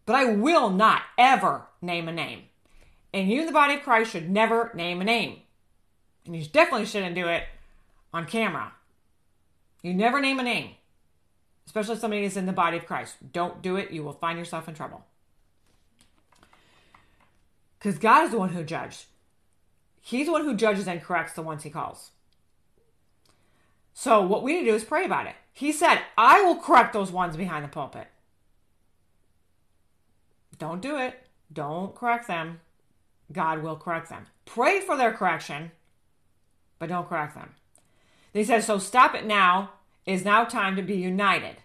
But 0.06 0.16
I 0.16 0.26
will 0.26 0.70
not 0.70 1.02
ever 1.18 1.68
name 1.82 2.08
a 2.08 2.12
name. 2.12 2.44
And 3.14 3.30
you 3.30 3.42
in 3.42 3.46
the 3.46 3.52
body 3.52 3.76
of 3.76 3.84
Christ 3.84 4.12
should 4.12 4.30
never 4.30 4.72
name 4.74 5.02
a 5.02 5.06
name. 5.06 5.40
And 6.26 6.36
you 6.36 6.46
definitely 6.46 6.86
shouldn't 6.86 7.16
do 7.16 7.28
it 7.28 7.44
on 8.14 8.26
camera. 8.26 8.74
You 9.82 9.94
never 9.94 10.22
name 10.22 10.40
a 10.40 10.44
name, 10.44 10.72
especially 11.68 11.96
if 11.96 12.00
somebody 12.00 12.24
is 12.24 12.38
in 12.38 12.46
the 12.46 12.54
body 12.54 12.78
of 12.78 12.86
Christ. 12.86 13.16
Don't 13.34 13.62
do 13.62 13.76
it. 13.76 13.92
You 13.92 14.04
will 14.04 14.14
find 14.14 14.40
yourself 14.40 14.68
in 14.68 14.74
trouble. 14.74 15.06
Because 17.78 18.00
God 18.00 18.24
is 18.24 18.32
the 18.32 18.40
one 18.40 18.50
who 18.50 18.64
judges. 18.64 19.08
He's 20.02 20.28
the 20.28 20.32
one 20.32 20.46
who 20.46 20.56
judges 20.56 20.88
and 20.88 21.02
corrects 21.02 21.34
the 21.34 21.42
ones 21.42 21.64
he 21.64 21.70
calls. 21.70 22.12
So 23.94 24.22
what 24.22 24.42
we 24.42 24.54
need 24.54 24.66
to 24.66 24.72
do 24.72 24.76
is 24.76 24.84
pray 24.84 25.06
about 25.06 25.28
it. 25.28 25.36
He 25.52 25.72
said, 25.72 26.00
I 26.18 26.42
will 26.42 26.56
correct 26.56 26.94
those 26.94 27.12
ones 27.12 27.38
behind 27.38 27.64
the 27.64 27.70
pulpit. 27.70 28.08
Don't 30.64 30.82
do 30.82 30.96
it. 30.96 31.20
Don't 31.52 31.94
correct 31.94 32.26
them. 32.26 32.62
God 33.34 33.62
will 33.62 33.76
correct 33.76 34.08
them. 34.08 34.28
Pray 34.46 34.80
for 34.80 34.96
their 34.96 35.12
correction, 35.12 35.72
but 36.80 36.88
don't 36.88 37.10
correct 37.10 37.36
them. 37.36 37.56
They 38.32 38.46
says, 38.46 38.66
So 38.66 38.78
stop 38.78 39.14
it 39.14 39.26
now. 39.26 39.72
It 40.06 40.14
is 40.14 40.24
now 40.24 40.46
time 40.46 40.78
to 40.78 40.82
be 40.82 40.96
united. 40.96 41.58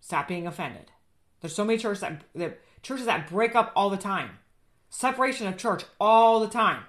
Stop 0.00 0.28
being 0.28 0.46
offended. 0.46 0.92
There's 1.40 1.52
so 1.52 1.64
many 1.64 1.80
churches 1.80 2.02
that, 2.02 2.22
that 2.36 2.60
churches 2.84 3.06
that 3.06 3.28
break 3.28 3.56
up 3.56 3.72
all 3.74 3.90
the 3.90 3.96
time. 3.96 4.38
Separation 4.88 5.48
of 5.48 5.56
church 5.56 5.82
all 5.98 6.38
the 6.38 6.46
time. 6.46 6.84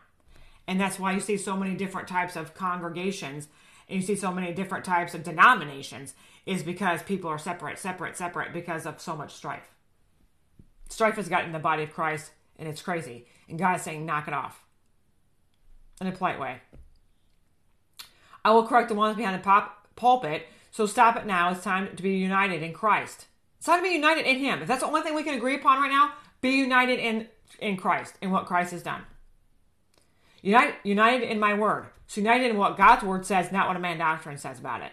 And 0.67 0.79
that's 0.79 0.99
why 0.99 1.13
you 1.13 1.19
see 1.19 1.37
so 1.37 1.57
many 1.57 1.73
different 1.73 2.07
types 2.07 2.35
of 2.35 2.53
congregations 2.53 3.47
and 3.89 3.99
you 3.99 4.05
see 4.05 4.15
so 4.15 4.31
many 4.31 4.53
different 4.53 4.85
types 4.85 5.15
of 5.15 5.23
denominations 5.23 6.13
is 6.45 6.61
because 6.61 7.01
people 7.01 7.27
are 7.27 7.39
separate, 7.39 7.79
separate, 7.79 8.15
separate 8.15 8.53
because 8.53 8.85
of 8.85 9.01
so 9.01 9.15
much 9.15 9.33
strife. 9.33 9.71
Strife 10.89 11.15
has 11.15 11.29
gotten 11.29 11.47
in 11.47 11.53
the 11.53 11.59
body 11.59 11.83
of 11.83 11.93
Christ 11.93 12.31
and 12.57 12.67
it's 12.67 12.81
crazy. 12.81 13.25
And 13.47 13.59
God 13.59 13.77
is 13.77 13.81
saying, 13.83 14.05
knock 14.05 14.27
it 14.27 14.33
off 14.33 14.63
in 16.01 16.07
a 16.07 16.11
polite 16.11 16.39
way. 16.39 16.61
I 18.43 18.51
will 18.51 18.67
correct 18.67 18.89
the 18.89 18.95
ones 18.95 19.17
behind 19.17 19.35
the 19.35 19.43
pop- 19.43 19.87
pulpit, 19.95 20.47
so 20.71 20.85
stop 20.85 21.17
it 21.17 21.25
now. 21.25 21.51
It's 21.51 21.63
time 21.63 21.95
to 21.95 22.03
be 22.03 22.15
united 22.15 22.63
in 22.63 22.73
Christ. 22.73 23.25
It's 23.57 23.65
time 23.65 23.79
to 23.79 23.83
be 23.83 23.95
united 23.95 24.25
in 24.25 24.37
Him. 24.37 24.61
If 24.61 24.67
that's 24.67 24.81
the 24.81 24.87
only 24.87 25.01
thing 25.01 25.15
we 25.15 25.23
can 25.23 25.35
agree 25.35 25.55
upon 25.55 25.81
right 25.81 25.91
now, 25.91 26.13
be 26.41 26.51
united 26.51 26.99
in, 26.99 27.27
in 27.59 27.77
Christ, 27.77 28.15
in 28.21 28.31
what 28.31 28.45
Christ 28.45 28.71
has 28.71 28.83
done. 28.83 29.01
United, 30.41 30.75
united 30.83 31.29
in 31.29 31.39
my 31.39 31.53
word. 31.53 31.87
So 32.05 32.21
united 32.21 32.51
in 32.51 32.57
what 32.57 32.77
God's 32.77 33.03
word 33.03 33.25
says, 33.25 33.51
not 33.51 33.67
what 33.67 33.75
a 33.75 33.79
man 33.79 33.97
doctrine 33.97 34.37
says 34.37 34.59
about 34.59 34.81
it. 34.81 34.91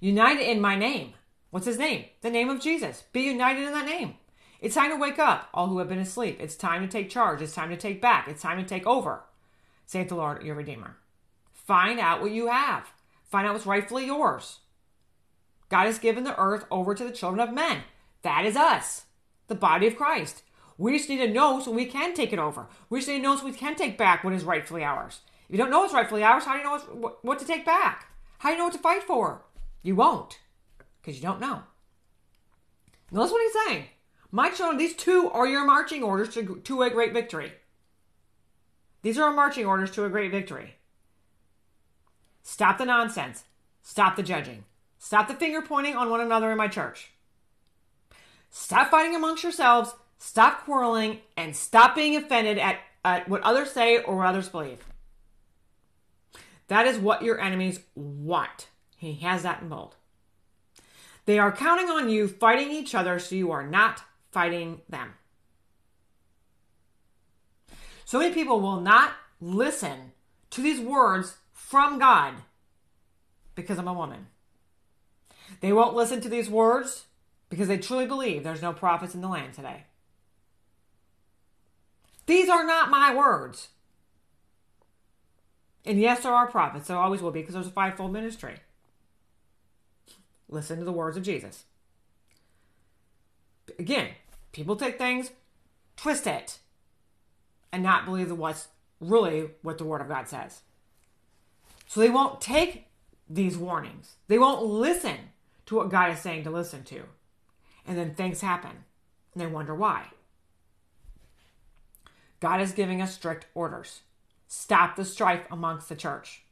United 0.00 0.50
in 0.50 0.60
my 0.60 0.76
name. 0.76 1.14
What's 1.50 1.66
his 1.66 1.78
name? 1.78 2.04
The 2.20 2.30
name 2.30 2.50
of 2.50 2.60
Jesus. 2.60 3.04
Be 3.12 3.22
united 3.22 3.66
in 3.66 3.72
that 3.72 3.86
name. 3.86 4.14
It's 4.60 4.74
time 4.74 4.90
to 4.90 4.96
wake 4.96 5.18
up, 5.18 5.48
all 5.54 5.68
who 5.68 5.78
have 5.78 5.88
been 5.88 5.98
asleep. 5.98 6.38
It's 6.40 6.56
time 6.56 6.82
to 6.82 6.88
take 6.88 7.10
charge. 7.10 7.40
It's 7.40 7.54
time 7.54 7.70
to 7.70 7.76
take 7.76 8.00
back. 8.00 8.26
It's 8.28 8.42
time 8.42 8.58
to 8.58 8.68
take 8.68 8.86
over. 8.86 9.22
Saith 9.86 10.08
the 10.08 10.16
Lord, 10.16 10.42
your 10.42 10.56
Redeemer. 10.56 10.96
Find 11.52 12.00
out 12.00 12.20
what 12.20 12.32
you 12.32 12.48
have. 12.48 12.92
Find 13.30 13.46
out 13.46 13.52
what's 13.52 13.66
rightfully 13.66 14.06
yours. 14.06 14.60
God 15.68 15.86
has 15.86 15.98
given 15.98 16.24
the 16.24 16.38
earth 16.38 16.66
over 16.70 16.94
to 16.94 17.04
the 17.04 17.12
children 17.12 17.46
of 17.46 17.54
men. 17.54 17.82
That 18.22 18.44
is 18.44 18.56
us, 18.56 19.04
the 19.46 19.54
body 19.54 19.86
of 19.86 19.96
Christ. 19.96 20.42
We 20.76 20.96
just 20.96 21.08
need 21.08 21.18
to 21.18 21.32
know 21.32 21.60
so 21.60 21.70
we 21.70 21.86
can 21.86 22.14
take 22.14 22.32
it 22.32 22.38
over. 22.38 22.68
We 22.88 22.98
just 22.98 23.08
need 23.08 23.18
to 23.18 23.22
know 23.22 23.36
so 23.36 23.44
we 23.44 23.52
can 23.52 23.76
take 23.76 23.98
back 23.98 24.24
what 24.24 24.32
is 24.32 24.44
rightfully 24.44 24.82
ours. 24.82 25.20
If 25.48 25.52
you 25.52 25.58
don't 25.58 25.70
know 25.70 25.80
what's 25.80 25.94
rightfully 25.94 26.22
ours, 26.22 26.44
how 26.44 26.52
do 26.52 26.58
you 26.58 26.64
know 26.64 27.16
what, 27.22 27.38
to 27.38 27.44
take 27.44 27.64
back? 27.64 28.08
How 28.38 28.48
do 28.48 28.52
you 28.54 28.58
know 28.58 28.64
what 28.64 28.74
to 28.74 28.78
fight 28.78 29.02
for? 29.02 29.42
You 29.82 29.96
won't, 29.96 30.38
because 31.00 31.16
you 31.16 31.22
don't 31.22 31.40
know. 31.40 31.62
Now, 33.10 33.22
listen 33.22 33.34
what 33.34 33.42
he's 33.42 33.66
saying. 33.66 33.84
My 34.30 34.50
children, 34.50 34.76
these 34.76 34.94
two 34.94 35.30
are 35.32 35.46
your 35.46 35.64
marching 35.64 36.02
orders 36.02 36.34
to, 36.34 36.60
to 36.64 36.82
a 36.82 36.90
great 36.90 37.12
victory. 37.12 37.52
These 39.02 39.18
are 39.18 39.28
our 39.28 39.34
marching 39.34 39.64
orders 39.64 39.90
to 39.92 40.04
a 40.04 40.10
great 40.10 40.30
victory. 40.30 40.74
Stop 42.42 42.78
the 42.78 42.84
nonsense. 42.84 43.44
Stop 43.82 44.16
the 44.16 44.22
judging. 44.22 44.64
Stop 44.98 45.28
the 45.28 45.34
finger 45.34 45.62
pointing 45.62 45.96
on 45.96 46.10
one 46.10 46.20
another 46.20 46.50
in 46.50 46.58
my 46.58 46.68
church. 46.68 47.10
Stop 48.50 48.90
fighting 48.90 49.14
amongst 49.14 49.42
yourselves. 49.42 49.94
Stop 50.18 50.64
quarreling 50.64 51.20
and 51.36 51.54
stop 51.54 51.94
being 51.94 52.16
offended 52.16 52.58
at, 52.58 52.80
at 53.04 53.28
what 53.28 53.42
others 53.42 53.70
say 53.70 54.02
or 54.02 54.16
what 54.16 54.26
others 54.26 54.48
believe. 54.48 54.84
That 56.66 56.86
is 56.86 56.98
what 56.98 57.22
your 57.22 57.40
enemies 57.40 57.80
want. 57.94 58.68
He 58.96 59.14
has 59.14 59.42
that 59.44 59.62
in 59.62 59.68
bold. 59.68 59.94
They 61.24 61.38
are 61.38 61.52
counting 61.52 61.88
on 61.88 62.08
you 62.08 62.26
fighting 62.26 62.70
each 62.70 62.94
other 62.94 63.18
so 63.18 63.34
you 63.34 63.50
are 63.52 63.66
not 63.66 64.02
fighting 64.30 64.80
them. 64.88 65.14
So 68.04 68.18
many 68.18 68.32
people 68.32 68.60
will 68.60 68.80
not 68.80 69.12
listen 69.40 70.12
to 70.50 70.62
these 70.62 70.80
words 70.80 71.36
from 71.52 71.98
God 71.98 72.34
because 73.54 73.78
I'm 73.78 73.88
a 73.88 73.92
woman. 73.92 74.28
They 75.60 75.72
won't 75.72 75.94
listen 75.94 76.20
to 76.22 76.28
these 76.28 76.48
words 76.48 77.04
because 77.50 77.68
they 77.68 77.78
truly 77.78 78.06
believe 78.06 78.44
there's 78.44 78.62
no 78.62 78.72
prophets 78.72 79.14
in 79.14 79.20
the 79.20 79.28
land 79.28 79.54
today. 79.54 79.84
These 82.26 82.48
are 82.48 82.64
not 82.64 82.90
my 82.90 83.14
words. 83.14 83.68
And 85.84 85.98
yes, 85.98 86.22
there 86.22 86.34
are 86.34 86.46
prophets. 86.46 86.88
There 86.88 86.96
always 86.96 87.22
will 87.22 87.30
be 87.30 87.40
because 87.40 87.54
there's 87.54 87.66
a 87.66 87.70
fivefold 87.70 88.12
ministry. 88.12 88.56
Listen 90.48 90.78
to 90.78 90.84
the 90.84 90.92
words 90.92 91.16
of 91.16 91.22
Jesus. 91.22 91.64
Again, 93.78 94.10
people 94.52 94.76
take 94.76 94.98
things, 94.98 95.30
twist 95.96 96.26
it, 96.26 96.58
and 97.72 97.82
not 97.82 98.04
believe 98.04 98.30
what's 98.32 98.68
really 99.00 99.50
what 99.62 99.78
the 99.78 99.84
Word 99.84 100.00
of 100.00 100.08
God 100.08 100.28
says. 100.28 100.62
So 101.86 102.00
they 102.00 102.10
won't 102.10 102.40
take 102.40 102.86
these 103.28 103.56
warnings. 103.56 104.16
They 104.28 104.38
won't 104.38 104.64
listen 104.64 105.16
to 105.66 105.76
what 105.76 105.90
God 105.90 106.12
is 106.12 106.20
saying 106.20 106.44
to 106.44 106.50
listen 106.50 106.82
to. 106.84 107.02
And 107.86 107.96
then 107.96 108.14
things 108.14 108.40
happen, 108.40 108.84
and 109.32 109.40
they 109.40 109.46
wonder 109.46 109.74
why. 109.74 110.06
God 112.40 112.60
is 112.60 112.72
giving 112.72 113.02
us 113.02 113.14
strict 113.14 113.46
orders. 113.54 114.00
Stop 114.46 114.96
the 114.96 115.04
strife 115.04 115.42
amongst 115.50 115.88
the 115.88 115.96
church. 115.96 116.42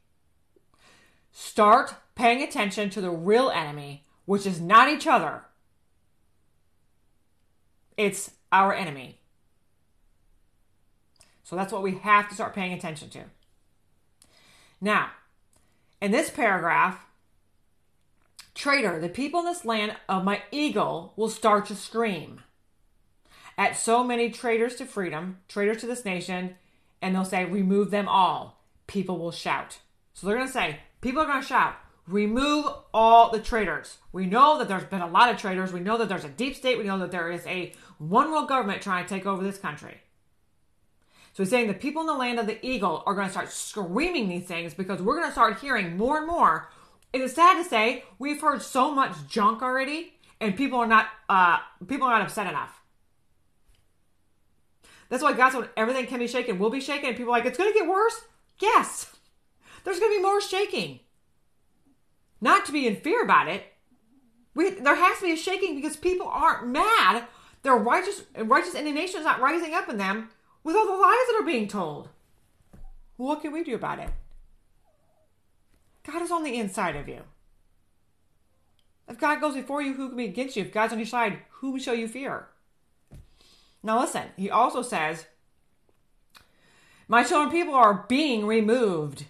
Start 1.31 1.95
paying 2.15 2.41
attention 2.41 2.89
to 2.89 3.01
the 3.01 3.11
real 3.11 3.49
enemy, 3.49 4.03
which 4.25 4.45
is 4.45 4.59
not 4.59 4.89
each 4.89 5.07
other. 5.07 5.43
It's 7.97 8.31
our 8.51 8.73
enemy. 8.73 9.19
So 11.43 11.55
that's 11.55 11.73
what 11.73 11.83
we 11.83 11.95
have 11.99 12.29
to 12.29 12.35
start 12.35 12.53
paying 12.53 12.73
attention 12.73 13.09
to. 13.11 13.23
Now, 14.79 15.11
in 16.01 16.11
this 16.11 16.29
paragraph, 16.29 17.05
traitor, 18.53 18.99
the 18.99 19.09
people 19.09 19.39
in 19.41 19.45
this 19.45 19.65
land 19.65 19.95
of 20.07 20.23
my 20.23 20.43
eagle 20.51 21.13
will 21.15 21.29
start 21.29 21.65
to 21.67 21.75
scream 21.75 22.41
at 23.57 23.77
so 23.77 24.03
many 24.03 24.29
traitors 24.29 24.75
to 24.75 24.85
freedom, 24.85 25.37
traitors 25.47 25.77
to 25.77 25.87
this 25.87 26.05
nation, 26.05 26.55
and 27.01 27.15
they'll 27.15 27.25
say, 27.25 27.45
remove 27.45 27.91
them 27.91 28.07
all. 28.07 28.63
People 28.85 29.17
will 29.17 29.31
shout. 29.31 29.79
So 30.13 30.27
they're 30.27 30.35
going 30.35 30.47
to 30.47 30.53
say, 30.53 30.79
people 31.01 31.21
are 31.21 31.27
going 31.27 31.41
to 31.41 31.47
shout, 31.47 31.75
remove 32.07 32.65
all 32.93 33.31
the 33.31 33.39
traitors. 33.39 33.97
We 34.11 34.25
know 34.25 34.57
that 34.59 34.67
there's 34.67 34.83
been 34.83 35.01
a 35.01 35.07
lot 35.07 35.29
of 35.29 35.37
traitors. 35.37 35.73
We 35.73 35.79
know 35.79 35.97
that 35.97 36.09
there's 36.09 36.23
a 36.23 36.29
deep 36.29 36.55
state. 36.55 36.77
We 36.77 36.83
know 36.83 36.99
that 36.99 37.11
there 37.11 37.31
is 37.31 37.45
a 37.47 37.73
one 37.97 38.31
world 38.31 38.47
government 38.47 38.81
trying 38.81 39.05
to 39.05 39.09
take 39.09 39.25
over 39.25 39.43
this 39.43 39.57
country. 39.57 40.01
So 41.33 41.43
he's 41.43 41.49
saying 41.49 41.67
the 41.67 41.73
people 41.73 42.01
in 42.01 42.07
the 42.07 42.13
land 42.15 42.39
of 42.39 42.47
the 42.47 42.65
eagle 42.65 43.03
are 43.05 43.13
going 43.13 43.27
to 43.27 43.31
start 43.31 43.51
screaming 43.51 44.27
these 44.27 44.45
things 44.45 44.73
because 44.73 45.01
we're 45.01 45.17
going 45.17 45.27
to 45.27 45.31
start 45.31 45.59
hearing 45.59 45.95
more 45.95 46.17
and 46.17 46.27
more. 46.27 46.69
It 47.13 47.21
is 47.21 47.33
sad 47.33 47.61
to 47.61 47.63
say 47.63 48.03
we've 48.17 48.41
heard 48.41 48.61
so 48.61 48.93
much 48.93 49.15
junk 49.27 49.61
already, 49.61 50.13
and 50.41 50.55
people 50.55 50.79
are 50.79 50.87
not 50.87 51.07
uh, 51.29 51.59
people 51.87 52.07
are 52.07 52.17
not 52.17 52.23
upset 52.23 52.47
enough. 52.47 52.81
That's 55.09 55.23
why 55.23 55.33
God 55.33 55.51
said 55.51 55.69
everything 55.77 56.05
can 56.07 56.19
be 56.19 56.27
shaken, 56.27 56.59
will 56.59 56.69
be 56.69 56.81
shaken. 56.81 57.09
And 57.09 57.17
people 57.17 57.33
are 57.33 57.37
like, 57.37 57.45
it's 57.45 57.57
going 57.57 57.71
to 57.71 57.79
get 57.79 57.87
worse? 57.87 58.21
Yes. 58.59 59.15
There's 59.83 59.99
going 59.99 60.11
to 60.11 60.17
be 60.17 60.23
more 60.23 60.41
shaking. 60.41 60.99
Not 62.41 62.65
to 62.65 62.71
be 62.71 62.87
in 62.87 62.97
fear 62.97 63.23
about 63.23 63.47
it. 63.47 63.63
We, 64.53 64.71
there 64.71 64.95
has 64.95 65.19
to 65.19 65.25
be 65.25 65.31
a 65.31 65.37
shaking 65.37 65.75
because 65.75 65.95
people 65.95 66.27
aren't 66.27 66.67
mad. 66.67 67.25
Their 67.63 67.75
righteous, 67.75 68.23
righteous 68.37 68.75
indignation 68.75 69.19
is 69.19 69.25
not 69.25 69.41
rising 69.41 69.73
up 69.73 69.89
in 69.89 69.97
them 69.97 70.29
with 70.63 70.75
all 70.75 70.85
the 70.85 70.91
lies 70.91 71.27
that 71.27 71.39
are 71.41 71.45
being 71.45 71.67
told. 71.67 72.09
What 73.17 73.41
can 73.41 73.51
we 73.51 73.63
do 73.63 73.75
about 73.75 73.99
it? 73.99 74.09
God 76.03 76.21
is 76.21 76.31
on 76.31 76.43
the 76.43 76.55
inside 76.55 76.95
of 76.95 77.09
you. 77.09 77.21
If 79.07 79.19
God 79.19 79.41
goes 79.41 79.55
before 79.55 79.81
you, 79.81 79.93
who 79.93 80.09
can 80.09 80.17
be 80.17 80.25
against 80.25 80.55
you? 80.55 80.63
If 80.63 80.73
God's 80.73 80.93
on 80.93 80.99
your 80.99 81.05
side, 81.05 81.39
who 81.49 81.79
shall 81.79 81.95
you 81.95 82.07
fear? 82.07 82.47
Now, 83.81 83.99
listen, 83.99 84.23
he 84.35 84.49
also 84.49 84.81
says, 84.81 85.25
My 87.07 87.23
children 87.23 87.51
people 87.51 87.73
are 87.73 88.05
being 88.07 88.45
removed. 88.45 89.25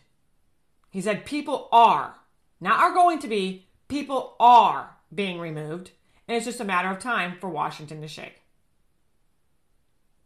He 0.89 1.01
said 1.01 1.25
people 1.25 1.69
are, 1.71 2.15
not 2.59 2.79
are 2.79 2.93
going 2.93 3.19
to 3.19 3.27
be, 3.27 3.67
people 3.87 4.35
are 4.39 4.95
being 5.13 5.39
removed, 5.39 5.91
and 6.27 6.35
it's 6.35 6.45
just 6.45 6.59
a 6.59 6.65
matter 6.65 6.89
of 6.89 6.99
time 6.99 7.37
for 7.39 7.49
Washington 7.49 8.01
to 8.01 8.07
shake. 8.07 8.41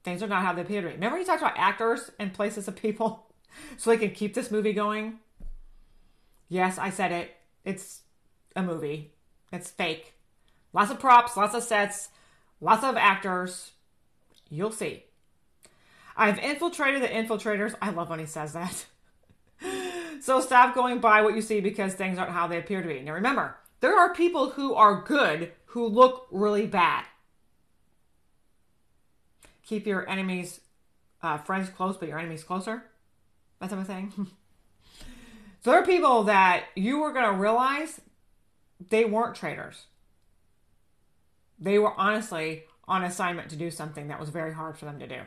Things 0.04 0.24
are 0.24 0.28
not 0.28 0.42
how 0.42 0.54
they 0.54 0.62
appear 0.62 0.82
to 0.82 0.88
be. 0.88 0.94
Remember 0.94 1.18
he 1.18 1.24
talked 1.24 1.42
about 1.42 1.58
actors 1.58 2.10
and 2.18 2.34
places 2.34 2.68
of 2.68 2.76
people 2.76 3.32
so 3.78 3.90
they 3.90 3.98
can 3.98 4.12
keep 4.12 4.34
this 4.34 4.52
movie 4.52 4.74
going? 4.74 5.20
Yes, 6.50 6.78
I 6.78 6.90
said 6.90 7.12
it. 7.12 7.36
It's 7.64 8.02
a 8.56 8.64
movie. 8.64 9.14
It's 9.52 9.70
fake. 9.70 10.14
Lots 10.74 10.92
of 10.92 11.00
props, 11.00 11.38
lots 11.38 11.54
of 11.54 11.64
sets, 11.64 12.10
lots 12.60 12.84
of 12.84 12.98
actors. 12.98 13.72
You'll 14.50 14.72
see. 14.72 15.04
I've 16.16 16.40
infiltrated 16.40 17.02
the 17.02 17.08
infiltrators. 17.08 17.76
I 17.82 17.92
love 17.92 18.10
when 18.10 18.20
he 18.20 18.26
says 18.26 18.54
that. 18.54 18.86
so 20.22 20.42
stop 20.42 20.76
going 20.76 21.00
by 21.00 21.22
what 21.22 21.36
you 21.36 21.42
see 21.42 21.62
because 21.62 21.94
things 21.94 22.18
aren't 22.18 22.32
how 22.32 22.48
they 22.48 22.58
appear 22.58 22.82
to 22.82 22.88
be. 22.88 23.02
Now 23.02 23.14
remember, 23.14 23.56
there 23.80 23.98
are 23.98 24.14
people 24.14 24.52
who 24.52 24.74
are 24.74 25.02
good 25.02 25.52
who 25.72 25.88
look 25.88 26.28
really 26.32 26.68
bad. 26.68 27.06
Keep 29.64 29.88
your 29.88 30.08
enemies, 30.10 30.60
uh, 31.24 31.38
friends 31.38 31.70
close, 31.70 31.96
but 31.96 32.10
your 32.10 32.20
enemies 32.20 32.44
closer. 32.44 32.84
That's 33.60 33.72
what 33.72 33.80
I'm 33.80 33.86
saying. 33.86 34.14
so 35.62 35.72
there 35.72 35.80
are 35.80 35.86
people 35.86 36.24
that 36.24 36.66
you 36.76 37.00
were 37.00 37.14
going 37.14 37.34
to 37.34 37.40
realize 37.40 38.02
they 38.90 39.06
weren't 39.06 39.36
traitors. 39.36 39.86
They 41.58 41.80
were 41.80 41.94
honestly 41.98 42.64
on 42.86 43.06
assignment 43.06 43.50
to 43.52 43.56
do 43.56 43.72
something 43.72 44.10
that 44.10 44.20
was 44.20 44.28
very 44.28 44.54
hard 44.54 44.78
for 44.78 44.84
them 44.84 45.00
to 45.00 45.08
do. 45.08 45.22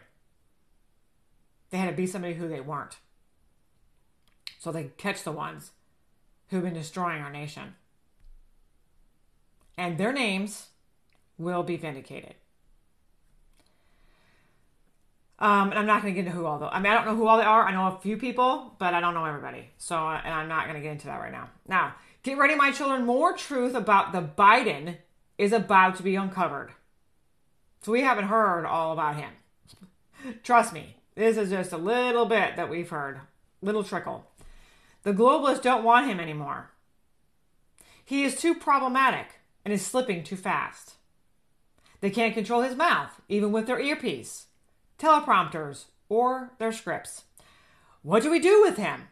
They 1.71 1.79
had 1.79 1.89
to 1.89 1.97
be 1.97 2.07
somebody 2.07 2.35
who 2.35 2.49
they 2.49 2.61
weren't. 2.61 2.99
So 4.59 4.71
they 4.71 4.91
catch 4.99 5.23
the 5.23 5.33
ones 5.33 5.71
who've 6.49 6.63
been 6.63 6.75
destroying 6.75 7.23
our 7.23 7.33
nation. 7.33 7.77
And 9.77 9.99
their 9.99 10.13
names 10.13 10.69
will 11.39 11.63
be 11.63 11.77
vindicated. 11.77 12.35
Um, 15.39 15.71
and 15.71 15.79
I'm 15.79 15.87
not 15.87 16.03
going 16.03 16.15
to 16.15 16.21
get 16.21 16.27
into 16.27 16.39
who 16.39 16.47
all 16.47 16.59
though. 16.59 16.69
I 16.69 16.79
mean, 16.79 16.93
I 16.93 16.95
don't 16.95 17.07
know 17.07 17.17
who 17.17 17.27
all 17.27 17.37
they 17.37 17.45
are. 17.45 17.67
I 17.67 17.73
know 17.73 17.97
a 17.97 18.01
few 18.01 18.17
people, 18.17 18.75
but 18.79 18.95
I 18.95 19.01
don't 19.01 19.15
know 19.15 19.25
everybody. 19.25 19.69
So, 19.79 19.97
and 19.97 20.33
I'm 20.33 20.49
not 20.49 20.65
going 20.65 20.77
to 20.77 20.81
get 20.81 20.93
into 20.93 21.07
that 21.07 21.21
right 21.21 21.33
now. 21.33 21.51
Now, 21.67 21.95
get 22.23 22.39
ready, 22.39 22.55
my 22.55 22.71
children. 22.71 23.05
More 23.05 23.37
truth 23.37 23.75
about 23.75 24.13
the 24.13 24.23
Biden 24.23 24.99
is 25.37 25.53
about 25.53 25.97
to 25.97 26.03
be 26.03 26.15
uncovered. 26.15 26.71
So 27.83 27.93
we 27.93 28.03
haven't 28.03 28.29
heard 28.29 28.65
all 28.65 28.93
about 28.93 29.17
him. 29.17 29.33
Trust 30.43 30.73
me, 30.73 30.97
this 31.17 31.37
is 31.37 31.51
just 31.51 31.73
a 31.73 31.77
little 31.77 32.25
bit 32.25 32.57
that 32.57 32.71
we've 32.71 32.89
heard, 32.89 33.21
little 33.61 33.85
trickle. 33.85 34.25
The 35.03 35.13
globalists 35.13 35.63
don't 35.63 35.85
want 35.85 36.07
him 36.07 36.19
anymore. 36.19 36.71
He 38.05 38.23
is 38.23 38.37
too 38.37 38.55
problematic 38.55 39.41
and 39.65 39.73
is 39.73 39.85
slipping 39.85 40.23
too 40.23 40.37
fast. 40.37 40.95
They 42.01 42.11
can't 42.11 42.35
control 42.35 42.63
his 42.63 42.77
mouth, 42.77 43.21
even 43.29 43.53
with 43.53 43.67
their 43.67 43.81
earpiece 43.81 44.47
teleprompters, 44.99 45.87
or 46.09 46.53
their 46.59 46.73
scripts. 46.73 47.25
What 48.03 48.23
do 48.23 48.31
we 48.31 48.39
do 48.39 48.63
with 48.63 48.77
him? 48.77 49.09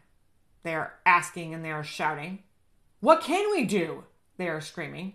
They 0.63 0.73
are 0.75 0.93
asking 1.05 1.53
and 1.53 1.63
they 1.63 1.71
are 1.71 1.83
shouting. 1.83 2.39
What 2.99 3.21
can 3.21 3.51
we 3.51 3.65
do? 3.65 4.05
They 4.37 4.47
are 4.47 4.61
screaming. 4.61 5.13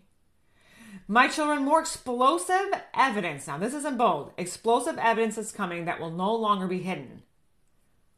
My 1.07 1.29
children, 1.29 1.65
more 1.65 1.81
explosive 1.81 2.71
evidence. 2.95 3.47
Now, 3.47 3.59
this 3.59 3.73
is 3.73 3.85
in 3.85 3.97
bold. 3.97 4.33
Explosive 4.37 4.99
evidence 4.99 5.39
is 5.39 5.53
coming 5.53 5.85
that 5.85 6.01
will 6.01 6.11
no 6.11 6.35
longer 6.35 6.67
be 6.67 6.81
hidden. 6.81 7.23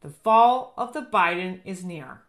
The 0.01 0.09
fall 0.09 0.73
of 0.77 0.93
the 0.93 1.01
Biden 1.01 1.59
is 1.63 1.83
near. 1.83 2.21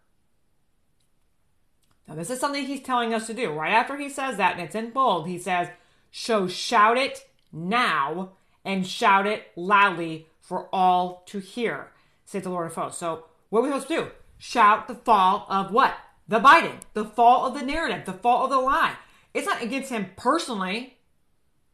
Now, 2.08 2.14
this 2.14 2.30
is 2.30 2.40
something 2.40 2.64
he's 2.64 2.82
telling 2.82 3.14
us 3.14 3.26
to 3.28 3.34
do. 3.34 3.52
Right 3.52 3.72
after 3.72 3.96
he 3.96 4.08
says 4.08 4.36
that, 4.36 4.54
and 4.54 4.62
it's 4.62 4.74
in 4.74 4.90
bold, 4.90 5.28
he 5.28 5.38
says, 5.38 5.68
So 6.10 6.48
shout 6.48 6.98
it 6.98 7.28
now 7.52 8.32
and 8.64 8.86
shout 8.86 9.26
it 9.26 9.48
loudly 9.56 10.26
for 10.40 10.68
all 10.72 11.22
to 11.26 11.38
hear, 11.38 11.90
saith 12.24 12.44
the 12.44 12.50
Lord 12.50 12.66
of 12.66 12.74
hosts. 12.74 12.98
So, 12.98 13.24
what 13.50 13.60
are 13.60 13.62
we 13.62 13.68
supposed 13.68 13.88
to 13.88 13.94
do? 13.94 14.10
Shout 14.38 14.88
the 14.88 14.94
fall 14.94 15.46
of 15.48 15.70
what? 15.70 15.94
The 16.26 16.40
Biden, 16.40 16.80
the 16.94 17.04
fall 17.04 17.46
of 17.46 17.54
the 17.54 17.64
narrative, 17.64 18.04
the 18.04 18.12
fall 18.12 18.44
of 18.44 18.50
the 18.50 18.58
lie. 18.58 18.96
It's 19.34 19.46
not 19.46 19.62
against 19.62 19.90
him 19.90 20.10
personally. 20.16 20.98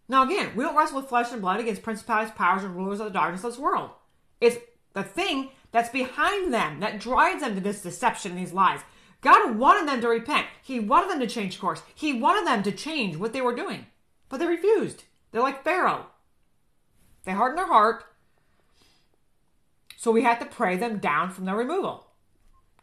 Now, 0.08 0.24
again, 0.24 0.52
we 0.54 0.64
don't 0.64 0.76
wrestle 0.76 1.00
with 1.00 1.08
flesh 1.08 1.32
and 1.32 1.40
blood 1.40 1.60
against 1.60 1.82
principalities, 1.82 2.34
powers, 2.34 2.64
and 2.64 2.74
rulers 2.74 3.00
of 3.00 3.06
the 3.06 3.12
darkness 3.12 3.44
of 3.44 3.52
this 3.52 3.60
world. 3.60 3.90
It's 4.40 4.56
the 4.94 5.02
thing 5.02 5.50
that's 5.70 5.90
behind 5.90 6.52
them 6.52 6.80
that 6.80 7.00
drives 7.00 7.42
them 7.42 7.54
to 7.54 7.60
this 7.60 7.82
deception 7.82 8.32
and 8.32 8.40
these 8.40 8.52
lies. 8.52 8.80
God 9.20 9.56
wanted 9.56 9.88
them 9.88 10.00
to 10.00 10.08
repent. 10.08 10.46
He 10.62 10.78
wanted 10.78 11.10
them 11.10 11.20
to 11.20 11.26
change 11.26 11.58
course. 11.58 11.82
He 11.94 12.12
wanted 12.12 12.46
them 12.46 12.62
to 12.62 12.72
change 12.72 13.16
what 13.16 13.32
they 13.32 13.40
were 13.40 13.54
doing. 13.54 13.86
But 14.28 14.38
they 14.38 14.46
refused. 14.46 15.04
They're 15.30 15.42
like 15.42 15.64
Pharaoh. 15.64 16.06
They 17.24 17.32
hardened 17.32 17.58
their 17.58 17.66
heart. 17.66 18.04
So 19.96 20.12
we 20.12 20.22
have 20.22 20.38
to 20.38 20.46
pray 20.46 20.76
them 20.76 20.98
down 20.98 21.30
from 21.30 21.44
their 21.44 21.56
removal. 21.56 22.06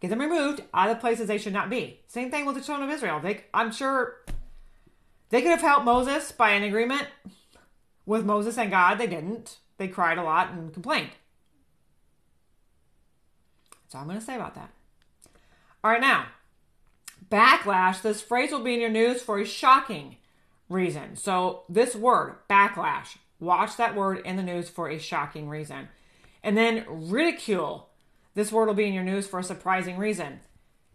Get 0.01 0.09
them 0.09 0.19
removed 0.19 0.63
out 0.73 0.89
of 0.89 0.97
the 0.97 1.01
places 1.01 1.27
they 1.27 1.37
should 1.37 1.53
not 1.53 1.69
be. 1.69 2.01
Same 2.07 2.29
thing 2.29 2.45
with 2.45 2.55
the 2.55 2.61
children 2.61 2.89
of 2.89 2.93
Israel. 2.93 3.19
They, 3.19 3.45
I'm 3.53 3.71
sure 3.71 4.25
they 5.29 5.41
could 5.41 5.51
have 5.51 5.61
helped 5.61 5.85
Moses 5.85 6.31
by 6.31 6.51
an 6.51 6.63
agreement 6.63 7.07
with 8.05 8.25
Moses 8.25 8.57
and 8.57 8.69
God. 8.69 8.95
They 8.97 9.07
didn't. 9.07 9.57
They 9.77 9.87
cried 9.87 10.17
a 10.17 10.23
lot 10.23 10.51
and 10.51 10.73
complained. 10.73 11.11
That's 13.83 13.95
all 13.95 14.01
I'm 14.01 14.07
going 14.07 14.19
to 14.19 14.25
say 14.25 14.35
about 14.35 14.55
that. 14.55 14.71
All 15.85 15.91
right, 15.91 16.01
now, 16.01 16.25
backlash. 17.29 18.01
This 18.01 18.19
phrase 18.19 18.51
will 18.51 18.63
be 18.63 18.73
in 18.73 18.81
your 18.81 18.89
news 18.89 19.21
for 19.21 19.37
a 19.37 19.45
shocking 19.45 20.15
reason. 20.67 21.15
So, 21.15 21.61
this 21.69 21.95
word, 21.95 22.37
backlash, 22.49 23.17
Watch 23.39 23.77
that 23.77 23.93
word 23.93 24.25
in 24.25 24.35
the 24.35 24.41
news 24.41 24.67
for 24.67 24.89
a 24.89 24.97
shocking 24.97 25.47
reason. 25.47 25.89
And 26.41 26.57
then 26.57 26.85
ridicule. 26.89 27.89
This 28.33 28.51
word 28.51 28.65
will 28.65 28.73
be 28.73 28.87
in 28.87 28.95
your 28.95 29.03
news 29.03 29.27
for 29.27 29.37
a 29.37 29.43
surprising 29.43 29.99
reason. 29.99 30.39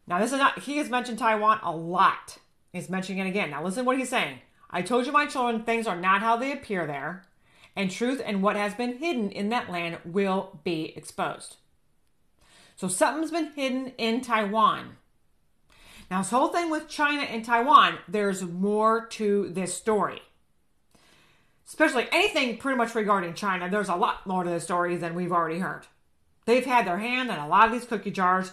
Now, 0.09 0.18
this 0.18 0.33
is 0.33 0.38
not, 0.38 0.59
he 0.59 0.79
has 0.79 0.90
mentioned 0.90 1.20
Taiwan 1.20 1.61
a 1.62 1.70
lot. 1.70 2.38
He's 2.72 2.90
mentioning 2.90 3.24
it 3.24 3.29
again. 3.29 3.50
Now, 3.50 3.62
listen 3.62 3.85
what 3.85 3.96
he's 3.96 4.09
saying. 4.09 4.40
I 4.72 4.83
told 4.83 5.07
you, 5.07 5.12
my 5.12 5.26
children, 5.26 5.62
things 5.62 5.87
are 5.87 5.94
not 5.94 6.20
how 6.20 6.37
they 6.37 6.50
appear 6.50 6.88
there, 6.88 7.22
and 7.76 7.92
truth 7.92 8.20
and 8.26 8.42
what 8.42 8.57
has 8.57 8.74
been 8.74 8.98
hidden 8.98 9.31
in 9.31 9.50
that 9.50 9.70
land 9.70 9.98
will 10.05 10.59
be 10.64 10.92
exposed. 10.96 11.59
So, 12.81 12.88
something's 12.88 13.31
been 13.31 13.53
hidden 13.53 13.93
in 13.99 14.23
Taiwan. 14.23 14.97
Now, 16.11 16.23
this 16.23 16.31
whole 16.31 16.49
thing 16.49 16.71
with 16.71 16.88
China 16.88 17.23
and 17.23 17.45
Taiwan, 17.45 17.99
there's 18.09 18.43
more 18.43 19.07
to 19.07 19.49
this 19.51 19.75
story 19.75 20.23
especially 21.71 22.09
anything 22.11 22.59
pretty 22.59 22.77
much 22.77 22.97
regarding 22.97 23.33
China, 23.33 23.71
there's 23.71 23.88
a 23.88 23.95
lot 23.95 24.27
more 24.27 24.43
to 24.43 24.51
the 24.51 24.59
story 24.59 24.97
than 24.97 25.14
we've 25.14 25.31
already 25.31 25.61
heard. 25.61 25.87
They've 26.45 26.66
had 26.66 26.85
their 26.85 26.99
hand 26.99 27.31
in 27.31 27.37
a 27.37 27.47
lot 27.47 27.66
of 27.66 27.73
these 27.73 27.85
cookie 27.85 28.11
jars, 28.11 28.51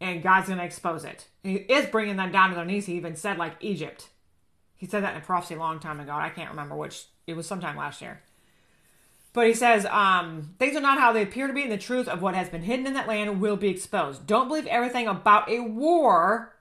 and 0.00 0.20
God's 0.20 0.48
going 0.48 0.58
to 0.58 0.64
expose 0.64 1.04
it. 1.04 1.28
he 1.44 1.54
is 1.54 1.86
bringing 1.86 2.16
them 2.16 2.32
down 2.32 2.50
to 2.50 2.56
their 2.56 2.64
knees. 2.64 2.86
He 2.86 2.94
even 2.94 3.14
said, 3.14 3.38
like 3.38 3.54
Egypt. 3.60 4.08
He 4.74 4.86
said 4.86 5.04
that 5.04 5.14
in 5.14 5.22
a 5.22 5.24
prophecy 5.24 5.54
a 5.54 5.58
long 5.58 5.78
time 5.78 6.00
ago. 6.00 6.12
I 6.12 6.28
can't 6.28 6.50
remember 6.50 6.74
which. 6.74 7.04
It 7.28 7.36
was 7.36 7.46
sometime 7.46 7.76
last 7.76 8.02
year. 8.02 8.22
But 9.36 9.48
he 9.48 9.52
says, 9.52 9.84
um, 9.90 10.54
things 10.58 10.74
are 10.78 10.80
not 10.80 10.98
how 10.98 11.12
they 11.12 11.20
appear 11.20 11.46
to 11.46 11.52
be, 11.52 11.62
and 11.62 11.70
the 11.70 11.76
truth 11.76 12.08
of 12.08 12.22
what 12.22 12.34
has 12.34 12.48
been 12.48 12.62
hidden 12.62 12.86
in 12.86 12.94
that 12.94 13.06
land 13.06 13.38
will 13.38 13.58
be 13.58 13.68
exposed. 13.68 14.26
Don't 14.26 14.48
believe 14.48 14.66
everything 14.66 15.06
about 15.06 15.50
a 15.50 15.60
war, 15.60 16.56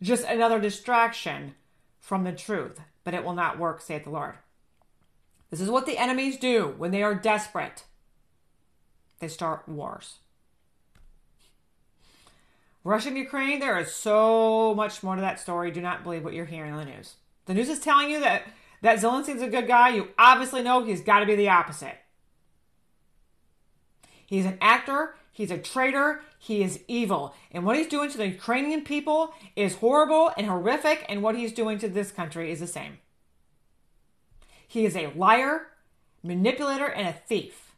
just 0.00 0.24
another 0.24 0.60
distraction 0.60 1.56
from 1.98 2.22
the 2.22 2.30
truth. 2.30 2.78
But 3.02 3.14
it 3.14 3.24
will 3.24 3.34
not 3.34 3.58
work, 3.58 3.80
saith 3.80 4.04
the 4.04 4.10
Lord. 4.10 4.36
This 5.50 5.60
is 5.60 5.68
what 5.68 5.84
the 5.84 5.98
enemies 5.98 6.36
do 6.36 6.74
when 6.78 6.92
they 6.92 7.02
are 7.02 7.16
desperate. 7.16 7.82
They 9.18 9.26
start 9.26 9.68
wars. 9.68 10.18
Russia 12.84 13.08
and 13.08 13.18
Ukraine, 13.18 13.58
there 13.58 13.80
is 13.80 13.92
so 13.92 14.76
much 14.76 15.02
more 15.02 15.16
to 15.16 15.22
that 15.22 15.40
story. 15.40 15.72
Do 15.72 15.80
not 15.80 16.04
believe 16.04 16.22
what 16.22 16.34
you're 16.34 16.44
hearing 16.44 16.72
on 16.72 16.86
the 16.86 16.92
news. 16.92 17.14
The 17.46 17.54
news 17.54 17.68
is 17.68 17.80
telling 17.80 18.10
you 18.10 18.20
that, 18.20 18.44
that 18.82 18.98
Zelensky's 18.98 19.42
a 19.42 19.48
good 19.48 19.66
guy. 19.66 19.90
You 19.90 20.08
obviously 20.18 20.62
know 20.62 20.84
he's 20.84 21.00
got 21.00 21.20
to 21.20 21.26
be 21.26 21.36
the 21.36 21.48
opposite. 21.48 21.96
He's 24.26 24.44
an 24.44 24.58
actor, 24.60 25.14
he's 25.32 25.50
a 25.50 25.56
traitor, 25.56 26.20
he 26.38 26.62
is 26.62 26.80
evil. 26.86 27.34
And 27.50 27.64
what 27.64 27.76
he's 27.76 27.86
doing 27.86 28.10
to 28.10 28.18
the 28.18 28.28
Ukrainian 28.28 28.82
people 28.82 29.32
is 29.56 29.76
horrible 29.76 30.30
and 30.36 30.46
horrific, 30.46 31.06
and 31.08 31.22
what 31.22 31.34
he's 31.34 31.52
doing 31.52 31.78
to 31.78 31.88
this 31.88 32.10
country 32.10 32.50
is 32.50 32.60
the 32.60 32.66
same. 32.66 32.98
He 34.66 34.84
is 34.84 34.94
a 34.96 35.12
liar, 35.16 35.68
manipulator, 36.22 36.86
and 36.86 37.08
a 37.08 37.12
thief. 37.12 37.72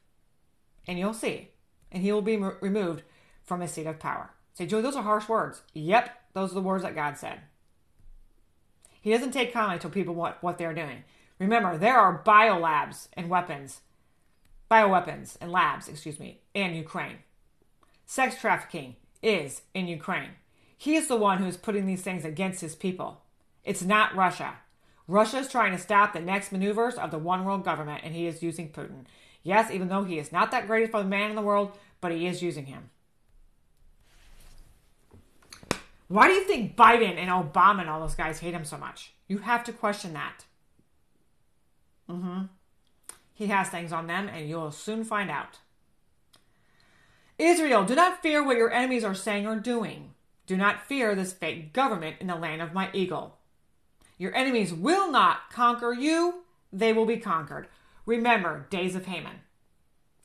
And 0.89 0.99
you'll 0.99 1.15
see. 1.15 1.51
And 1.93 2.03
he 2.03 2.11
will 2.11 2.23
be 2.23 2.37
removed 2.37 3.05
from 3.45 3.61
his 3.61 3.71
seat 3.71 3.87
of 3.87 4.01
power. 4.01 4.31
Say, 4.55 4.67
Joey, 4.67 4.83
those 4.83 4.97
are 4.97 5.05
harsh 5.05 5.29
words. 5.29 5.63
Yep, 5.73 6.11
those 6.33 6.51
are 6.51 6.55
the 6.55 6.61
words 6.61 6.83
that 6.83 6.97
God 6.97 7.17
said. 7.17 7.41
He 9.01 9.11
doesn't 9.11 9.33
take 9.33 9.53
comment 9.53 9.81
to 9.83 9.89
people 9.89 10.15
what, 10.15 10.43
what 10.43 10.59
they're 10.59 10.75
doing. 10.75 11.05
Remember, 11.39 11.79
there 11.79 11.99
are 11.99 12.23
biolabs 12.23 13.09
and 13.15 13.31
weapons, 13.31 13.81
bioweapons 14.71 15.37
and 15.41 15.51
labs, 15.51 15.89
excuse 15.89 16.21
me, 16.21 16.41
in 16.55 16.75
Ukraine. 16.75 17.19
Sex 18.05 18.41
trafficking 18.41 18.97
is 19.23 19.63
in 19.75 19.87
Ukraine. 19.87 20.31
He 20.77 20.97
is 20.97 21.09
the 21.09 21.17
one 21.17 21.39
who 21.39 21.47
is 21.47 21.57
putting 21.57 21.87
these 21.87 22.03
things 22.03 22.25
against 22.25 22.61
his 22.61 22.75
people. 22.75 23.23
It's 23.65 23.83
not 23.83 24.17
Russia. 24.17 24.55
Russia 25.07 25.39
is 25.39 25.49
trying 25.49 25.73
to 25.73 25.79
stop 25.79 26.13
the 26.13 26.21
next 26.21 26.53
maneuvers 26.53 26.95
of 26.95 27.11
the 27.11 27.19
one 27.19 27.45
world 27.45 27.65
government, 27.65 28.03
and 28.05 28.15
he 28.15 28.27
is 28.27 28.43
using 28.43 28.71
Putin. 28.71 29.05
Yes, 29.43 29.71
even 29.71 29.89
though 29.89 30.05
he 30.05 30.19
is 30.19 30.33
not 30.33 30.51
that 30.51 30.67
great 30.67 30.89
of 30.89 30.95
a 30.95 31.05
man 31.05 31.31
in 31.31 31.37
the 31.37 31.43
world, 31.43 31.77
but 32.01 32.13
he 32.13 32.27
is 32.27 32.43
using 32.43 32.67
him. 32.67 32.91
Why 36.11 36.27
do 36.27 36.35
you 36.35 36.43
think 36.43 36.75
Biden 36.75 37.19
and 37.19 37.31
Obama 37.31 37.83
and 37.83 37.89
all 37.89 38.01
those 38.01 38.17
guys 38.17 38.41
hate 38.41 38.53
him 38.53 38.65
so 38.65 38.77
much? 38.77 39.13
You 39.29 39.39
have 39.39 39.63
to 39.63 39.73
question 39.73 40.13
that. 40.15 40.45
Mm-hmm. 42.11 42.47
He 43.33 43.47
has 43.47 43.69
things 43.69 43.93
on 43.93 44.09
them, 44.09 44.27
and 44.27 44.49
you'll 44.49 44.73
soon 44.73 45.05
find 45.05 45.31
out. 45.31 45.61
Israel, 47.39 47.85
do 47.85 47.95
not 47.95 48.23
fear 48.23 48.45
what 48.45 48.57
your 48.57 48.73
enemies 48.73 49.05
are 49.05 49.15
saying 49.15 49.47
or 49.47 49.55
doing. 49.55 50.11
Do 50.49 50.57
not 50.57 50.85
fear 50.85 51.15
this 51.15 51.33
fake 51.33 51.73
government 51.73 52.17
in 52.19 52.27
the 52.27 52.35
land 52.35 52.61
of 52.61 52.75
my 52.75 52.91
eagle. 52.93 53.39
Your 54.19 54.35
enemies 54.35 54.75
will 54.75 55.13
not 55.13 55.53
conquer 55.53 55.93
you, 55.93 56.43
they 56.73 56.93
will 56.93 57.07
be 57.07 57.19
conquered. 57.19 57.69
Remember, 58.05 58.67
days 58.69 58.97
of 58.97 59.07
Haman. 59.07 59.43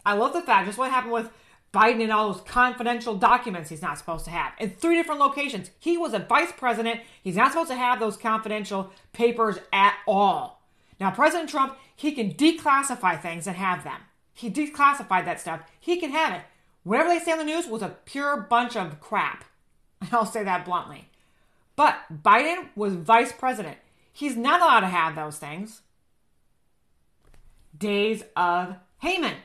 I 0.03 0.13
love 0.13 0.33
the 0.33 0.41
fact, 0.41 0.65
just 0.65 0.79
what 0.79 0.89
happened 0.89 1.13
with 1.13 1.29
Biden 1.75 2.01
and 2.03 2.11
all 2.11 2.31
those 2.31 2.41
confidential 2.41 3.15
documents 3.15 3.69
he's 3.69 3.81
not 3.81 3.97
supposed 3.97 4.23
to 4.23 4.31
have 4.31 4.53
in 4.59 4.69
three 4.69 4.95
different 4.95 5.19
locations. 5.19 5.71
He 5.77 5.97
was 5.97 6.13
a 6.13 6.19
vice 6.19 6.53
president. 6.53 7.01
He's 7.21 7.35
not 7.35 7.51
supposed 7.51 7.69
to 7.69 7.75
have 7.75 7.99
those 7.99 8.15
confidential 8.15 8.91
papers 9.11 9.57
at 9.73 9.95
all. 10.07 10.61
Now, 11.01 11.11
President 11.11 11.49
Trump, 11.49 11.77
he 11.93 12.13
can 12.13 12.33
declassify 12.33 13.21
things 13.21 13.45
and 13.45 13.57
have 13.57 13.83
them. 13.83 13.99
He 14.33 14.49
declassified 14.49 15.25
that 15.25 15.41
stuff. 15.41 15.61
He 15.77 15.97
can 15.97 16.11
have 16.11 16.33
it. 16.33 16.41
Whatever 16.83 17.09
they 17.09 17.19
say 17.19 17.33
on 17.33 17.39
the 17.39 17.43
news 17.43 17.67
was 17.67 17.81
a 17.81 17.97
pure 18.05 18.37
bunch 18.37 18.77
of 18.77 19.01
crap. 19.01 19.43
I'll 20.13 20.25
say 20.25 20.45
that 20.45 20.63
bluntly. 20.63 21.09
But 21.75 21.97
Biden 22.23 22.69
was 22.75 22.93
vice 22.93 23.33
president. 23.33 23.77
He's 24.13 24.37
not 24.37 24.61
allowed 24.61 24.79
to 24.81 24.87
have 24.87 25.15
those 25.15 25.37
things. 25.37 25.81
Days 27.77 28.23
of 28.37 28.75
Haman. 28.99 29.35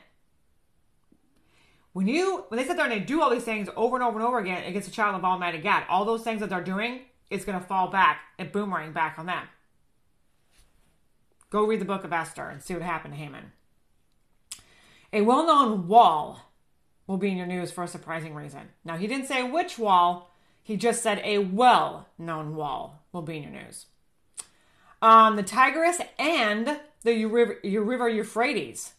When 1.93 2.07
you 2.07 2.45
when 2.47 2.57
they 2.57 2.65
sit 2.65 2.77
there 2.77 2.85
and 2.85 2.93
they 2.93 2.99
do 2.99 3.21
all 3.21 3.29
these 3.29 3.43
things 3.43 3.67
over 3.75 3.95
and 3.95 4.03
over 4.03 4.17
and 4.17 4.27
over 4.27 4.39
again 4.39 4.63
against 4.63 4.87
a 4.87 4.91
child 4.91 5.15
of 5.15 5.25
Almighty 5.25 5.57
God, 5.57 5.83
all 5.89 6.05
those 6.05 6.23
things 6.23 6.39
that 6.39 6.49
they're 6.49 6.63
doing 6.63 7.01
going 7.45 7.59
to 7.59 7.65
fall 7.65 7.89
back 7.89 8.21
and 8.37 8.51
boomerang 8.51 8.93
back 8.93 9.17
on 9.17 9.25
them. 9.25 9.47
Go 11.49 11.65
read 11.65 11.81
the 11.81 11.85
book 11.85 12.03
of 12.03 12.13
Esther 12.13 12.47
and 12.47 12.61
see 12.61 12.73
what 12.73 12.83
happened 12.83 13.13
to 13.13 13.19
Haman. 13.19 13.51
A 15.11 15.21
well-known 15.21 15.89
wall 15.89 16.53
will 17.07 17.17
be 17.17 17.29
in 17.29 17.37
your 17.37 17.47
news 17.47 17.71
for 17.71 17.83
a 17.83 17.87
surprising 17.87 18.33
reason. 18.33 18.69
Now 18.85 18.95
he 18.95 19.07
didn't 19.07 19.27
say 19.27 19.43
which 19.43 19.77
wall; 19.77 20.33
he 20.63 20.77
just 20.77 21.03
said 21.03 21.21
a 21.25 21.39
well-known 21.39 22.55
wall 22.55 23.03
will 23.11 23.21
be 23.21 23.37
in 23.37 23.43
your 23.43 23.51
news. 23.51 23.87
Um, 25.01 25.35
the 25.35 25.43
Tigris 25.43 25.99
and 26.17 26.79
the 27.03 27.25
river 27.25 28.07
Euphrates. 28.07 28.93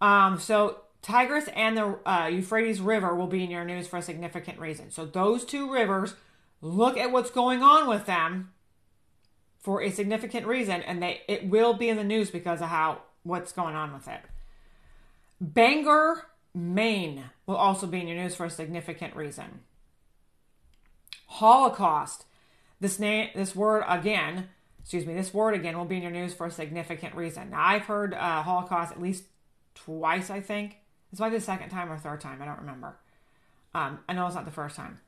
Um, 0.00 0.38
so 0.38 0.82
Tigris 1.02 1.48
and 1.48 1.76
the 1.76 1.98
uh, 2.06 2.28
Euphrates 2.28 2.80
River 2.80 3.14
will 3.14 3.26
be 3.26 3.42
in 3.42 3.50
your 3.50 3.64
news 3.64 3.88
for 3.88 3.96
a 3.96 4.02
significant 4.02 4.58
reason. 4.60 4.90
So 4.90 5.04
those 5.04 5.44
two 5.44 5.70
rivers, 5.70 6.14
look 6.60 6.96
at 6.96 7.10
what's 7.10 7.30
going 7.30 7.62
on 7.62 7.88
with 7.88 8.06
them 8.06 8.52
for 9.58 9.82
a 9.82 9.90
significant 9.90 10.46
reason, 10.46 10.82
and 10.82 11.02
they 11.02 11.22
it 11.28 11.48
will 11.48 11.74
be 11.74 11.88
in 11.88 11.96
the 11.96 12.04
news 12.04 12.30
because 12.30 12.60
of 12.60 12.68
how 12.68 13.02
what's 13.24 13.52
going 13.52 13.74
on 13.74 13.92
with 13.92 14.06
it. 14.06 14.20
Bangor, 15.40 16.26
Maine 16.54 17.24
will 17.46 17.56
also 17.56 17.86
be 17.86 18.00
in 18.00 18.06
your 18.06 18.16
news 18.16 18.36
for 18.36 18.46
a 18.46 18.50
significant 18.50 19.16
reason. 19.16 19.60
Holocaust. 21.26 22.24
This 22.80 22.98
name, 22.98 23.30
this 23.34 23.54
word 23.54 23.84
again, 23.88 24.48
excuse 24.80 25.06
me, 25.06 25.14
this 25.14 25.32
word 25.32 25.54
again 25.54 25.78
will 25.78 25.84
be 25.84 25.96
in 25.96 26.02
your 26.02 26.10
news 26.10 26.34
for 26.34 26.46
a 26.46 26.50
significant 26.50 27.14
reason. 27.14 27.50
Now 27.50 27.64
I've 27.64 27.86
heard 27.86 28.12
uh, 28.14 28.42
Holocaust 28.42 28.92
at 28.92 29.00
least 29.00 29.24
twice, 29.74 30.30
I 30.30 30.40
think. 30.40 30.78
This 31.12 31.20
might 31.20 31.30
be 31.30 31.36
the 31.36 31.44
second 31.44 31.68
time 31.68 31.92
or 31.92 31.98
third 31.98 32.20
time. 32.20 32.42
I 32.42 32.46
don't 32.46 32.58
remember. 32.58 32.96
Um, 33.74 34.00
I 34.08 34.14
know 34.14 34.26
it's 34.26 34.34
not 34.34 34.46
the 34.46 34.50
first 34.50 34.74
time. 34.74 35.00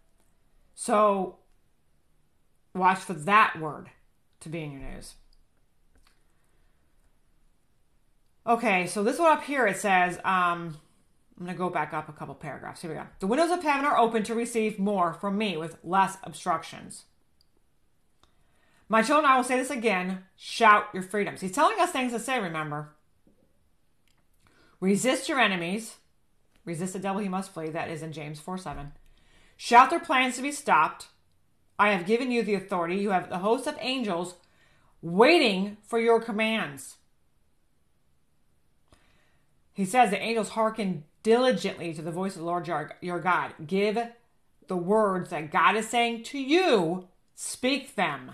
So 0.75 1.39
watch 2.75 2.99
for 2.99 3.15
that 3.15 3.59
word 3.59 3.89
to 4.41 4.49
be 4.49 4.63
in 4.63 4.73
your 4.73 4.83
news. 4.83 5.15
Okay, 8.47 8.87
so 8.87 9.03
this 9.03 9.19
one 9.19 9.33
up 9.33 9.45
here 9.45 9.67
it 9.67 9.79
says, 9.79 10.19
um, 10.19 10.77
I'm 11.39 11.47
going 11.47 11.55
to 11.55 11.59
go 11.59 11.71
back 11.71 11.95
up 11.95 12.09
a 12.09 12.13
couple 12.13 12.35
paragraphs. 12.35 12.83
Here 12.83 12.91
we 12.91 12.97
go. 12.97 13.07
The 13.21 13.27
windows 13.27 13.51
of 13.51 13.63
heaven 13.63 13.87
are 13.87 13.99
open 13.99 14.23
to 14.25 14.35
receive 14.35 14.79
more 14.79 15.15
from 15.15 15.39
me 15.39 15.57
with 15.57 15.79
less 15.83 16.19
obstructions. 16.23 17.05
My 18.89 19.03
children, 19.03 19.31
I 19.31 19.37
will 19.37 19.45
say 19.45 19.57
this 19.57 19.71
again 19.71 20.25
shout 20.37 20.85
your 20.93 21.03
freedoms. 21.03 21.41
He's 21.41 21.53
telling 21.53 21.81
us 21.81 21.91
things 21.91 22.13
to 22.13 22.21
say, 22.21 22.39
remember. 22.39 22.94
Resist 24.85 25.31
your 25.31 25.41
enemies. 25.41 25.97
Resist 26.67 26.93
the 26.93 26.99
devil, 26.99 27.23
he 27.23 27.29
must 27.31 27.55
flee. 27.55 27.71
That 27.71 27.91
is 27.91 28.03
in 28.03 28.13
James 28.13 28.39
4 28.39 28.59
7. 28.59 28.93
Shout 29.57 29.89
their 29.89 29.99
plans 29.99 30.37
to 30.37 30.43
be 30.43 30.53
stopped. 30.53 31.07
I 31.79 31.93
have 31.93 32.05
given 32.05 32.31
you 32.31 32.43
the 32.43 32.53
authority. 32.53 32.97
You 32.97 33.09
have 33.09 33.31
the 33.31 33.39
host 33.39 33.67
of 33.67 33.79
angels 33.81 34.35
waiting 35.01 35.79
for 35.85 35.99
your 35.99 36.21
commands. 36.21 36.97
He 39.73 39.87
says 39.87 40.11
the 40.11 40.21
angels 40.21 40.51
hearken 40.51 41.05
diligently 41.23 41.95
to 41.95 42.03
the 42.03 42.13
voice 42.13 42.35
of 42.35 42.41
the 42.41 42.47
Lord 42.47 42.69
your 43.01 43.21
God. 43.21 43.55
Give 43.67 43.99
the 44.69 44.77
words 44.77 45.31
that 45.31 45.51
God 45.51 45.77
is 45.77 45.89
saying 45.89 46.25
to 46.25 46.39
you, 46.39 47.09
speak 47.35 47.95
them. 47.95 48.33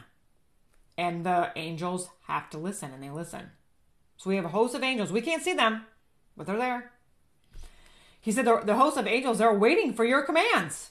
And 0.98 1.24
the 1.24 1.52
angels 1.54 2.08
have 2.26 2.50
to 2.50 2.58
listen, 2.58 2.90
and 2.92 3.00
they 3.00 3.08
listen. 3.08 3.50
So 4.16 4.28
we 4.28 4.34
have 4.36 4.44
a 4.44 4.48
host 4.48 4.74
of 4.74 4.82
angels. 4.82 5.12
We 5.12 5.22
can't 5.22 5.44
see 5.44 5.54
them, 5.54 5.84
but 6.40 6.46
they're 6.46 6.56
there. 6.56 6.90
He 8.18 8.32
said, 8.32 8.46
the, 8.46 8.62
the 8.64 8.76
host 8.76 8.96
of 8.96 9.06
angels 9.06 9.42
are 9.42 9.54
waiting 9.54 9.92
for 9.92 10.06
your 10.06 10.22
commands. 10.22 10.88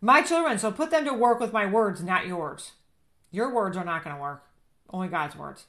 My 0.00 0.22
children, 0.22 0.58
so 0.58 0.72
put 0.72 0.90
them 0.90 1.04
to 1.04 1.14
work 1.14 1.38
with 1.38 1.52
my 1.52 1.64
words, 1.64 2.02
not 2.02 2.26
yours. 2.26 2.72
Your 3.30 3.54
words 3.54 3.76
are 3.76 3.84
not 3.84 4.02
going 4.02 4.16
to 4.16 4.20
work, 4.20 4.42
only 4.90 5.06
God's 5.06 5.36
words. 5.36 5.66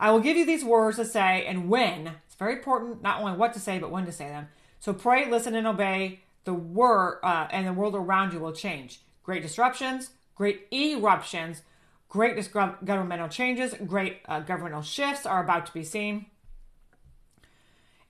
I 0.00 0.10
will 0.10 0.18
give 0.18 0.36
you 0.36 0.44
these 0.44 0.64
words 0.64 0.96
to 0.96 1.04
say 1.04 1.46
and 1.46 1.68
when. 1.68 2.08
It's 2.26 2.34
very 2.34 2.54
important, 2.54 3.02
not 3.02 3.20
only 3.20 3.38
what 3.38 3.52
to 3.52 3.60
say, 3.60 3.78
but 3.78 3.92
when 3.92 4.04
to 4.06 4.12
say 4.12 4.26
them. 4.26 4.48
So 4.80 4.92
pray, 4.92 5.30
listen, 5.30 5.54
and 5.54 5.68
obey. 5.68 6.22
The 6.42 6.54
word 6.54 7.20
uh, 7.22 7.46
and 7.52 7.68
the 7.68 7.72
world 7.72 7.94
around 7.94 8.32
you 8.32 8.40
will 8.40 8.50
change. 8.50 9.00
Great 9.22 9.42
disruptions, 9.42 10.10
great 10.34 10.66
eruptions, 10.72 11.62
great 12.08 12.34
governmental 12.52 13.28
changes, 13.28 13.74
great 13.86 14.22
uh, 14.26 14.40
governmental 14.40 14.82
shifts 14.82 15.24
are 15.24 15.44
about 15.44 15.66
to 15.66 15.72
be 15.72 15.84
seen. 15.84 16.26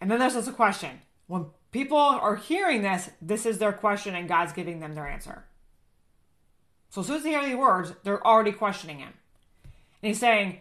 And 0.00 0.10
then 0.10 0.18
there's 0.18 0.34
this 0.34 0.48
question. 0.48 1.00
When 1.26 1.46
people 1.70 1.98
are 1.98 2.36
hearing 2.36 2.82
this, 2.82 3.10
this 3.20 3.46
is 3.46 3.58
their 3.58 3.72
question, 3.72 4.14
and 4.14 4.28
God's 4.28 4.52
giving 4.52 4.80
them 4.80 4.94
their 4.94 5.06
answer. 5.06 5.44
So 6.88 7.02
as 7.02 7.06
soon 7.06 7.16
as 7.16 7.22
they 7.22 7.30
hear 7.30 7.44
these 7.44 7.56
words, 7.56 7.92
they're 8.02 8.26
already 8.26 8.52
questioning 8.52 8.98
Him. 8.98 9.12
And 10.02 10.08
He's 10.08 10.18
saying, 10.18 10.60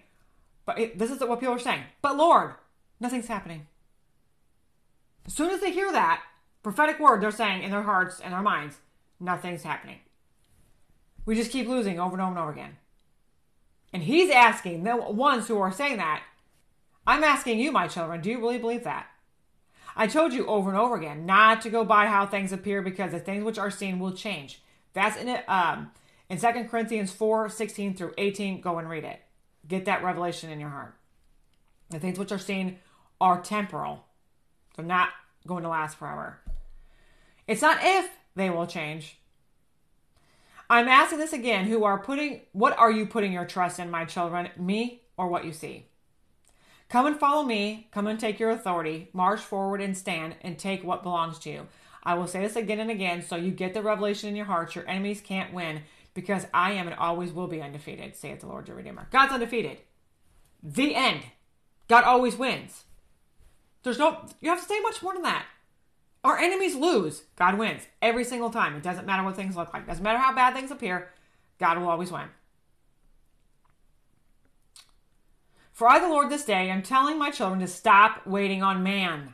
but 0.65 0.77
this 0.95 1.09
is 1.09 1.19
what 1.21 1.39
people 1.39 1.55
are 1.55 1.59
saying. 1.59 1.81
But 2.03 2.15
Lord, 2.15 2.53
nothing's 2.99 3.27
happening. 3.27 3.65
As 5.25 5.33
soon 5.33 5.49
as 5.49 5.61
they 5.61 5.71
hear 5.71 5.91
that 5.91 6.21
prophetic 6.61 6.99
word, 6.99 7.21
they're 7.21 7.31
saying 7.31 7.63
in 7.63 7.71
their 7.71 7.81
hearts 7.81 8.19
and 8.19 8.33
their 8.33 8.41
minds, 8.41 8.77
nothing's 9.19 9.63
happening. 9.63 9.99
We 11.25 11.35
just 11.35 11.51
keep 11.51 11.67
losing 11.67 11.99
over 11.99 12.13
and 12.13 12.21
over 12.21 12.31
and 12.31 12.39
over 12.39 12.51
again. 12.51 12.77
And 13.91 14.03
he's 14.03 14.29
asking 14.29 14.83
the 14.83 14.95
ones 14.95 15.47
who 15.47 15.59
are 15.59 15.71
saying 15.71 15.97
that, 15.97 16.21
I'm 17.07 17.23
asking 17.23 17.59
you, 17.59 17.71
my 17.71 17.87
children, 17.87 18.21
do 18.21 18.29
you 18.29 18.39
really 18.39 18.59
believe 18.59 18.83
that? 18.83 19.07
I 19.99 20.07
told 20.07 20.31
you 20.31 20.47
over 20.47 20.69
and 20.69 20.79
over 20.79 20.95
again 20.95 21.25
not 21.25 21.61
to 21.63 21.69
go 21.69 21.83
by 21.83 22.05
how 22.05 22.25
things 22.25 22.53
appear 22.53 22.81
because 22.81 23.11
the 23.11 23.19
things 23.19 23.43
which 23.43 23.59
are 23.59 23.69
seen 23.69 23.99
will 23.99 24.13
change. 24.13 24.61
That's 24.93 25.17
in 25.17 25.27
it 25.27 25.43
um, 25.49 25.91
in 26.29 26.39
2 26.39 26.47
Corinthians 26.69 27.11
4, 27.11 27.49
16 27.49 27.95
through 27.95 28.13
18. 28.17 28.61
Go 28.61 28.77
and 28.77 28.89
read 28.89 29.03
it. 29.03 29.19
Get 29.67 29.83
that 29.85 30.01
revelation 30.01 30.51
in 30.51 30.61
your 30.61 30.69
heart. 30.69 30.95
The 31.89 31.99
things 31.99 32.17
which 32.17 32.31
are 32.31 32.39
seen 32.39 32.79
are 33.19 33.41
temporal. 33.41 34.05
They're 34.77 34.85
not 34.85 35.09
going 35.45 35.63
to 35.63 35.69
last 35.69 35.97
forever. 35.97 36.39
It's 37.45 37.61
not 37.61 37.79
if 37.81 38.09
they 38.37 38.49
will 38.49 38.67
change. 38.67 39.17
I'm 40.69 40.87
asking 40.87 41.19
this 41.19 41.33
again 41.33 41.65
who 41.65 41.83
are 41.83 41.99
putting 41.99 42.39
what 42.53 42.77
are 42.79 42.91
you 42.91 43.05
putting 43.05 43.33
your 43.33 43.45
trust 43.45 43.79
in, 43.79 43.91
my 43.91 44.05
children? 44.05 44.47
Me 44.57 45.01
or 45.17 45.27
what 45.27 45.43
you 45.43 45.51
see? 45.51 45.88
Come 46.89 47.05
and 47.05 47.19
follow 47.19 47.43
me. 47.43 47.87
Come 47.91 48.07
and 48.07 48.19
take 48.19 48.39
your 48.39 48.49
authority. 48.49 49.09
March 49.13 49.39
forward 49.39 49.79
and 49.81 49.95
stand 49.95 50.35
and 50.41 50.57
take 50.57 50.83
what 50.83 51.03
belongs 51.03 51.37
to 51.39 51.49
you. 51.49 51.67
I 52.03 52.15
will 52.15 52.27
say 52.27 52.41
this 52.41 52.55
again 52.55 52.79
and 52.79 52.89
again 52.89 53.21
so 53.21 53.35
you 53.35 53.51
get 53.51 53.73
the 53.73 53.83
revelation 53.83 54.29
in 54.29 54.35
your 54.35 54.45
hearts. 54.45 54.75
Your 54.75 54.87
enemies 54.87 55.21
can't 55.21 55.53
win 55.53 55.81
because 56.13 56.47
I 56.53 56.71
am 56.71 56.87
and 56.87 56.95
always 56.95 57.31
will 57.31 57.47
be 57.47 57.61
undefeated, 57.61 58.15
saith 58.15 58.39
the 58.39 58.47
Lord 58.47 58.67
your 58.67 58.77
Redeemer. 58.77 59.07
God's 59.11 59.33
undefeated. 59.33 59.77
The 60.63 60.95
end. 60.95 61.21
God 61.87 62.03
always 62.03 62.37
wins. 62.37 62.85
There's 63.83 63.99
no, 63.99 64.25
you 64.41 64.49
have 64.49 64.59
to 64.59 64.67
say 64.67 64.79
much 64.81 65.01
more 65.03 65.13
than 65.13 65.23
that. 65.23 65.45
Our 66.23 66.37
enemies 66.37 66.75
lose. 66.75 67.23
God 67.35 67.57
wins 67.57 67.83
every 68.01 68.23
single 68.23 68.49
time. 68.49 68.75
It 68.75 68.83
doesn't 68.83 69.05
matter 69.05 69.23
what 69.23 69.35
things 69.35 69.55
look 69.55 69.73
like. 69.73 69.87
Doesn't 69.87 70.03
matter 70.03 70.19
how 70.19 70.33
bad 70.35 70.53
things 70.53 70.71
appear. 70.71 71.11
God 71.59 71.77
will 71.77 71.89
always 71.89 72.11
win. 72.11 72.27
For 75.79 75.89
I, 75.89 75.99
the 75.99 76.09
Lord, 76.09 76.29
this 76.29 76.43
day 76.43 76.69
am 76.69 76.81
telling 76.81 77.17
my 77.17 77.31
children 77.31 77.61
to 77.61 77.67
stop 77.67 78.27
waiting 78.27 78.61
on 78.61 78.83
man 78.83 79.33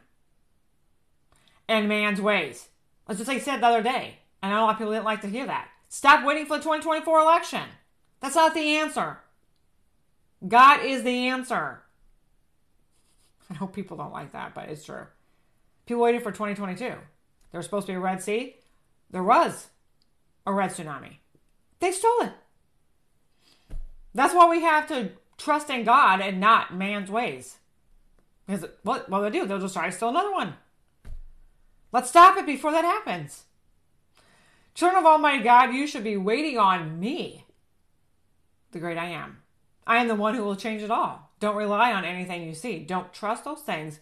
and 1.68 1.90
man's 1.90 2.22
ways. 2.22 2.68
That's 3.08 3.18
just 3.18 3.28
like 3.28 3.38
I 3.38 3.42
said 3.42 3.62
the 3.62 3.66
other 3.66 3.82
day. 3.82 4.20
And 4.44 4.54
I 4.54 4.56
know 4.56 4.62
a 4.62 4.66
lot 4.66 4.74
of 4.74 4.78
people 4.78 4.94
didn't 4.94 5.06
like 5.06 5.22
to 5.22 5.28
hear 5.28 5.48
that. 5.48 5.70
Stop 5.90 6.24
waiting 6.24 6.46
for 6.46 6.58
the 6.58 6.64
2024 6.64 7.20
election. 7.20 7.64
That's 8.20 8.36
not 8.36 8.54
the 8.54 8.78
answer. 8.78 9.18
God 10.48 10.86
is 10.86 11.02
the 11.02 11.30
answer. 11.30 11.82
I 13.50 13.60
know 13.60 13.66
people 13.66 13.98
don't 13.98 14.14
like 14.14 14.34
that, 14.34 14.54
but 14.54 14.70
it's 14.70 14.86
true. 14.86 15.08
People 15.88 16.04
waited 16.04 16.22
for 16.22 16.32
2022. 16.32 16.78
There 16.78 17.00
was 17.54 17.66
supposed 17.66 17.88
to 17.88 17.94
be 17.94 17.98
a 17.98 18.00
Red 18.00 18.22
Sea. 18.22 18.58
There 19.10 19.24
was 19.24 19.70
a 20.46 20.54
red 20.54 20.70
tsunami. 20.70 21.16
They 21.80 21.92
stole 21.92 22.22
it. 22.22 22.34
That's 24.14 24.36
why 24.36 24.48
we 24.48 24.62
have 24.62 24.88
to 24.90 25.10
trust 25.38 25.70
in 25.70 25.84
God 25.84 26.22
and 26.22 26.40
not 26.40 26.76
man's 26.76 27.10
ways. 27.10 27.58
Because 28.46 28.66
what 28.84 29.10
will 29.10 29.22
they 29.22 29.30
do? 29.30 29.46
They'll 29.46 29.60
just 29.60 29.74
try 29.74 29.88
to 29.88 29.92
steal 29.92 30.10
another 30.10 30.32
one. 30.32 30.56
Let's 31.92 32.10
stop 32.10 32.38
it 32.38 32.46
before 32.46 32.72
that 32.72 32.86
happens. 32.86 33.44
Children 34.74 35.00
of 35.00 35.06
Almighty 35.06 35.44
God, 35.44 35.74
you 35.74 35.88
should 35.88 36.04
be 36.04 36.18
waiting 36.18 36.58
on 36.58 37.00
me, 37.00 37.46
the 38.72 38.80
great 38.80 38.98
I 38.98 39.06
am. 39.06 39.38
I 39.88 39.98
am 39.98 40.08
the 40.08 40.16
one 40.16 40.36
who 40.36 40.44
will 40.44 40.58
change 40.58 40.82
it 40.82 40.92
all. 40.92 41.32
Don't 41.40 41.56
rely 41.56 41.94
on 41.94 42.04
anything 42.04 42.44
you 42.44 42.54
see. 42.54 42.80
Don't 42.80 43.14
trust 43.14 43.46
those 43.46 43.62
things, 43.62 44.00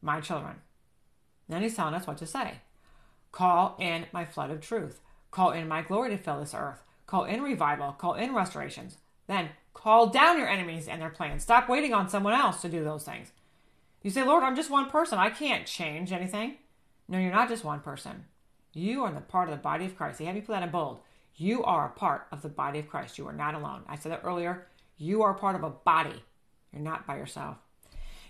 my 0.00 0.20
children. 0.20 0.56
Then 1.48 1.62
he's 1.62 1.76
telling 1.76 1.94
us 1.94 2.06
what 2.06 2.16
to 2.18 2.26
say. 2.26 2.60
Call 3.32 3.76
in 3.78 4.06
my 4.12 4.24
flood 4.24 4.50
of 4.50 4.60
truth. 4.60 5.00
Call 5.30 5.50
in 5.50 5.68
my 5.68 5.82
glory 5.82 6.10
to 6.10 6.16
fill 6.16 6.40
this 6.40 6.54
earth. 6.54 6.82
Call 7.06 7.24
in 7.24 7.42
revival. 7.42 7.92
Call 7.92 8.14
in 8.14 8.34
restorations. 8.34 8.96
Then 9.26 9.50
call 9.76 10.06
down 10.08 10.38
your 10.38 10.48
enemies 10.48 10.88
and 10.88 11.00
their 11.00 11.10
plans. 11.10 11.42
Stop 11.42 11.68
waiting 11.68 11.92
on 11.92 12.08
someone 12.08 12.32
else 12.32 12.62
to 12.62 12.68
do 12.68 12.82
those 12.82 13.04
things. 13.04 13.30
You 14.02 14.10
say, 14.10 14.24
Lord, 14.24 14.42
I'm 14.42 14.56
just 14.56 14.70
one 14.70 14.90
person. 14.90 15.18
I 15.18 15.30
can't 15.30 15.66
change 15.66 16.12
anything. 16.12 16.56
No, 17.08 17.18
you're 17.18 17.30
not 17.30 17.48
just 17.48 17.64
one 17.64 17.80
person. 17.80 18.24
You 18.72 19.04
are 19.04 19.12
the 19.12 19.20
part 19.20 19.48
of 19.48 19.54
the 19.54 19.62
body 19.62 19.84
of 19.84 19.96
Christ. 19.96 20.18
They 20.18 20.24
have 20.24 20.34
you 20.36 20.42
put 20.42 20.52
that 20.52 20.62
in 20.62 20.70
bold. 20.70 21.00
You 21.36 21.62
are 21.64 21.86
a 21.86 21.98
part 21.98 22.26
of 22.32 22.42
the 22.42 22.48
body 22.48 22.78
of 22.78 22.88
Christ. 22.88 23.18
You 23.18 23.28
are 23.28 23.32
not 23.32 23.54
alone. 23.54 23.82
I 23.88 23.96
said 23.96 24.12
that 24.12 24.22
earlier. 24.24 24.66
You 24.96 25.22
are 25.22 25.34
part 25.34 25.56
of 25.56 25.62
a 25.62 25.70
body. 25.70 26.24
You're 26.72 26.82
not 26.82 27.06
by 27.06 27.18
yourself. 27.18 27.58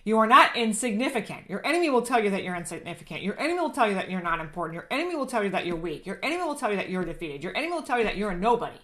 You 0.04 0.18
are 0.18 0.26
not 0.26 0.56
insignificant. 0.56 1.48
Your 1.48 1.64
enemy 1.66 1.90
will 1.90 2.02
tell 2.02 2.22
you 2.22 2.30
that 2.30 2.44
you're 2.44 2.56
insignificant. 2.56 3.22
Your 3.22 3.38
enemy 3.40 3.60
will 3.60 3.70
tell 3.70 3.88
you 3.88 3.94
that 3.94 4.10
you're 4.10 4.22
not 4.22 4.40
important. 4.40 4.74
Your 4.74 4.86
enemy 4.90 5.16
will 5.16 5.26
tell 5.26 5.42
you 5.42 5.50
that 5.50 5.66
you're 5.66 5.76
weak. 5.76 6.06
Your 6.06 6.18
enemy 6.22 6.42
will 6.42 6.54
tell 6.54 6.70
you 6.70 6.76
that 6.76 6.90
you're 6.90 7.04
defeated. 7.04 7.42
Your 7.42 7.56
enemy 7.56 7.72
will 7.72 7.82
tell 7.82 7.98
you 7.98 8.04
that 8.04 8.16
you're 8.16 8.30
a 8.30 8.36
nobody. 8.36 8.78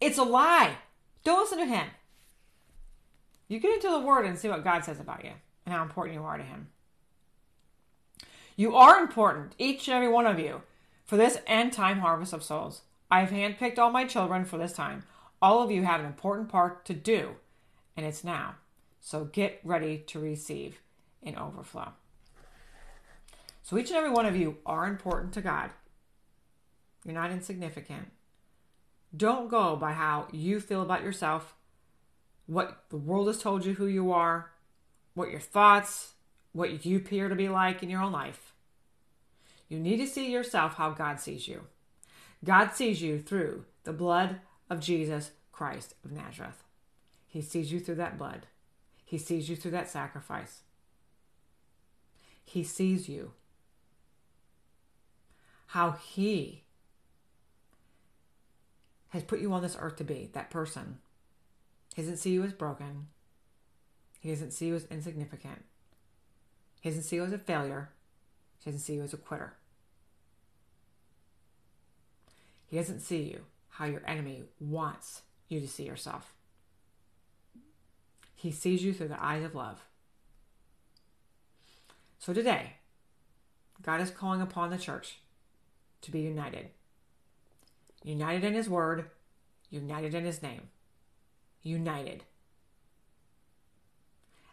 It's 0.00 0.18
a 0.18 0.22
lie. 0.22 0.76
Don't 1.24 1.40
listen 1.40 1.58
to 1.58 1.66
him. 1.66 1.86
You 3.48 3.58
get 3.58 3.74
into 3.74 3.90
the 3.90 4.00
word 4.00 4.26
and 4.26 4.38
see 4.38 4.48
what 4.48 4.64
God 4.64 4.84
says 4.84 5.00
about 5.00 5.24
you 5.24 5.32
and 5.64 5.74
how 5.74 5.82
important 5.82 6.14
you 6.14 6.24
are 6.24 6.36
to 6.36 6.42
him. 6.42 6.68
You 8.56 8.76
are 8.76 9.00
important, 9.00 9.54
each 9.58 9.88
and 9.88 9.96
every 9.96 10.08
one 10.08 10.26
of 10.26 10.38
you, 10.38 10.62
for 11.04 11.16
this 11.16 11.38
end 11.46 11.72
time 11.72 11.98
harvest 11.98 12.32
of 12.32 12.44
souls. 12.44 12.82
I've 13.10 13.30
handpicked 13.30 13.78
all 13.78 13.90
my 13.90 14.04
children 14.04 14.44
for 14.44 14.58
this 14.58 14.72
time. 14.72 15.04
All 15.42 15.62
of 15.62 15.70
you 15.70 15.82
have 15.82 16.00
an 16.00 16.06
important 16.06 16.48
part 16.48 16.84
to 16.86 16.94
do, 16.94 17.36
and 17.96 18.06
it's 18.06 18.24
now. 18.24 18.54
So 19.00 19.24
get 19.24 19.60
ready 19.64 19.98
to 20.06 20.18
receive 20.18 20.80
in 21.22 21.36
overflow. 21.36 21.92
So 23.62 23.76
each 23.76 23.88
and 23.88 23.96
every 23.96 24.10
one 24.10 24.26
of 24.26 24.36
you 24.36 24.58
are 24.64 24.86
important 24.86 25.32
to 25.34 25.40
God. 25.40 25.70
You're 27.04 27.14
not 27.14 27.30
insignificant. 27.30 28.10
Don't 29.16 29.48
go 29.48 29.76
by 29.76 29.92
how 29.92 30.26
you 30.32 30.60
feel 30.60 30.82
about 30.82 31.02
yourself, 31.02 31.54
what 32.46 32.84
the 32.90 32.96
world 32.96 33.28
has 33.28 33.40
told 33.40 33.64
you 33.64 33.74
who 33.74 33.86
you 33.86 34.12
are, 34.12 34.50
what 35.14 35.30
your 35.30 35.40
thoughts, 35.40 36.14
what 36.52 36.84
you 36.84 36.96
appear 36.96 37.28
to 37.28 37.34
be 37.34 37.48
like 37.48 37.82
in 37.82 37.90
your 37.90 38.02
own 38.02 38.12
life. 38.12 38.52
You 39.68 39.78
need 39.78 39.96
to 39.98 40.06
see 40.06 40.30
yourself 40.30 40.74
how 40.74 40.90
God 40.90 41.20
sees 41.20 41.48
you. 41.48 41.62
God 42.44 42.72
sees 42.72 43.00
you 43.00 43.18
through 43.20 43.64
the 43.84 43.92
blood 43.92 44.40
of 44.68 44.80
Jesus 44.80 45.30
Christ 45.52 45.94
of 46.04 46.12
Nazareth. 46.12 46.62
He 47.26 47.40
sees 47.40 47.72
you 47.72 47.80
through 47.80 47.96
that 47.96 48.18
blood. 48.18 48.46
He 49.04 49.18
sees 49.18 49.48
you 49.48 49.56
through 49.56 49.70
that 49.72 49.88
sacrifice. 49.88 50.60
He 52.44 52.62
sees 52.64 53.08
you. 53.08 53.32
How 55.68 55.92
He 55.92 56.63
has 59.14 59.22
put 59.22 59.40
you 59.40 59.52
on 59.52 59.62
this 59.62 59.76
earth 59.78 59.94
to 59.94 60.04
be 60.04 60.28
that 60.32 60.50
person. 60.50 60.98
He 61.94 62.02
doesn't 62.02 62.16
see 62.16 62.30
you 62.30 62.42
as 62.42 62.52
broken. 62.52 63.06
He 64.18 64.28
doesn't 64.28 64.50
see 64.50 64.66
you 64.66 64.74
as 64.74 64.86
insignificant. 64.86 65.64
He 66.80 66.90
doesn't 66.90 67.04
see 67.04 67.16
you 67.16 67.24
as 67.24 67.32
a 67.32 67.38
failure. 67.38 67.90
He 68.58 68.70
doesn't 68.70 68.80
see 68.80 68.94
you 68.94 69.02
as 69.02 69.14
a 69.14 69.16
quitter. 69.16 69.54
He 72.66 72.76
doesn't 72.76 73.00
see 73.00 73.22
you 73.22 73.44
how 73.68 73.84
your 73.84 74.02
enemy 74.04 74.42
wants 74.58 75.22
you 75.48 75.60
to 75.60 75.68
see 75.68 75.84
yourself. 75.84 76.32
He 78.34 78.50
sees 78.50 78.82
you 78.82 78.92
through 78.92 79.08
the 79.08 79.24
eyes 79.24 79.44
of 79.44 79.54
love. 79.54 79.86
So 82.18 82.32
today, 82.32 82.78
God 83.80 84.00
is 84.00 84.10
calling 84.10 84.40
upon 84.40 84.70
the 84.70 84.78
church 84.78 85.18
to 86.00 86.10
be 86.10 86.20
united. 86.20 86.70
United 88.04 88.44
in 88.44 88.54
His 88.54 88.68
Word, 88.68 89.06
united 89.70 90.14
in 90.14 90.24
His 90.24 90.42
name. 90.42 90.68
United. 91.62 92.22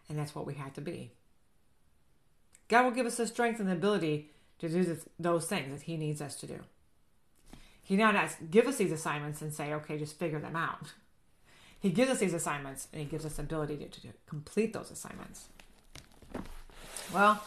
And 0.08 0.18
that's 0.18 0.34
what 0.34 0.46
we 0.46 0.54
have 0.54 0.72
to 0.74 0.80
be. 0.80 1.12
God 2.68 2.84
will 2.84 2.90
give 2.90 3.06
us 3.06 3.16
the 3.18 3.26
strength 3.26 3.60
and 3.60 3.68
the 3.68 3.74
ability 3.74 4.30
to 4.58 4.68
do 4.68 4.82
this, 4.82 5.04
those 5.18 5.46
things 5.46 5.70
that 5.70 5.84
He 5.84 5.96
needs 5.96 6.20
us 6.20 6.34
to 6.36 6.46
do. 6.46 6.60
He 7.82 7.96
not 7.96 8.16
give 8.50 8.66
us 8.66 8.76
these 8.76 8.92
assignments 8.92 9.42
and 9.42 9.52
say, 9.52 9.72
okay, 9.74 9.98
just 9.98 10.18
figure 10.18 10.38
them 10.38 10.56
out. 10.56 10.92
He 11.80 11.90
gives 11.90 12.10
us 12.12 12.18
these 12.18 12.32
assignments 12.32 12.86
and 12.92 13.02
he 13.02 13.08
gives 13.08 13.26
us 13.26 13.34
the 13.34 13.42
ability 13.42 13.76
to, 13.76 13.88
to 13.88 14.08
complete 14.26 14.72
those 14.72 14.90
assignments. 14.90 15.48
Well, 17.12 17.42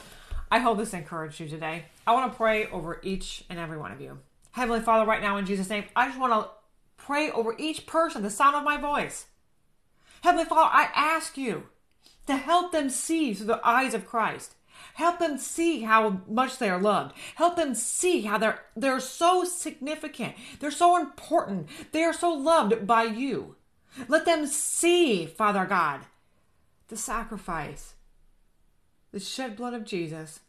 I 0.51 0.59
hope 0.59 0.77
this 0.77 0.93
encouraged 0.93 1.39
you 1.39 1.47
today. 1.47 1.85
I 2.05 2.13
want 2.13 2.31
to 2.31 2.37
pray 2.37 2.67
over 2.67 2.99
each 3.01 3.45
and 3.49 3.57
every 3.57 3.77
one 3.77 3.93
of 3.93 4.01
you. 4.01 4.19
Heavenly 4.55 4.79
Father, 4.79 5.05
right 5.05 5.21
now 5.21 5.35
in 5.35 5.45
Jesus' 5.45 5.69
name, 5.69 5.83
I 5.97 6.07
just 6.07 6.17
want 6.17 6.31
to 6.31 6.49
pray 6.95 7.29
over 7.29 7.55
each 7.57 7.85
person, 7.85 8.23
the 8.23 8.29
sound 8.29 8.55
of 8.55 8.63
my 8.63 8.77
voice. 8.77 9.25
Heavenly 10.21 10.45
Father, 10.45 10.69
I 10.73 10.87
ask 10.95 11.37
you 11.37 11.63
to 12.25 12.37
help 12.37 12.71
them 12.71 12.89
see 12.89 13.33
through 13.33 13.47
the 13.47 13.67
eyes 13.67 13.93
of 13.93 14.07
Christ. 14.07 14.55
Help 14.93 15.19
them 15.19 15.37
see 15.37 15.81
how 15.81 16.21
much 16.29 16.57
they 16.57 16.69
are 16.69 16.79
loved. 16.79 17.17
Help 17.35 17.57
them 17.57 17.75
see 17.75 18.21
how 18.21 18.37
they're 18.37 18.63
they're 18.77 19.01
so 19.01 19.43
significant. 19.43 20.35
They're 20.61 20.71
so 20.71 20.95
important. 20.95 21.67
They 21.91 22.03
are 22.03 22.13
so 22.13 22.31
loved 22.31 22.87
by 22.87 23.03
you. 23.03 23.57
Let 24.07 24.23
them 24.23 24.47
see, 24.47 25.25
Father 25.25 25.65
God, 25.65 26.05
the 26.87 26.95
sacrifice, 26.95 27.95
the 29.11 29.19
shed 29.19 29.57
blood 29.57 29.73
of 29.73 29.83
Jesus, 29.83 30.39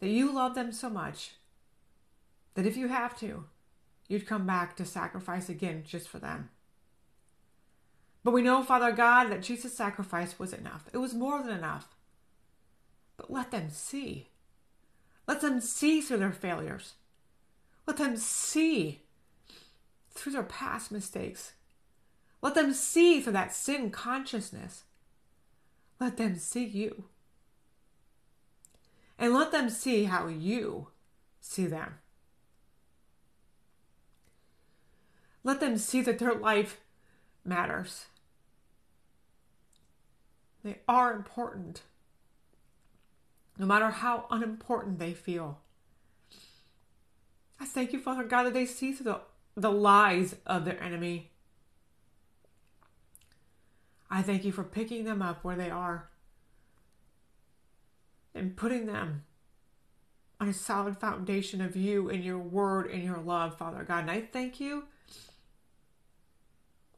that 0.00 0.08
you 0.08 0.32
love 0.32 0.54
them 0.54 0.72
so 0.72 0.88
much 0.88 1.32
that 2.58 2.66
if 2.66 2.76
you 2.76 2.88
have 2.88 3.16
to, 3.20 3.44
you'd 4.08 4.26
come 4.26 4.46
back 4.46 4.76
to 4.76 4.84
sacrifice 4.84 5.48
again 5.48 5.84
just 5.86 6.08
for 6.08 6.18
them. 6.18 6.50
But 8.24 8.32
we 8.32 8.42
know, 8.42 8.62
Father 8.62 8.90
God, 8.90 9.30
that 9.30 9.42
Jesus' 9.42 9.76
sacrifice 9.76 10.38
was 10.38 10.52
enough. 10.52 10.88
It 10.92 10.98
was 10.98 11.14
more 11.14 11.42
than 11.42 11.56
enough. 11.56 11.88
But 13.16 13.30
let 13.30 13.52
them 13.52 13.70
see. 13.70 14.28
Let 15.26 15.40
them 15.40 15.60
see 15.60 16.00
through 16.00 16.18
their 16.18 16.32
failures. 16.32 16.94
Let 17.86 17.96
them 17.96 18.16
see 18.16 19.02
through 20.10 20.32
their 20.32 20.42
past 20.42 20.90
mistakes 20.90 21.52
let 22.40 22.54
them 22.54 22.72
see 22.72 23.20
through 23.20 23.32
that 23.32 23.52
sin 23.52 23.90
consciousness. 23.90 24.84
Let 26.00 26.16
them 26.16 26.36
see 26.38 26.64
you. 26.64 27.04
And 29.18 29.34
let 29.34 29.50
them 29.50 29.68
see 29.68 30.04
how 30.04 30.28
you 30.28 30.88
see 31.40 31.66
them. 31.66 31.98
Let 35.48 35.60
them 35.60 35.78
see 35.78 36.02
that 36.02 36.18
their 36.18 36.34
life 36.34 36.78
matters. 37.42 38.04
They 40.62 40.80
are 40.86 41.14
important, 41.14 41.80
no 43.56 43.64
matter 43.64 43.88
how 43.88 44.26
unimportant 44.30 44.98
they 44.98 45.14
feel. 45.14 45.60
I 47.58 47.64
thank 47.64 47.94
you, 47.94 47.98
Father 47.98 48.24
God, 48.24 48.42
that 48.42 48.52
they 48.52 48.66
see 48.66 48.92
through 48.92 49.04
the, 49.04 49.20
the 49.56 49.72
lies 49.72 50.36
of 50.44 50.66
their 50.66 50.78
enemy 50.82 51.30
I 54.10 54.20
thank 54.20 54.44
you 54.44 54.52
for 54.52 54.64
picking 54.64 55.04
them 55.04 55.22
up 55.22 55.42
where 55.44 55.56
they 55.56 55.70
are 55.70 56.10
and 58.34 58.54
putting 58.54 58.84
them 58.84 59.24
on 60.40 60.48
a 60.48 60.52
solid 60.52 60.98
foundation 60.98 61.62
of 61.62 61.74
you 61.74 62.10
and 62.10 62.22
your 62.22 62.38
word 62.38 62.90
and 62.90 63.02
your 63.02 63.18
love, 63.18 63.56
Father 63.56 63.84
God. 63.84 64.00
And 64.00 64.10
I 64.10 64.20
thank 64.20 64.60
you 64.60 64.84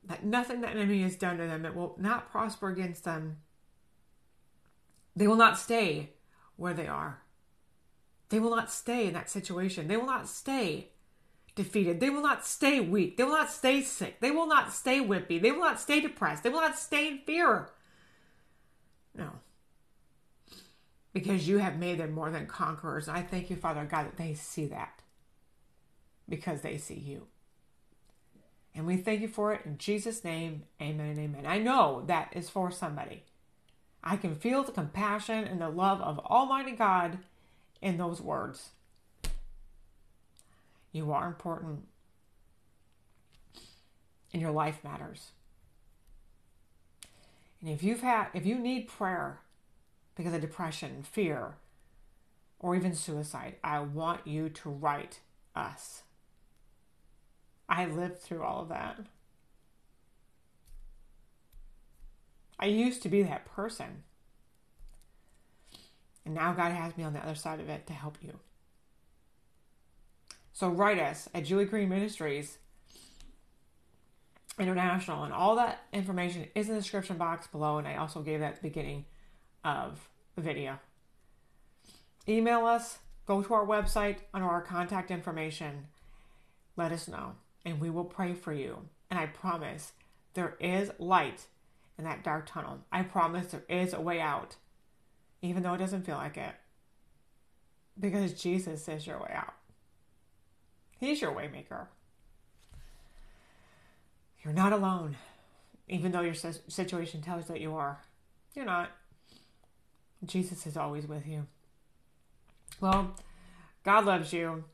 that 0.04 0.24
nothing 0.24 0.60
the 0.60 0.68
enemy 0.68 1.02
has 1.02 1.16
done 1.16 1.38
to 1.38 1.46
them, 1.46 1.64
it 1.64 1.74
will 1.74 1.96
not 1.98 2.30
prosper 2.30 2.68
against 2.68 3.04
them. 3.04 3.38
They 5.14 5.26
will 5.26 5.36
not 5.36 5.58
stay 5.58 6.10
where 6.56 6.74
they 6.74 6.86
are. 6.86 7.22
They 8.28 8.38
will 8.38 8.54
not 8.54 8.70
stay 8.70 9.06
in 9.06 9.14
that 9.14 9.28
situation. 9.28 9.88
They 9.88 9.96
will 9.96 10.06
not 10.06 10.28
stay 10.28 10.90
defeated. 11.54 12.00
They 12.00 12.10
will 12.10 12.22
not 12.22 12.46
stay 12.46 12.80
weak. 12.80 13.16
They 13.16 13.24
will 13.24 13.32
not 13.32 13.50
stay 13.50 13.82
sick. 13.82 14.20
They 14.20 14.30
will 14.30 14.46
not 14.46 14.72
stay 14.72 15.00
wimpy. 15.00 15.42
They 15.42 15.50
will 15.50 15.60
not 15.60 15.80
stay 15.80 16.00
depressed. 16.00 16.42
They 16.42 16.50
will 16.50 16.60
not 16.60 16.78
stay 16.78 17.08
in 17.08 17.18
fear. 17.18 17.70
No. 19.14 19.30
Because 21.12 21.48
you 21.48 21.58
have 21.58 21.78
made 21.78 21.98
them 21.98 22.12
more 22.12 22.30
than 22.30 22.46
conquerors. 22.46 23.08
And 23.08 23.16
I 23.16 23.22
thank 23.22 23.50
you, 23.50 23.56
Father 23.56 23.84
God, 23.84 24.06
that 24.06 24.16
they 24.16 24.34
see 24.34 24.66
that 24.66 25.02
because 26.28 26.60
they 26.60 26.78
see 26.78 26.94
you. 26.94 27.26
And 28.74 28.86
we 28.86 28.96
thank 28.96 29.20
you 29.20 29.28
for 29.28 29.52
it 29.52 29.62
in 29.64 29.78
Jesus' 29.78 30.24
name. 30.24 30.62
Amen 30.80 31.18
amen. 31.18 31.44
I 31.46 31.58
know 31.58 32.04
that 32.06 32.32
is 32.34 32.48
for 32.48 32.70
somebody. 32.70 33.24
I 34.02 34.16
can 34.16 34.34
feel 34.34 34.62
the 34.62 34.72
compassion 34.72 35.44
and 35.44 35.60
the 35.60 35.68
love 35.68 36.00
of 36.00 36.18
Almighty 36.20 36.72
God 36.72 37.18
in 37.82 37.98
those 37.98 38.20
words. 38.20 38.70
You 40.92 41.12
are 41.12 41.26
important. 41.26 41.84
And 44.32 44.40
your 44.40 44.52
life 44.52 44.78
matters. 44.84 45.32
And 47.60 47.68
if 47.68 47.82
you've 47.82 48.00
had 48.00 48.28
if 48.32 48.46
you 48.46 48.58
need 48.58 48.88
prayer 48.88 49.40
because 50.14 50.32
of 50.32 50.40
depression, 50.40 51.02
fear, 51.02 51.56
or 52.58 52.76
even 52.76 52.94
suicide, 52.94 53.56
I 53.64 53.80
want 53.80 54.26
you 54.26 54.48
to 54.48 54.70
write 54.70 55.20
us. 55.56 56.02
I 57.70 57.86
lived 57.86 58.18
through 58.18 58.42
all 58.42 58.62
of 58.62 58.68
that. 58.70 58.98
I 62.58 62.66
used 62.66 63.02
to 63.04 63.08
be 63.08 63.22
that 63.22 63.46
person. 63.46 64.02
And 66.26 66.34
now 66.34 66.52
God 66.52 66.72
has 66.72 66.96
me 66.98 67.04
on 67.04 67.14
the 67.14 67.20
other 67.20 67.36
side 67.36 67.60
of 67.60 67.68
it 67.68 67.86
to 67.86 67.92
help 67.92 68.18
you. 68.20 68.40
So 70.52 70.68
write 70.68 70.98
us 70.98 71.28
at 71.32 71.44
Julie 71.44 71.64
Green 71.64 71.88
Ministries 71.88 72.58
International, 74.58 75.24
and 75.24 75.32
all 75.32 75.56
that 75.56 75.84
information 75.92 76.48
is 76.54 76.68
in 76.68 76.74
the 76.74 76.80
description 76.80 77.16
box 77.16 77.46
below. 77.46 77.78
And 77.78 77.88
I 77.88 77.96
also 77.96 78.20
gave 78.20 78.40
that 78.40 78.54
at 78.54 78.56
the 78.56 78.68
beginning 78.68 79.06
of 79.64 80.08
the 80.34 80.42
video. 80.42 80.78
Email 82.28 82.66
us, 82.66 82.98
go 83.26 83.42
to 83.42 83.54
our 83.54 83.64
website 83.64 84.16
under 84.34 84.46
our 84.46 84.60
contact 84.60 85.10
information, 85.10 85.86
let 86.76 86.92
us 86.92 87.08
know, 87.08 87.36
and 87.64 87.80
we 87.80 87.90
will 87.90 88.04
pray 88.04 88.34
for 88.34 88.52
you. 88.52 88.78
And 89.10 89.18
I 89.18 89.26
promise 89.26 89.92
there 90.34 90.56
is 90.60 90.90
light 90.98 91.46
in 91.98 92.04
that 92.04 92.24
dark 92.24 92.46
tunnel. 92.46 92.80
I 92.90 93.02
promise 93.02 93.48
there 93.48 93.64
is 93.68 93.92
a 93.92 94.00
way 94.00 94.20
out, 94.20 94.56
even 95.42 95.62
though 95.62 95.74
it 95.74 95.78
doesn't 95.78 96.06
feel 96.06 96.16
like 96.16 96.36
it. 96.36 96.54
Because 97.98 98.40
Jesus 98.40 98.88
is 98.88 99.06
your 99.06 99.18
way 99.18 99.32
out. 99.34 99.54
He's 100.98 101.20
your 101.20 101.32
waymaker. 101.32 101.86
You're 104.42 104.54
not 104.54 104.72
alone, 104.72 105.16
even 105.88 106.12
though 106.12 106.22
your 106.22 106.34
situation 106.34 107.20
tells 107.20 107.46
that 107.48 107.60
you 107.60 107.74
are. 107.74 108.00
You're 108.54 108.64
not. 108.64 108.90
Jesus 110.24 110.66
is 110.66 110.76
always 110.76 111.06
with 111.06 111.26
you. 111.26 111.46
Well, 112.80 113.14
God 113.84 114.06
loves 114.06 114.32
you. 114.32 114.64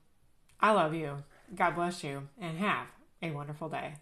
I 0.61 0.73
love 0.73 0.95
you. 0.95 1.23
God 1.55 1.75
bless 1.75 2.03
you, 2.03 2.29
and 2.41 2.59
have 2.59 2.89
a 3.23 3.31
wonderful 3.31 3.69
day. 3.69 3.95